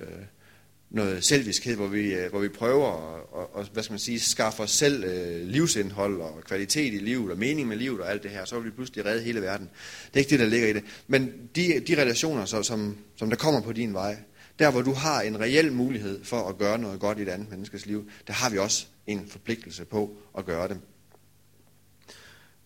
noget 0.91 1.25
selviskhed, 1.25 1.77
hvor 1.77 1.87
vi, 1.87 2.15
øh, 2.15 2.31
hvor 2.31 2.41
vi 2.41 2.49
prøver 2.49 2.89
at, 3.17 3.53
og, 3.53 3.67
hvad 3.73 3.83
skal 3.83 3.93
man 3.93 3.99
sige, 3.99 4.21
skaffe 4.21 4.63
os 4.63 4.71
selv 4.71 5.05
øh, 5.05 5.47
livsindhold 5.47 6.21
og 6.21 6.41
kvalitet 6.45 6.95
i 6.95 6.99
livet 6.99 7.33
og 7.33 7.39
mening 7.39 7.69
med 7.69 7.77
livet 7.77 8.01
og 8.01 8.11
alt 8.11 8.23
det 8.23 8.31
her, 8.31 8.45
så 8.45 8.57
vil 8.57 8.65
vi 8.65 8.71
pludselig 8.71 9.07
redde 9.07 9.23
hele 9.23 9.43
verden. 9.43 9.71
Det 10.07 10.15
er 10.15 10.19
ikke 10.19 10.31
det, 10.31 10.41
der 10.41 10.47
ligger 10.47 10.69
i 10.69 10.73
det. 10.73 10.85
Men 11.07 11.33
de, 11.57 11.81
de 11.81 12.01
relationer, 12.01 12.45
så, 12.45 12.63
som, 12.63 12.99
som 13.17 13.31
der 13.31 13.37
kommer 13.37 13.61
på 13.61 13.73
din 13.73 13.95
vej, 13.95 14.17
der 14.59 14.71
hvor 14.71 14.83
du 14.83 14.93
har 14.93 15.21
en 15.21 15.41
reel 15.41 15.73
mulighed 15.73 16.25
for 16.25 16.49
at 16.49 16.59
gøre 16.59 16.79
noget 16.79 17.01
godt 17.01 17.19
i 17.19 17.23
et 17.23 17.29
andet 17.29 17.51
menneskes 17.51 17.87
liv, 17.87 18.11
der 18.27 18.33
har 18.33 18.51
vi 18.51 18.59
også 18.59 18.87
en 19.07 19.29
forpligtelse 19.29 19.85
på 19.85 20.17
at 20.39 20.47
gøre 20.47 20.69
det. 20.69 20.81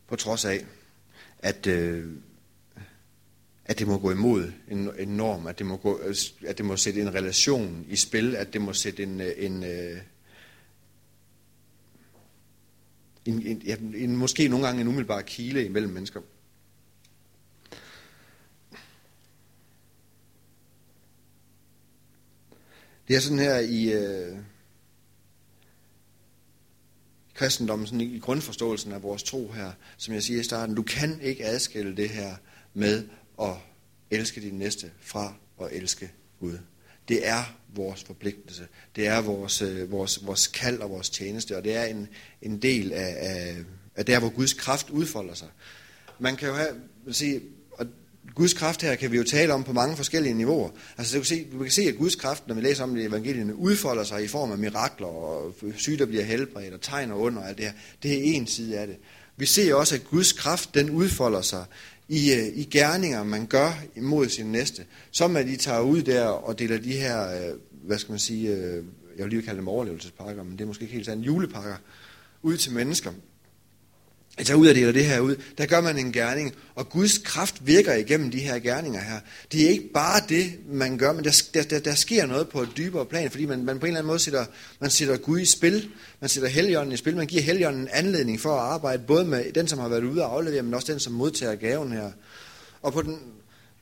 På 0.06 0.16
trods 0.16 0.44
af, 0.44 0.66
at, 1.38 1.66
øh, 1.66 2.10
at 3.64 3.78
det 3.78 3.86
må 3.86 3.98
gå 3.98 4.10
imod 4.10 4.52
en, 4.68 4.90
en 4.98 5.08
norm, 5.08 5.46
at 5.46 5.58
det, 5.58 5.66
må 5.66 5.76
gå, 5.76 6.00
at 6.46 6.58
det 6.58 6.66
må 6.66 6.76
sætte 6.76 7.00
en 7.00 7.14
relation 7.14 7.86
i 7.88 7.96
spil, 7.96 8.36
at 8.36 8.52
det 8.52 8.60
må 8.60 8.72
sætte 8.72 9.02
en, 9.02 9.20
øh, 9.20 9.32
en, 9.36 9.62
en, 9.62 9.98
en, 13.24 13.42
en, 13.46 13.62
ja, 13.64 13.76
en 13.76 14.16
måske 14.16 14.48
nogle 14.48 14.66
gange 14.66 14.80
en 14.80 14.88
umiddelbar 14.88 15.22
kile 15.22 15.64
imellem 15.64 15.92
mennesker. 15.92 16.20
Det 23.08 23.16
er 23.16 23.20
sådan 23.20 23.38
her 23.38 23.58
i 23.58 23.92
øh, 23.92 24.38
kristendommen, 27.36 27.86
sådan 27.86 28.00
i 28.00 28.18
grundforståelsen 28.18 28.92
af 28.92 29.02
vores 29.02 29.22
tro 29.22 29.52
her, 29.52 29.72
som 29.96 30.14
jeg 30.14 30.22
siger 30.22 30.40
i 30.40 30.44
starten, 30.44 30.74
du 30.74 30.82
kan 30.82 31.20
ikke 31.22 31.44
adskille 31.44 31.96
det 31.96 32.08
her 32.10 32.36
med 32.74 33.04
at 33.42 33.54
elske 34.10 34.40
din 34.40 34.58
næste 34.58 34.90
fra 35.00 35.34
at 35.60 35.68
elske 35.72 36.10
Gud. 36.40 36.58
Det 37.08 37.28
er 37.28 37.56
vores 37.74 38.04
forpligtelse. 38.04 38.66
Det 38.96 39.06
er 39.06 39.20
vores, 39.20 39.62
øh, 39.62 39.90
vores, 39.90 40.26
vores 40.26 40.46
kald 40.46 40.78
og 40.78 40.90
vores 40.90 41.10
tjeneste, 41.10 41.56
og 41.56 41.64
det 41.64 41.74
er 41.74 41.84
en, 41.84 42.08
en 42.42 42.62
del 42.62 42.92
af, 42.92 43.16
af, 43.18 43.56
af 43.96 44.06
der, 44.06 44.18
hvor 44.18 44.28
Guds 44.28 44.52
kraft 44.52 44.90
udfolder 44.90 45.34
sig. 45.34 45.48
Man 46.18 46.36
kan 46.36 46.48
jo 46.48 46.54
have, 46.54 46.74
sige, 47.10 47.40
Guds 48.34 48.54
kraft 48.54 48.82
her 48.82 48.94
kan 48.94 49.12
vi 49.12 49.16
jo 49.16 49.24
tale 49.24 49.54
om 49.54 49.64
på 49.64 49.72
mange 49.72 49.96
forskellige 49.96 50.34
niveauer. 50.34 50.70
Altså 50.98 51.16
du 51.16 51.20
kan, 51.20 51.26
se, 51.26 51.46
du 51.52 51.58
kan 51.58 51.70
se, 51.70 51.82
at 51.82 51.96
Guds 51.96 52.14
kraft, 52.14 52.48
når 52.48 52.54
vi 52.54 52.60
læser 52.60 52.84
om 52.84 52.94
det 52.94 53.02
i 53.02 53.06
evangelierne, 53.06 53.56
udfolder 53.56 54.04
sig 54.04 54.24
i 54.24 54.28
form 54.28 54.52
af 54.52 54.58
mirakler 54.58 55.06
og 55.06 55.54
syge, 55.76 55.98
der 55.98 56.06
bliver 56.06 56.24
helbredt 56.24 56.74
og 56.74 56.80
tegn 56.80 57.10
og 57.10 57.20
under 57.20 57.42
og 57.42 57.48
alt 57.48 57.58
det 57.58 57.66
her. 57.66 57.72
Det 58.02 58.12
er 58.12 58.22
en 58.22 58.46
side 58.46 58.78
af 58.78 58.86
det. 58.86 58.96
Vi 59.36 59.46
ser 59.46 59.74
også, 59.74 59.94
at 59.94 60.04
Guds 60.04 60.32
kraft, 60.32 60.74
den 60.74 60.90
udfolder 60.90 61.40
sig 61.40 61.64
i, 62.08 62.32
øh, 62.32 62.46
i 62.54 62.64
gerninger, 62.64 63.24
man 63.24 63.46
gør 63.46 63.82
imod 63.96 64.28
sin 64.28 64.46
næste. 64.46 64.84
Som 65.10 65.36
at 65.36 65.46
de 65.46 65.56
tager 65.56 65.80
ud 65.80 66.02
der 66.02 66.24
og 66.24 66.58
deler 66.58 66.78
de 66.78 66.92
her, 66.92 67.48
øh, 67.48 67.54
hvad 67.84 67.98
skal 67.98 68.12
man 68.12 68.18
sige, 68.18 68.50
øh, 68.50 68.84
jeg 69.16 69.24
vil 69.24 69.30
lige 69.30 69.42
kalde 69.42 69.58
dem 69.58 69.68
overlevelsespakker, 69.68 70.42
men 70.42 70.52
det 70.52 70.60
er 70.60 70.66
måske 70.66 70.82
ikke 70.82 70.94
helt 70.94 71.06
sandt, 71.06 71.26
julepakker, 71.26 71.76
ud 72.42 72.56
til 72.56 72.72
mennesker 72.72 73.12
at 74.36 74.46
tage 74.46 74.56
ud 74.56 74.68
og 74.68 74.74
dele 74.74 74.92
det 74.92 75.04
her 75.04 75.20
ud, 75.20 75.36
der 75.58 75.66
gør 75.66 75.80
man 75.80 75.98
en 75.98 76.12
gerning, 76.12 76.54
og 76.74 76.88
Guds 76.88 77.18
kraft 77.18 77.54
virker 77.60 77.94
igennem 77.94 78.30
de 78.30 78.40
her 78.40 78.58
gerninger 78.58 79.00
her. 79.00 79.20
Det 79.52 79.64
er 79.64 79.68
ikke 79.68 79.92
bare 79.94 80.20
det, 80.28 80.52
man 80.68 80.98
gør, 80.98 81.12
men 81.12 81.24
der, 81.24 81.62
der, 81.70 81.78
der 81.78 81.94
sker 81.94 82.26
noget 82.26 82.48
på 82.48 82.62
et 82.62 82.68
dybere 82.76 83.06
plan, 83.06 83.30
fordi 83.30 83.46
man, 83.46 83.64
man 83.64 83.78
på 83.78 83.86
en 83.86 83.90
eller 83.90 83.98
anden 83.98 84.08
måde 84.08 84.18
sætter, 84.18 84.44
man 84.80 84.90
sætter 84.90 85.16
Gud 85.16 85.40
i 85.40 85.44
spil, 85.44 85.88
man 86.20 86.28
sætter 86.28 86.48
Helligånden 86.48 86.92
i 86.92 86.96
spil, 86.96 87.16
man 87.16 87.26
giver 87.26 87.42
Helligånden 87.42 87.82
en 87.82 87.88
anledning 87.92 88.40
for 88.40 88.54
at 88.54 88.72
arbejde, 88.72 89.02
både 89.06 89.24
med 89.24 89.52
den, 89.52 89.68
som 89.68 89.78
har 89.78 89.88
været 89.88 90.04
ude 90.04 90.24
og 90.24 90.32
aflevere, 90.32 90.62
men 90.62 90.74
også 90.74 90.92
den, 90.92 91.00
som 91.00 91.12
modtager 91.12 91.54
gaven 91.54 91.92
her. 91.92 92.10
Og 92.82 92.92
på 92.92 93.02
den, 93.02 93.18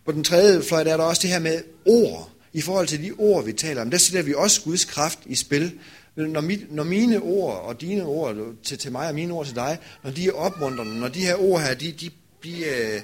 på 0.04 0.12
den 0.12 0.24
tredje 0.24 0.62
fløj, 0.62 0.84
der 0.84 0.92
er 0.92 0.96
der 0.96 1.04
også 1.04 1.22
det 1.22 1.30
her 1.30 1.38
med 1.38 1.62
ord. 1.84 2.30
I 2.52 2.60
forhold 2.60 2.86
til 2.86 3.02
de 3.02 3.12
ord, 3.18 3.44
vi 3.44 3.52
taler 3.52 3.82
om, 3.82 3.90
der 3.90 3.98
sætter 3.98 4.22
vi 4.22 4.34
også 4.34 4.62
Guds 4.62 4.84
kraft 4.84 5.18
i 5.26 5.34
spil 5.34 5.72
når, 6.16 6.40
mit, 6.40 6.72
når 6.72 6.84
mine 6.84 7.20
ord 7.20 7.64
og 7.64 7.80
dine 7.80 8.04
ord 8.04 8.36
til, 8.62 8.78
til 8.78 8.92
mig 8.92 9.08
og 9.08 9.14
mine 9.14 9.32
ord 9.32 9.46
til 9.46 9.54
dig, 9.54 9.78
når 10.02 10.10
de 10.10 10.28
er 10.28 10.32
opmuntrende, 10.32 11.00
når 11.00 11.08
de 11.08 11.20
her 11.20 11.36
ord 11.36 11.60
her, 11.60 11.74
de, 11.74 11.92
de, 11.92 12.10
de, 12.44 13.02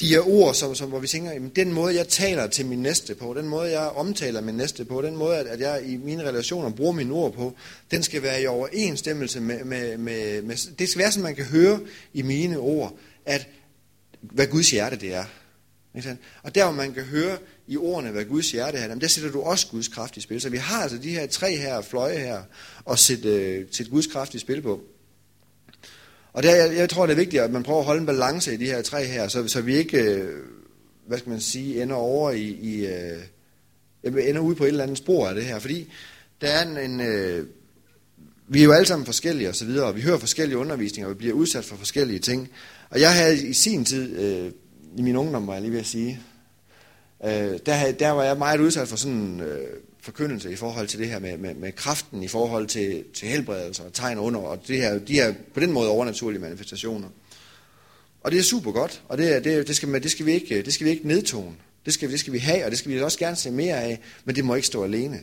de 0.00 0.14
er 0.14 0.28
ord, 0.28 0.54
som, 0.54 0.74
som, 0.74 0.88
hvor 0.88 0.98
vi 0.98 1.06
tænker, 1.06 1.32
jamen, 1.32 1.52
den 1.56 1.72
måde, 1.72 1.94
jeg 1.94 2.08
taler 2.08 2.46
til 2.46 2.66
min 2.66 2.82
næste 2.82 3.14
på, 3.14 3.34
den 3.34 3.48
måde, 3.48 3.70
jeg 3.70 3.88
omtaler 3.88 4.40
min 4.40 4.54
næste 4.54 4.84
på, 4.84 5.02
den 5.02 5.16
måde, 5.16 5.36
at, 5.36 5.46
at 5.46 5.60
jeg 5.60 5.82
i 5.86 5.96
mine 5.96 6.28
relationer 6.28 6.70
bruger 6.70 6.92
mine 6.92 7.14
ord 7.14 7.32
på, 7.32 7.54
den 7.90 8.02
skal 8.02 8.22
være 8.22 8.42
i 8.42 8.46
overensstemmelse 8.46 9.40
med, 9.40 9.64
med, 9.64 9.98
med, 9.98 10.42
med, 10.42 10.76
det 10.78 10.88
skal 10.88 10.98
være 10.98 11.12
som 11.12 11.22
man 11.22 11.34
kan 11.34 11.44
høre 11.44 11.80
i 12.12 12.22
mine 12.22 12.58
ord, 12.58 12.94
at 13.26 13.48
hvad 14.20 14.46
Guds 14.46 14.70
hjerte 14.70 14.96
det 14.96 15.14
er. 15.14 15.24
Og 16.42 16.54
der, 16.54 16.64
hvor 16.64 16.72
man 16.72 16.92
kan 16.92 17.02
høre 17.02 17.38
i 17.66 17.76
ordene, 17.76 18.10
hvad 18.10 18.24
Guds 18.24 18.52
hjerte 18.52 18.78
er, 18.78 18.94
der 18.94 19.08
sætter 19.08 19.30
du 19.30 19.40
også 19.40 19.66
Guds 19.70 19.88
kraft 19.88 20.16
i 20.16 20.20
spil. 20.20 20.40
Så 20.40 20.48
vi 20.48 20.56
har 20.56 20.82
altså 20.82 20.98
de 20.98 21.10
her 21.10 21.26
tre 21.26 21.56
her 21.56 21.80
fløje 21.80 22.18
her, 22.18 22.42
og 22.84 22.98
sætte, 22.98 23.28
øh, 23.28 23.66
sætte 23.70 23.92
Guds 23.92 24.06
kraft 24.06 24.34
i 24.34 24.38
spil 24.38 24.62
på. 24.62 24.80
Og 26.32 26.42
der, 26.42 26.54
jeg, 26.54 26.76
jeg 26.76 26.90
tror, 26.90 27.06
det 27.06 27.12
er 27.12 27.16
vigtigt, 27.16 27.42
at 27.42 27.50
man 27.50 27.62
prøver 27.62 27.78
at 27.78 27.86
holde 27.86 28.00
en 28.00 28.06
balance 28.06 28.54
i 28.54 28.56
de 28.56 28.66
her 28.66 28.82
tre 28.82 29.04
her, 29.04 29.28
så, 29.28 29.48
så 29.48 29.60
vi 29.60 29.76
ikke, 29.76 30.02
øh, 30.02 30.42
hvad 31.06 31.18
skal 31.18 31.30
man 31.30 31.40
sige, 31.40 31.82
ender 31.82 31.96
over 31.96 32.30
i, 32.30 32.42
i 32.42 32.86
øh, 32.86 33.22
ender 34.04 34.40
ude 34.40 34.56
på 34.56 34.64
et 34.64 34.68
eller 34.68 34.82
andet 34.82 34.98
spor 34.98 35.28
af 35.28 35.34
det 35.34 35.44
her. 35.44 35.58
Fordi 35.58 35.92
der 36.40 36.48
er 36.48 36.66
en, 36.66 36.90
en 36.90 37.00
øh, 37.00 37.46
vi 38.48 38.60
er 38.60 38.64
jo 38.64 38.72
alle 38.72 38.86
sammen 38.86 39.06
forskellige 39.06 39.48
osv., 39.48 39.68
og, 39.68 39.84
og 39.84 39.96
vi 39.96 40.00
hører 40.00 40.18
forskellige 40.18 40.58
undervisninger, 40.58 41.06
og 41.08 41.14
vi 41.14 41.18
bliver 41.18 41.34
udsat 41.34 41.64
for 41.64 41.76
forskellige 41.76 42.18
ting. 42.18 42.48
Og 42.90 43.00
jeg 43.00 43.14
havde 43.14 43.48
i 43.48 43.52
sin 43.52 43.84
tid, 43.84 44.18
øh, 44.18 44.52
i 44.96 45.02
min 45.02 45.16
ungdom, 45.16 45.46
var 45.46 45.52
jeg 45.52 45.62
lige 45.62 45.72
ved 45.72 45.80
at 45.80 45.86
sige, 45.86 46.20
øh, 47.26 47.58
der, 47.66 47.92
der 47.92 48.10
var 48.10 48.22
jeg 48.22 48.38
meget 48.38 48.60
udsat 48.60 48.88
for 48.88 48.96
sådan 48.96 49.16
en 49.16 49.40
øh, 49.40 49.66
forkyndelse 50.00 50.52
i 50.52 50.56
forhold 50.56 50.88
til 50.88 50.98
det 50.98 51.08
her 51.08 51.18
med, 51.18 51.38
med, 51.38 51.54
med 51.54 51.72
kraften, 51.72 52.22
i 52.22 52.28
forhold 52.28 52.66
til, 52.66 53.04
til 53.14 53.28
helbredelse 53.28 53.82
og 53.82 53.92
tegn 53.92 54.18
under, 54.18 54.40
og 54.40 54.68
det 54.68 54.76
her, 54.76 54.98
de 54.98 55.12
her 55.12 55.34
på 55.54 55.60
den 55.60 55.72
måde 55.72 55.88
overnaturlige 55.88 56.40
manifestationer. 56.40 57.08
Og 58.20 58.32
det 58.32 58.38
er 58.38 58.42
super 58.42 58.72
godt, 58.72 59.02
og 59.08 59.18
det, 59.18 59.44
det, 59.44 59.68
det, 59.68 59.76
skal, 59.76 60.02
det, 60.02 60.10
skal, 60.10 60.26
vi 60.26 60.32
ikke, 60.32 60.62
det 60.62 60.72
skal 60.74 60.84
vi 60.84 60.90
ikke 60.90 61.08
nedtone. 61.08 61.56
Det 61.84 61.94
skal, 61.94 62.10
det 62.10 62.20
skal 62.20 62.32
vi 62.32 62.38
have, 62.38 62.64
og 62.64 62.70
det 62.70 62.78
skal 62.78 62.90
vi 62.90 63.00
også 63.00 63.18
gerne 63.18 63.36
se 63.36 63.50
mere 63.50 63.82
af, 63.82 64.00
men 64.24 64.36
det 64.36 64.44
må 64.44 64.54
ikke 64.54 64.66
stå 64.66 64.84
alene. 64.84 65.18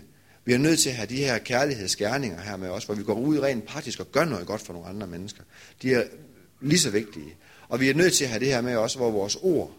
Vi 0.46 0.54
er 0.54 0.58
nødt 0.58 0.80
til 0.80 0.90
at 0.90 0.96
have 0.96 1.08
de 1.08 1.16
her 1.16 1.38
kærlighedsgerninger 1.38 2.42
her 2.42 2.58
med 2.58 2.70
os, 2.70 2.86
hvor 2.86 2.96
vi 2.96 3.04
går 3.04 3.14
ud 3.14 3.40
rent 3.40 3.66
praktisk 3.66 4.00
og 4.00 4.12
gør 4.12 4.26
noget 4.26 4.48
godt 4.48 4.62
for 4.62 4.74
nogle 4.74 4.88
andre 4.88 5.08
mennesker. 5.08 5.44
De 5.82 5.94
er 5.94 6.04
lige 6.62 6.80
så 6.80 6.90
vigtige. 6.90 7.36
Og 7.70 7.80
vi 7.80 7.90
er 7.90 7.94
nødt 7.94 8.14
til 8.14 8.24
at 8.24 8.30
have 8.30 8.40
det 8.40 8.48
her 8.48 8.62
med 8.62 8.76
også, 8.76 8.98
hvor 8.98 9.12
vores 9.12 9.38
ord 9.42 9.72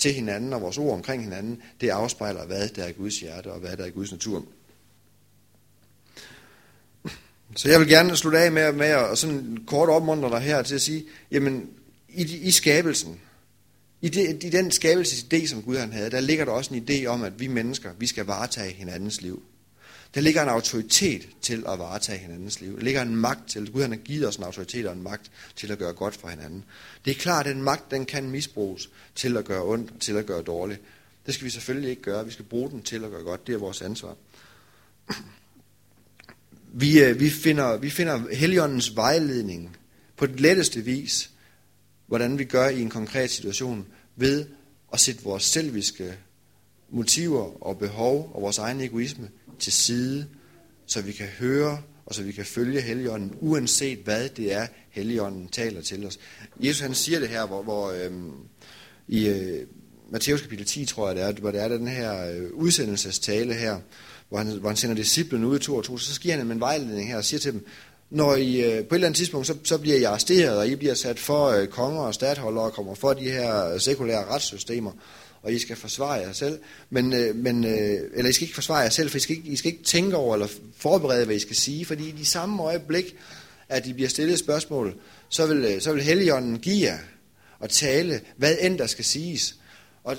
til 0.00 0.12
hinanden 0.12 0.52
og 0.52 0.60
vores 0.60 0.78
ord 0.78 0.94
omkring 0.94 1.22
hinanden, 1.22 1.62
det 1.80 1.88
afspejler, 1.88 2.46
hvad 2.46 2.68
der 2.68 2.84
er 2.84 2.92
Guds 2.92 3.20
hjerte 3.20 3.52
og 3.52 3.60
hvad 3.60 3.76
der 3.76 3.84
er 3.84 3.90
Guds 3.90 4.12
natur. 4.12 4.44
Så 7.56 7.68
jeg 7.68 7.80
vil 7.80 7.88
gerne 7.88 8.16
slutte 8.16 8.38
af 8.38 8.52
med, 8.52 8.72
med 8.72 8.86
at 8.86 9.18
sådan 9.18 9.58
kort 9.66 9.88
opmuntre 9.88 10.30
dig 10.30 10.40
her 10.40 10.62
til 10.62 10.74
at 10.74 10.82
sige, 10.82 11.04
jamen 11.30 11.70
i, 12.08 12.36
i 12.36 12.50
skabelsen, 12.50 13.20
i, 14.00 14.08
det, 14.08 14.44
i 14.44 14.50
den 14.50 14.70
skabelsesidé, 14.70 15.46
som 15.46 15.62
Gud 15.62 15.76
han 15.76 15.92
havde, 15.92 16.10
der 16.10 16.20
ligger 16.20 16.44
der 16.44 16.52
også 16.52 16.74
en 16.74 16.86
idé 16.90 17.06
om, 17.06 17.22
at 17.22 17.40
vi 17.40 17.46
mennesker, 17.46 17.90
vi 17.98 18.06
skal 18.06 18.24
varetage 18.24 18.72
hinandens 18.72 19.20
liv. 19.20 19.42
Der 20.14 20.20
ligger 20.20 20.42
en 20.42 20.48
autoritet 20.48 21.28
til 21.42 21.64
at 21.68 21.78
varetage 21.78 22.18
hinandens 22.18 22.60
liv. 22.60 22.76
Der 22.76 22.82
ligger 22.82 23.02
en 23.02 23.16
magt 23.16 23.48
til. 23.48 23.72
Gud 23.72 23.82
han 23.82 23.90
har 23.90 23.98
givet 23.98 24.28
os 24.28 24.36
en 24.36 24.44
autoritet 24.44 24.86
og 24.86 24.92
en 24.92 25.02
magt 25.02 25.30
til 25.56 25.72
at 25.72 25.78
gøre 25.78 25.92
godt 25.92 26.16
for 26.16 26.28
hinanden. 26.28 26.64
Det 27.04 27.10
er 27.10 27.14
klart, 27.14 27.46
at 27.46 27.54
den 27.54 27.62
magt 27.62 27.90
den 27.90 28.06
kan 28.06 28.30
misbruges 28.30 28.90
til 29.14 29.36
at 29.36 29.44
gøre 29.44 29.64
ondt 29.64 29.90
og 29.90 30.00
til 30.00 30.16
at 30.16 30.26
gøre 30.26 30.42
dårligt. 30.42 30.80
Det 31.26 31.34
skal 31.34 31.44
vi 31.44 31.50
selvfølgelig 31.50 31.90
ikke 31.90 32.02
gøre. 32.02 32.24
Vi 32.24 32.30
skal 32.30 32.44
bruge 32.44 32.70
den 32.70 32.82
til 32.82 33.04
at 33.04 33.10
gøre 33.10 33.22
godt. 33.22 33.46
Det 33.46 33.54
er 33.54 33.58
vores 33.58 33.82
ansvar. 33.82 34.16
Vi, 36.72 37.02
øh, 37.02 37.20
vi 37.20 37.30
finder, 37.30 37.76
vi 37.76 37.90
finder 37.90 38.34
Helligåndens 38.34 38.96
vejledning 38.96 39.76
på 40.16 40.26
den 40.26 40.36
letteste 40.36 40.80
vis, 40.80 41.30
hvordan 42.06 42.38
vi 42.38 42.44
gør 42.44 42.68
i 42.68 42.80
en 42.80 42.90
konkret 42.90 43.30
situation, 43.30 43.86
ved 44.16 44.46
at 44.92 45.00
sætte 45.00 45.22
vores 45.22 45.42
selviske 45.42 46.18
motiver 46.90 47.66
og 47.66 47.78
behov 47.78 48.30
og 48.34 48.42
vores 48.42 48.58
egen 48.58 48.80
egoisme 48.80 49.28
til 49.58 49.72
side, 49.72 50.26
så 50.86 51.02
vi 51.02 51.12
kan 51.12 51.26
høre 51.26 51.82
og 52.10 52.14
så 52.14 52.22
vi 52.22 52.32
kan 52.32 52.44
følge 52.44 52.80
Helligånden, 52.80 53.32
uanset 53.40 53.98
hvad 53.98 54.28
det 54.28 54.54
er, 54.54 54.66
Helligånden 54.90 55.48
taler 55.48 55.82
til 55.82 56.06
os. 56.06 56.18
Jesus 56.60 56.80
han 56.80 56.94
siger 56.94 57.20
det 57.20 57.28
her, 57.28 57.46
hvor, 57.46 57.62
hvor 57.62 57.90
øhm, 57.90 58.32
i 59.08 59.28
øh, 59.28 59.66
Matthæus 60.10 60.40
kapitel 60.40 60.66
10, 60.66 60.84
tror 60.84 61.06
jeg 61.06 61.16
det 61.16 61.24
er, 61.24 61.32
hvor 61.32 61.50
det 61.50 61.62
er 61.62 61.68
den 61.68 61.88
her 61.88 62.30
øh, 62.30 62.52
udsendelsestale 62.52 63.54
her, 63.54 63.78
hvor 64.28 64.38
han, 64.38 64.46
hvor 64.46 64.68
han 64.68 64.76
sender 64.76 64.96
disciplen 64.96 65.44
ud 65.44 65.58
i 65.58 65.62
to 65.62 65.76
og 65.76 65.84
to, 65.84 65.98
så 65.98 66.20
giver 66.20 66.34
han 66.34 66.44
dem 66.44 66.50
en 66.50 66.60
vejledning 66.60 67.08
her 67.08 67.16
og 67.16 67.24
siger 67.24 67.40
til 67.40 67.52
dem, 67.52 67.66
når 68.10 68.36
I 68.36 68.60
øh, 68.60 68.84
på 68.84 68.94
et 68.94 68.94
eller 68.94 69.06
andet 69.06 69.16
tidspunkt, 69.16 69.46
så, 69.46 69.56
så 69.64 69.78
bliver 69.78 69.96
I 69.96 70.02
arresteret, 70.02 70.58
og 70.58 70.68
I 70.68 70.76
bliver 70.76 70.94
sat 70.94 71.18
for 71.18 71.46
øh, 71.46 71.66
konger 71.66 72.00
og 72.00 72.14
stadholdere, 72.14 72.64
og 72.64 72.72
kommer 72.72 72.94
for 72.94 73.12
de 73.12 73.30
her 73.30 73.72
øh, 73.72 73.80
sekulære 73.80 74.24
retssystemer, 74.24 74.92
og 75.42 75.52
I 75.52 75.58
skal 75.58 75.76
forsvare 75.76 76.12
jer 76.12 76.32
selv, 76.32 76.58
men, 76.90 77.12
øh, 77.12 77.36
men, 77.36 77.64
øh, 77.64 78.00
eller 78.14 78.30
I 78.30 78.32
skal 78.32 78.44
ikke 78.44 78.54
forsvare 78.54 78.78
jer 78.78 78.90
selv, 78.90 79.10
for 79.10 79.16
I 79.16 79.20
skal, 79.20 79.36
ikke, 79.36 79.48
I 79.48 79.56
skal 79.56 79.72
ikke 79.72 79.84
tænke 79.84 80.16
over 80.16 80.34
eller 80.34 80.48
forberede, 80.76 81.24
hvad 81.24 81.36
I 81.36 81.38
skal 81.38 81.56
sige, 81.56 81.84
fordi 81.84 82.08
i 82.08 82.14
de 82.18 82.26
samme 82.26 82.62
øjeblik, 82.62 83.16
at 83.68 83.86
I 83.86 83.92
bliver 83.92 84.08
stillet 84.08 84.38
spørgsmål, 84.38 84.94
så 85.28 85.46
vil, 85.46 85.64
øh, 85.64 85.80
så 85.80 85.92
vil 85.92 86.02
Helligånden 86.02 86.58
give 86.58 86.86
jer 86.86 86.98
og 87.58 87.70
tale, 87.70 88.20
hvad 88.36 88.56
end 88.60 88.78
der 88.78 88.86
skal 88.86 89.04
siges. 89.04 89.56
Og 90.04 90.16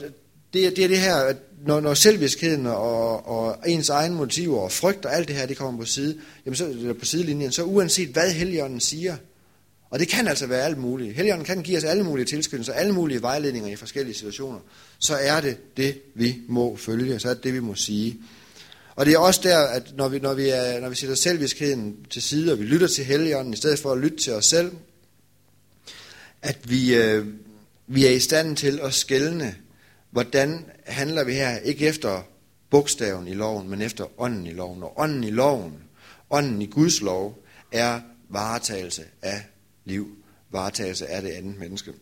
det, 0.54 0.76
det 0.76 0.84
er 0.84 0.88
det 0.88 1.00
her, 1.00 1.16
at 1.16 1.38
når, 1.66 1.80
når 1.80 1.94
selvviskheden 1.94 2.66
og, 2.66 3.28
og 3.28 3.58
ens 3.68 3.90
egne 3.90 4.16
motiver 4.16 4.60
og 4.60 4.72
frygt 4.72 5.06
og 5.06 5.16
alt 5.16 5.28
det 5.28 5.36
her, 5.36 5.46
det 5.46 5.58
kommer 5.58 5.80
på, 5.80 5.86
side, 5.86 6.18
jamen 6.46 6.56
så, 6.56 6.66
eller 6.66 6.94
på 6.94 7.06
sidelinjen, 7.06 7.52
så 7.52 7.64
uanset 7.64 8.10
hvad 8.10 8.32
Helligånden 8.32 8.80
siger, 8.80 9.18
og 9.92 10.00
det 10.00 10.08
kan 10.08 10.28
altså 10.28 10.48
være 10.48 10.62
alt 10.62 10.78
muligt. 10.78 11.16
Helligånden 11.16 11.46
kan 11.46 11.64
give 11.64 11.78
os 11.78 11.84
alle 11.84 12.04
mulige 12.04 12.26
tilskyndelser, 12.26 12.74
alle 12.74 12.94
mulige 12.94 13.22
vejledninger 13.22 13.70
i 13.70 13.76
forskellige 13.76 14.16
situationer. 14.16 14.60
Så 15.00 15.16
er 15.16 15.42
det 15.42 15.78
det, 15.78 16.02
vi 16.16 16.38
må 16.48 16.76
følge, 16.76 17.20
så 17.20 17.30
er 17.30 17.34
det 17.34 17.44
det, 17.44 17.54
vi 17.54 17.60
må 17.60 17.76
sige. 17.76 18.18
Og 18.96 19.06
det 19.06 19.14
er 19.14 19.20
også 19.20 19.42
der, 19.44 19.60
at 19.60 19.94
når 19.98 20.10
vi, 20.10 20.20
når 20.20 20.34
vi, 20.34 20.50
er, 20.50 20.80
når 20.80 20.90
vi 20.90 20.96
sætter 20.96 21.16
selviskheden 21.16 21.98
til 22.10 22.22
side, 22.22 22.52
og 22.52 22.60
vi 22.60 22.64
lytter 22.64 22.88
til 22.88 23.06
Helligånden, 23.06 23.54
i 23.54 23.58
stedet 23.58 23.80
for 23.80 23.92
at 23.92 23.98
lytte 23.98 24.18
til 24.18 24.34
os 24.34 24.46
selv, 24.46 24.72
at 26.42 26.58
vi, 26.64 26.96
øh, 26.96 27.26
vi 27.88 28.06
er 28.06 28.12
i 28.12 28.20
stand 28.20 28.58
til 28.58 28.80
at 28.84 28.94
skælne 28.94 29.56
hvordan 30.12 30.66
handler 30.86 31.24
vi 31.24 31.34
her 31.34 31.58
ikke 31.58 31.88
efter 31.88 32.22
bogstaven 32.70 33.28
i 33.28 33.34
loven, 33.34 33.70
men 33.70 33.82
efter 33.82 34.22
ånden 34.22 34.48
i 34.48 34.52
loven. 34.52 34.84
Og 34.84 34.94
ånden 35.00 35.24
i 35.24 35.30
loven, 35.30 35.74
ånden 36.30 36.62
i 36.62 36.66
Guds 36.66 37.02
lov, 37.02 37.44
er 37.72 38.00
varetagelse 38.30 39.04
af 39.22 39.44
liv, 39.86 40.18
varetagelse 40.52 41.08
af 41.08 41.22
det 41.22 41.30
andet 41.30 41.60
menneske. 41.60 41.94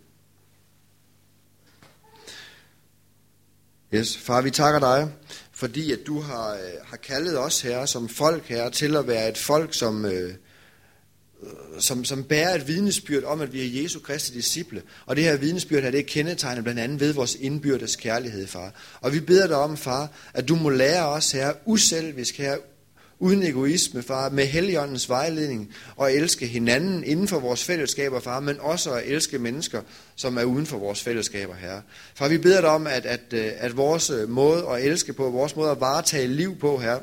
Yes, 3.94 4.18
far, 4.18 4.42
vi 4.42 4.52
takker 4.52 4.80
dig, 4.80 5.12
fordi 5.52 5.92
at 5.92 6.00
du 6.08 6.20
har, 6.20 6.54
øh, 6.54 6.86
har 6.86 6.98
kaldet 6.98 7.40
os 7.40 7.62
her 7.62 7.86
som 7.86 8.10
folk 8.10 8.46
her 8.46 8.70
til 8.70 8.96
at 8.96 9.08
være 9.08 9.30
et 9.30 9.38
folk, 9.38 9.74
som, 9.74 10.06
øh, 10.06 10.34
som, 11.80 12.06
som 12.06 12.24
bærer 12.24 12.56
et 12.56 12.68
vidnesbyrd 12.68 13.24
om, 13.24 13.42
at 13.42 13.54
vi 13.54 13.62
er 13.62 13.82
Jesu 13.82 14.00
Kristi 14.00 14.34
disciple. 14.34 14.84
Og 15.06 15.16
det 15.16 15.24
her 15.24 15.38
vidnesbyrd 15.38 15.84
her, 15.84 15.92
det 15.92 16.00
er 16.00 16.04
kendetegnet 16.04 16.64
blandt 16.64 16.80
andet 16.80 17.00
ved 17.00 17.14
vores 17.14 17.36
indbyrdes 17.36 17.96
kærlighed, 17.96 18.48
far. 18.48 18.74
Og 19.02 19.14
vi 19.14 19.20
beder 19.20 19.48
dig 19.48 19.56
om, 19.56 19.78
far, 19.78 20.12
at 20.34 20.48
du 20.48 20.56
må 20.56 20.70
lære 20.70 21.06
os 21.06 21.32
her 21.32 21.54
uselvisk 21.66 22.38
her, 22.38 22.58
uden 23.20 23.44
egoisme, 23.44 24.04
far, 24.04 24.30
med 24.30 24.46
Helligåndens 24.46 25.10
vejledning, 25.10 25.74
og 25.96 26.14
elske 26.14 26.48
hinanden 26.48 27.04
inden 27.04 27.28
for 27.28 27.40
vores 27.40 27.64
fællesskaber, 27.64 28.20
far, 28.20 28.40
men 28.40 28.60
også 28.60 28.92
at 28.92 29.04
elske 29.06 29.40
mennesker, 29.40 29.82
som 30.16 30.38
er 30.38 30.44
uden 30.44 30.66
for 30.66 30.78
vores 30.78 31.04
fællesskaber, 31.04 31.56
her. 31.56 31.82
Far, 32.16 32.28
vi 32.28 32.38
beder 32.38 32.62
dig 32.62 32.70
om, 32.70 32.88
at, 32.88 33.06
at, 33.06 33.34
øh, 33.34 33.52
at 33.58 33.78
vores 33.78 34.10
øh, 34.10 34.30
måde 34.30 34.68
at 34.68 34.86
elske 34.86 35.14
på, 35.14 35.30
vores 35.30 35.56
måde 35.56 35.72
at 35.72 35.80
varetage 35.80 36.28
liv 36.28 36.60
på, 36.60 36.78
her, 36.78 37.00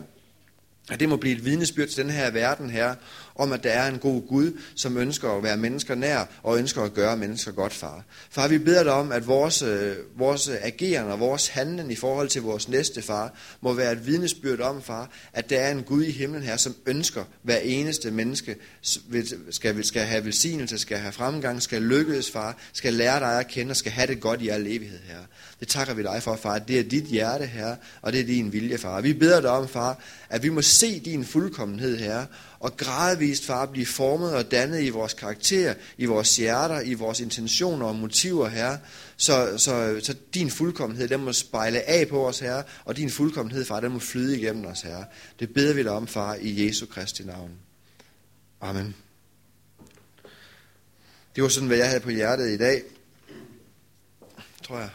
at 0.91 1.01
det 1.01 1.09
må 1.09 1.17
blive 1.17 1.37
et 1.37 1.45
vidnesbyrd 1.45 1.89
til 1.89 2.05
den 2.05 2.13
her 2.13 2.31
verden 2.31 2.71
her, 2.71 2.95
om 3.39 3.53
at 3.53 3.65
der 3.65 3.71
er 3.71 3.89
en 3.89 3.99
god 3.99 4.23
Gud, 4.29 4.53
som 4.75 4.97
ønsker 4.97 5.31
at 5.31 5.43
være 5.43 5.57
mennesker 5.57 5.95
nær, 5.95 6.25
og 6.43 6.59
ønsker 6.59 6.83
at 6.83 6.95
gøre 6.95 7.17
mennesker 7.17 7.53
godt, 7.53 7.73
far. 7.73 8.05
Far, 8.31 8.49
vi 8.49 8.59
beder 8.59 8.83
dig 8.83 8.93
om, 8.93 9.13
at 9.13 9.27
vores, 9.27 9.63
øh, 9.63 9.97
vores 10.17 10.49
ageren 10.49 11.11
og 11.11 11.21
vores 11.21 11.49
handling 11.49 11.93
i 11.93 11.97
forhold 11.97 12.29
til 12.29 12.43
vores 12.43 12.69
næste 12.69 13.03
far, 13.03 13.35
må 13.61 13.73
være 13.73 13.93
et 13.93 14.07
vidnesbyrd 14.07 14.61
om, 14.61 14.83
far, 14.83 15.11
at 15.33 15.51
der 15.51 15.59
er 15.59 15.71
en 15.71 15.83
Gud 15.83 16.05
i 16.05 16.11
himlen 16.11 16.43
her, 16.43 16.57
som 16.57 16.75
ønsker 16.87 17.25
hver 17.43 17.59
eneste 17.59 18.11
menneske, 18.11 18.57
skal, 19.51 19.85
skal 19.85 20.03
have 20.03 20.25
velsignelse, 20.25 20.79
skal 20.79 20.99
have 20.99 21.13
fremgang, 21.13 21.63
skal 21.63 21.83
lykkes, 21.83 22.31
far, 22.31 22.59
skal 22.73 22.95
lære 22.95 23.21
dig 23.21 23.41
at 23.41 23.49
kende 23.49 23.71
og 23.71 23.77
skal 23.77 23.93
have 23.93 24.07
det 24.07 24.21
godt 24.21 24.43
i 24.43 24.49
al 24.49 24.67
evighed, 24.67 24.99
her. 25.09 25.19
Det 25.61 25.69
takker 25.69 25.95
vi 25.95 26.03
dig 26.03 26.23
for, 26.23 26.37
far. 26.37 26.59
Det 26.59 26.79
er 26.79 26.83
dit 26.83 27.05
hjerte, 27.05 27.47
her, 27.47 27.77
og 28.03 28.13
det 28.13 28.21
er 28.21 28.25
din 28.25 28.53
vilje, 28.53 28.79
far. 28.79 29.01
Vi 29.01 29.13
beder 29.13 29.41
dig 29.41 29.51
om, 29.51 29.69
far, 29.69 29.99
at 30.31 30.43
vi 30.43 30.49
må 30.49 30.63
se 30.63 31.01
din 31.01 31.25
fuldkommenhed, 31.25 31.99
her, 31.99 32.27
og 32.67 32.77
gradvist, 32.77 33.45
far, 33.45 33.67
blive 33.67 33.87
formet 33.87 34.35
og 34.35 34.51
dannet 34.51 34.83
i 34.83 34.89
vores 34.89 35.15
karakter, 35.15 35.75
i 35.99 36.05
vores 36.05 36.37
hjerter, 36.37 36.81
i 36.81 36.95
vores 36.95 37.21
intentioner 37.21 37.87
og 37.87 37.95
motiver, 37.95 38.49
herre. 38.49 38.79
så, 39.17 39.59
så, 39.59 40.01
så 40.03 40.15
din 40.35 40.51
fuldkommenhed, 40.51 41.09
den 41.09 41.21
må 41.21 41.33
spejle 41.33 41.83
af 41.83 42.09
på 42.09 42.29
os, 42.29 42.39
herre, 42.39 42.63
og 42.85 42.97
din 42.97 43.11
fuldkommenhed, 43.11 43.65
far, 43.65 43.81
den 43.81 43.93
må 43.93 43.99
flyde 43.99 44.39
igennem 44.39 44.67
os, 44.67 44.81
herre. 44.81 45.05
Det 45.41 45.55
beder 45.55 45.75
vi 45.75 45.83
dig 45.83 45.91
om, 45.91 46.07
far, 46.07 46.35
i 46.35 46.67
Jesu 46.67 46.87
Kristi 46.87 47.25
navn. 47.25 47.51
Amen. 48.61 48.95
Det 51.37 51.43
var 51.43 51.49
sådan, 51.49 51.67
hvad 51.67 51.79
jeg 51.79 51.89
havde 51.89 52.01
på 52.01 52.11
hjertet 52.11 52.51
i 52.51 52.57
dag, 52.57 52.83
tror 54.63 54.79
jeg. 54.79 54.91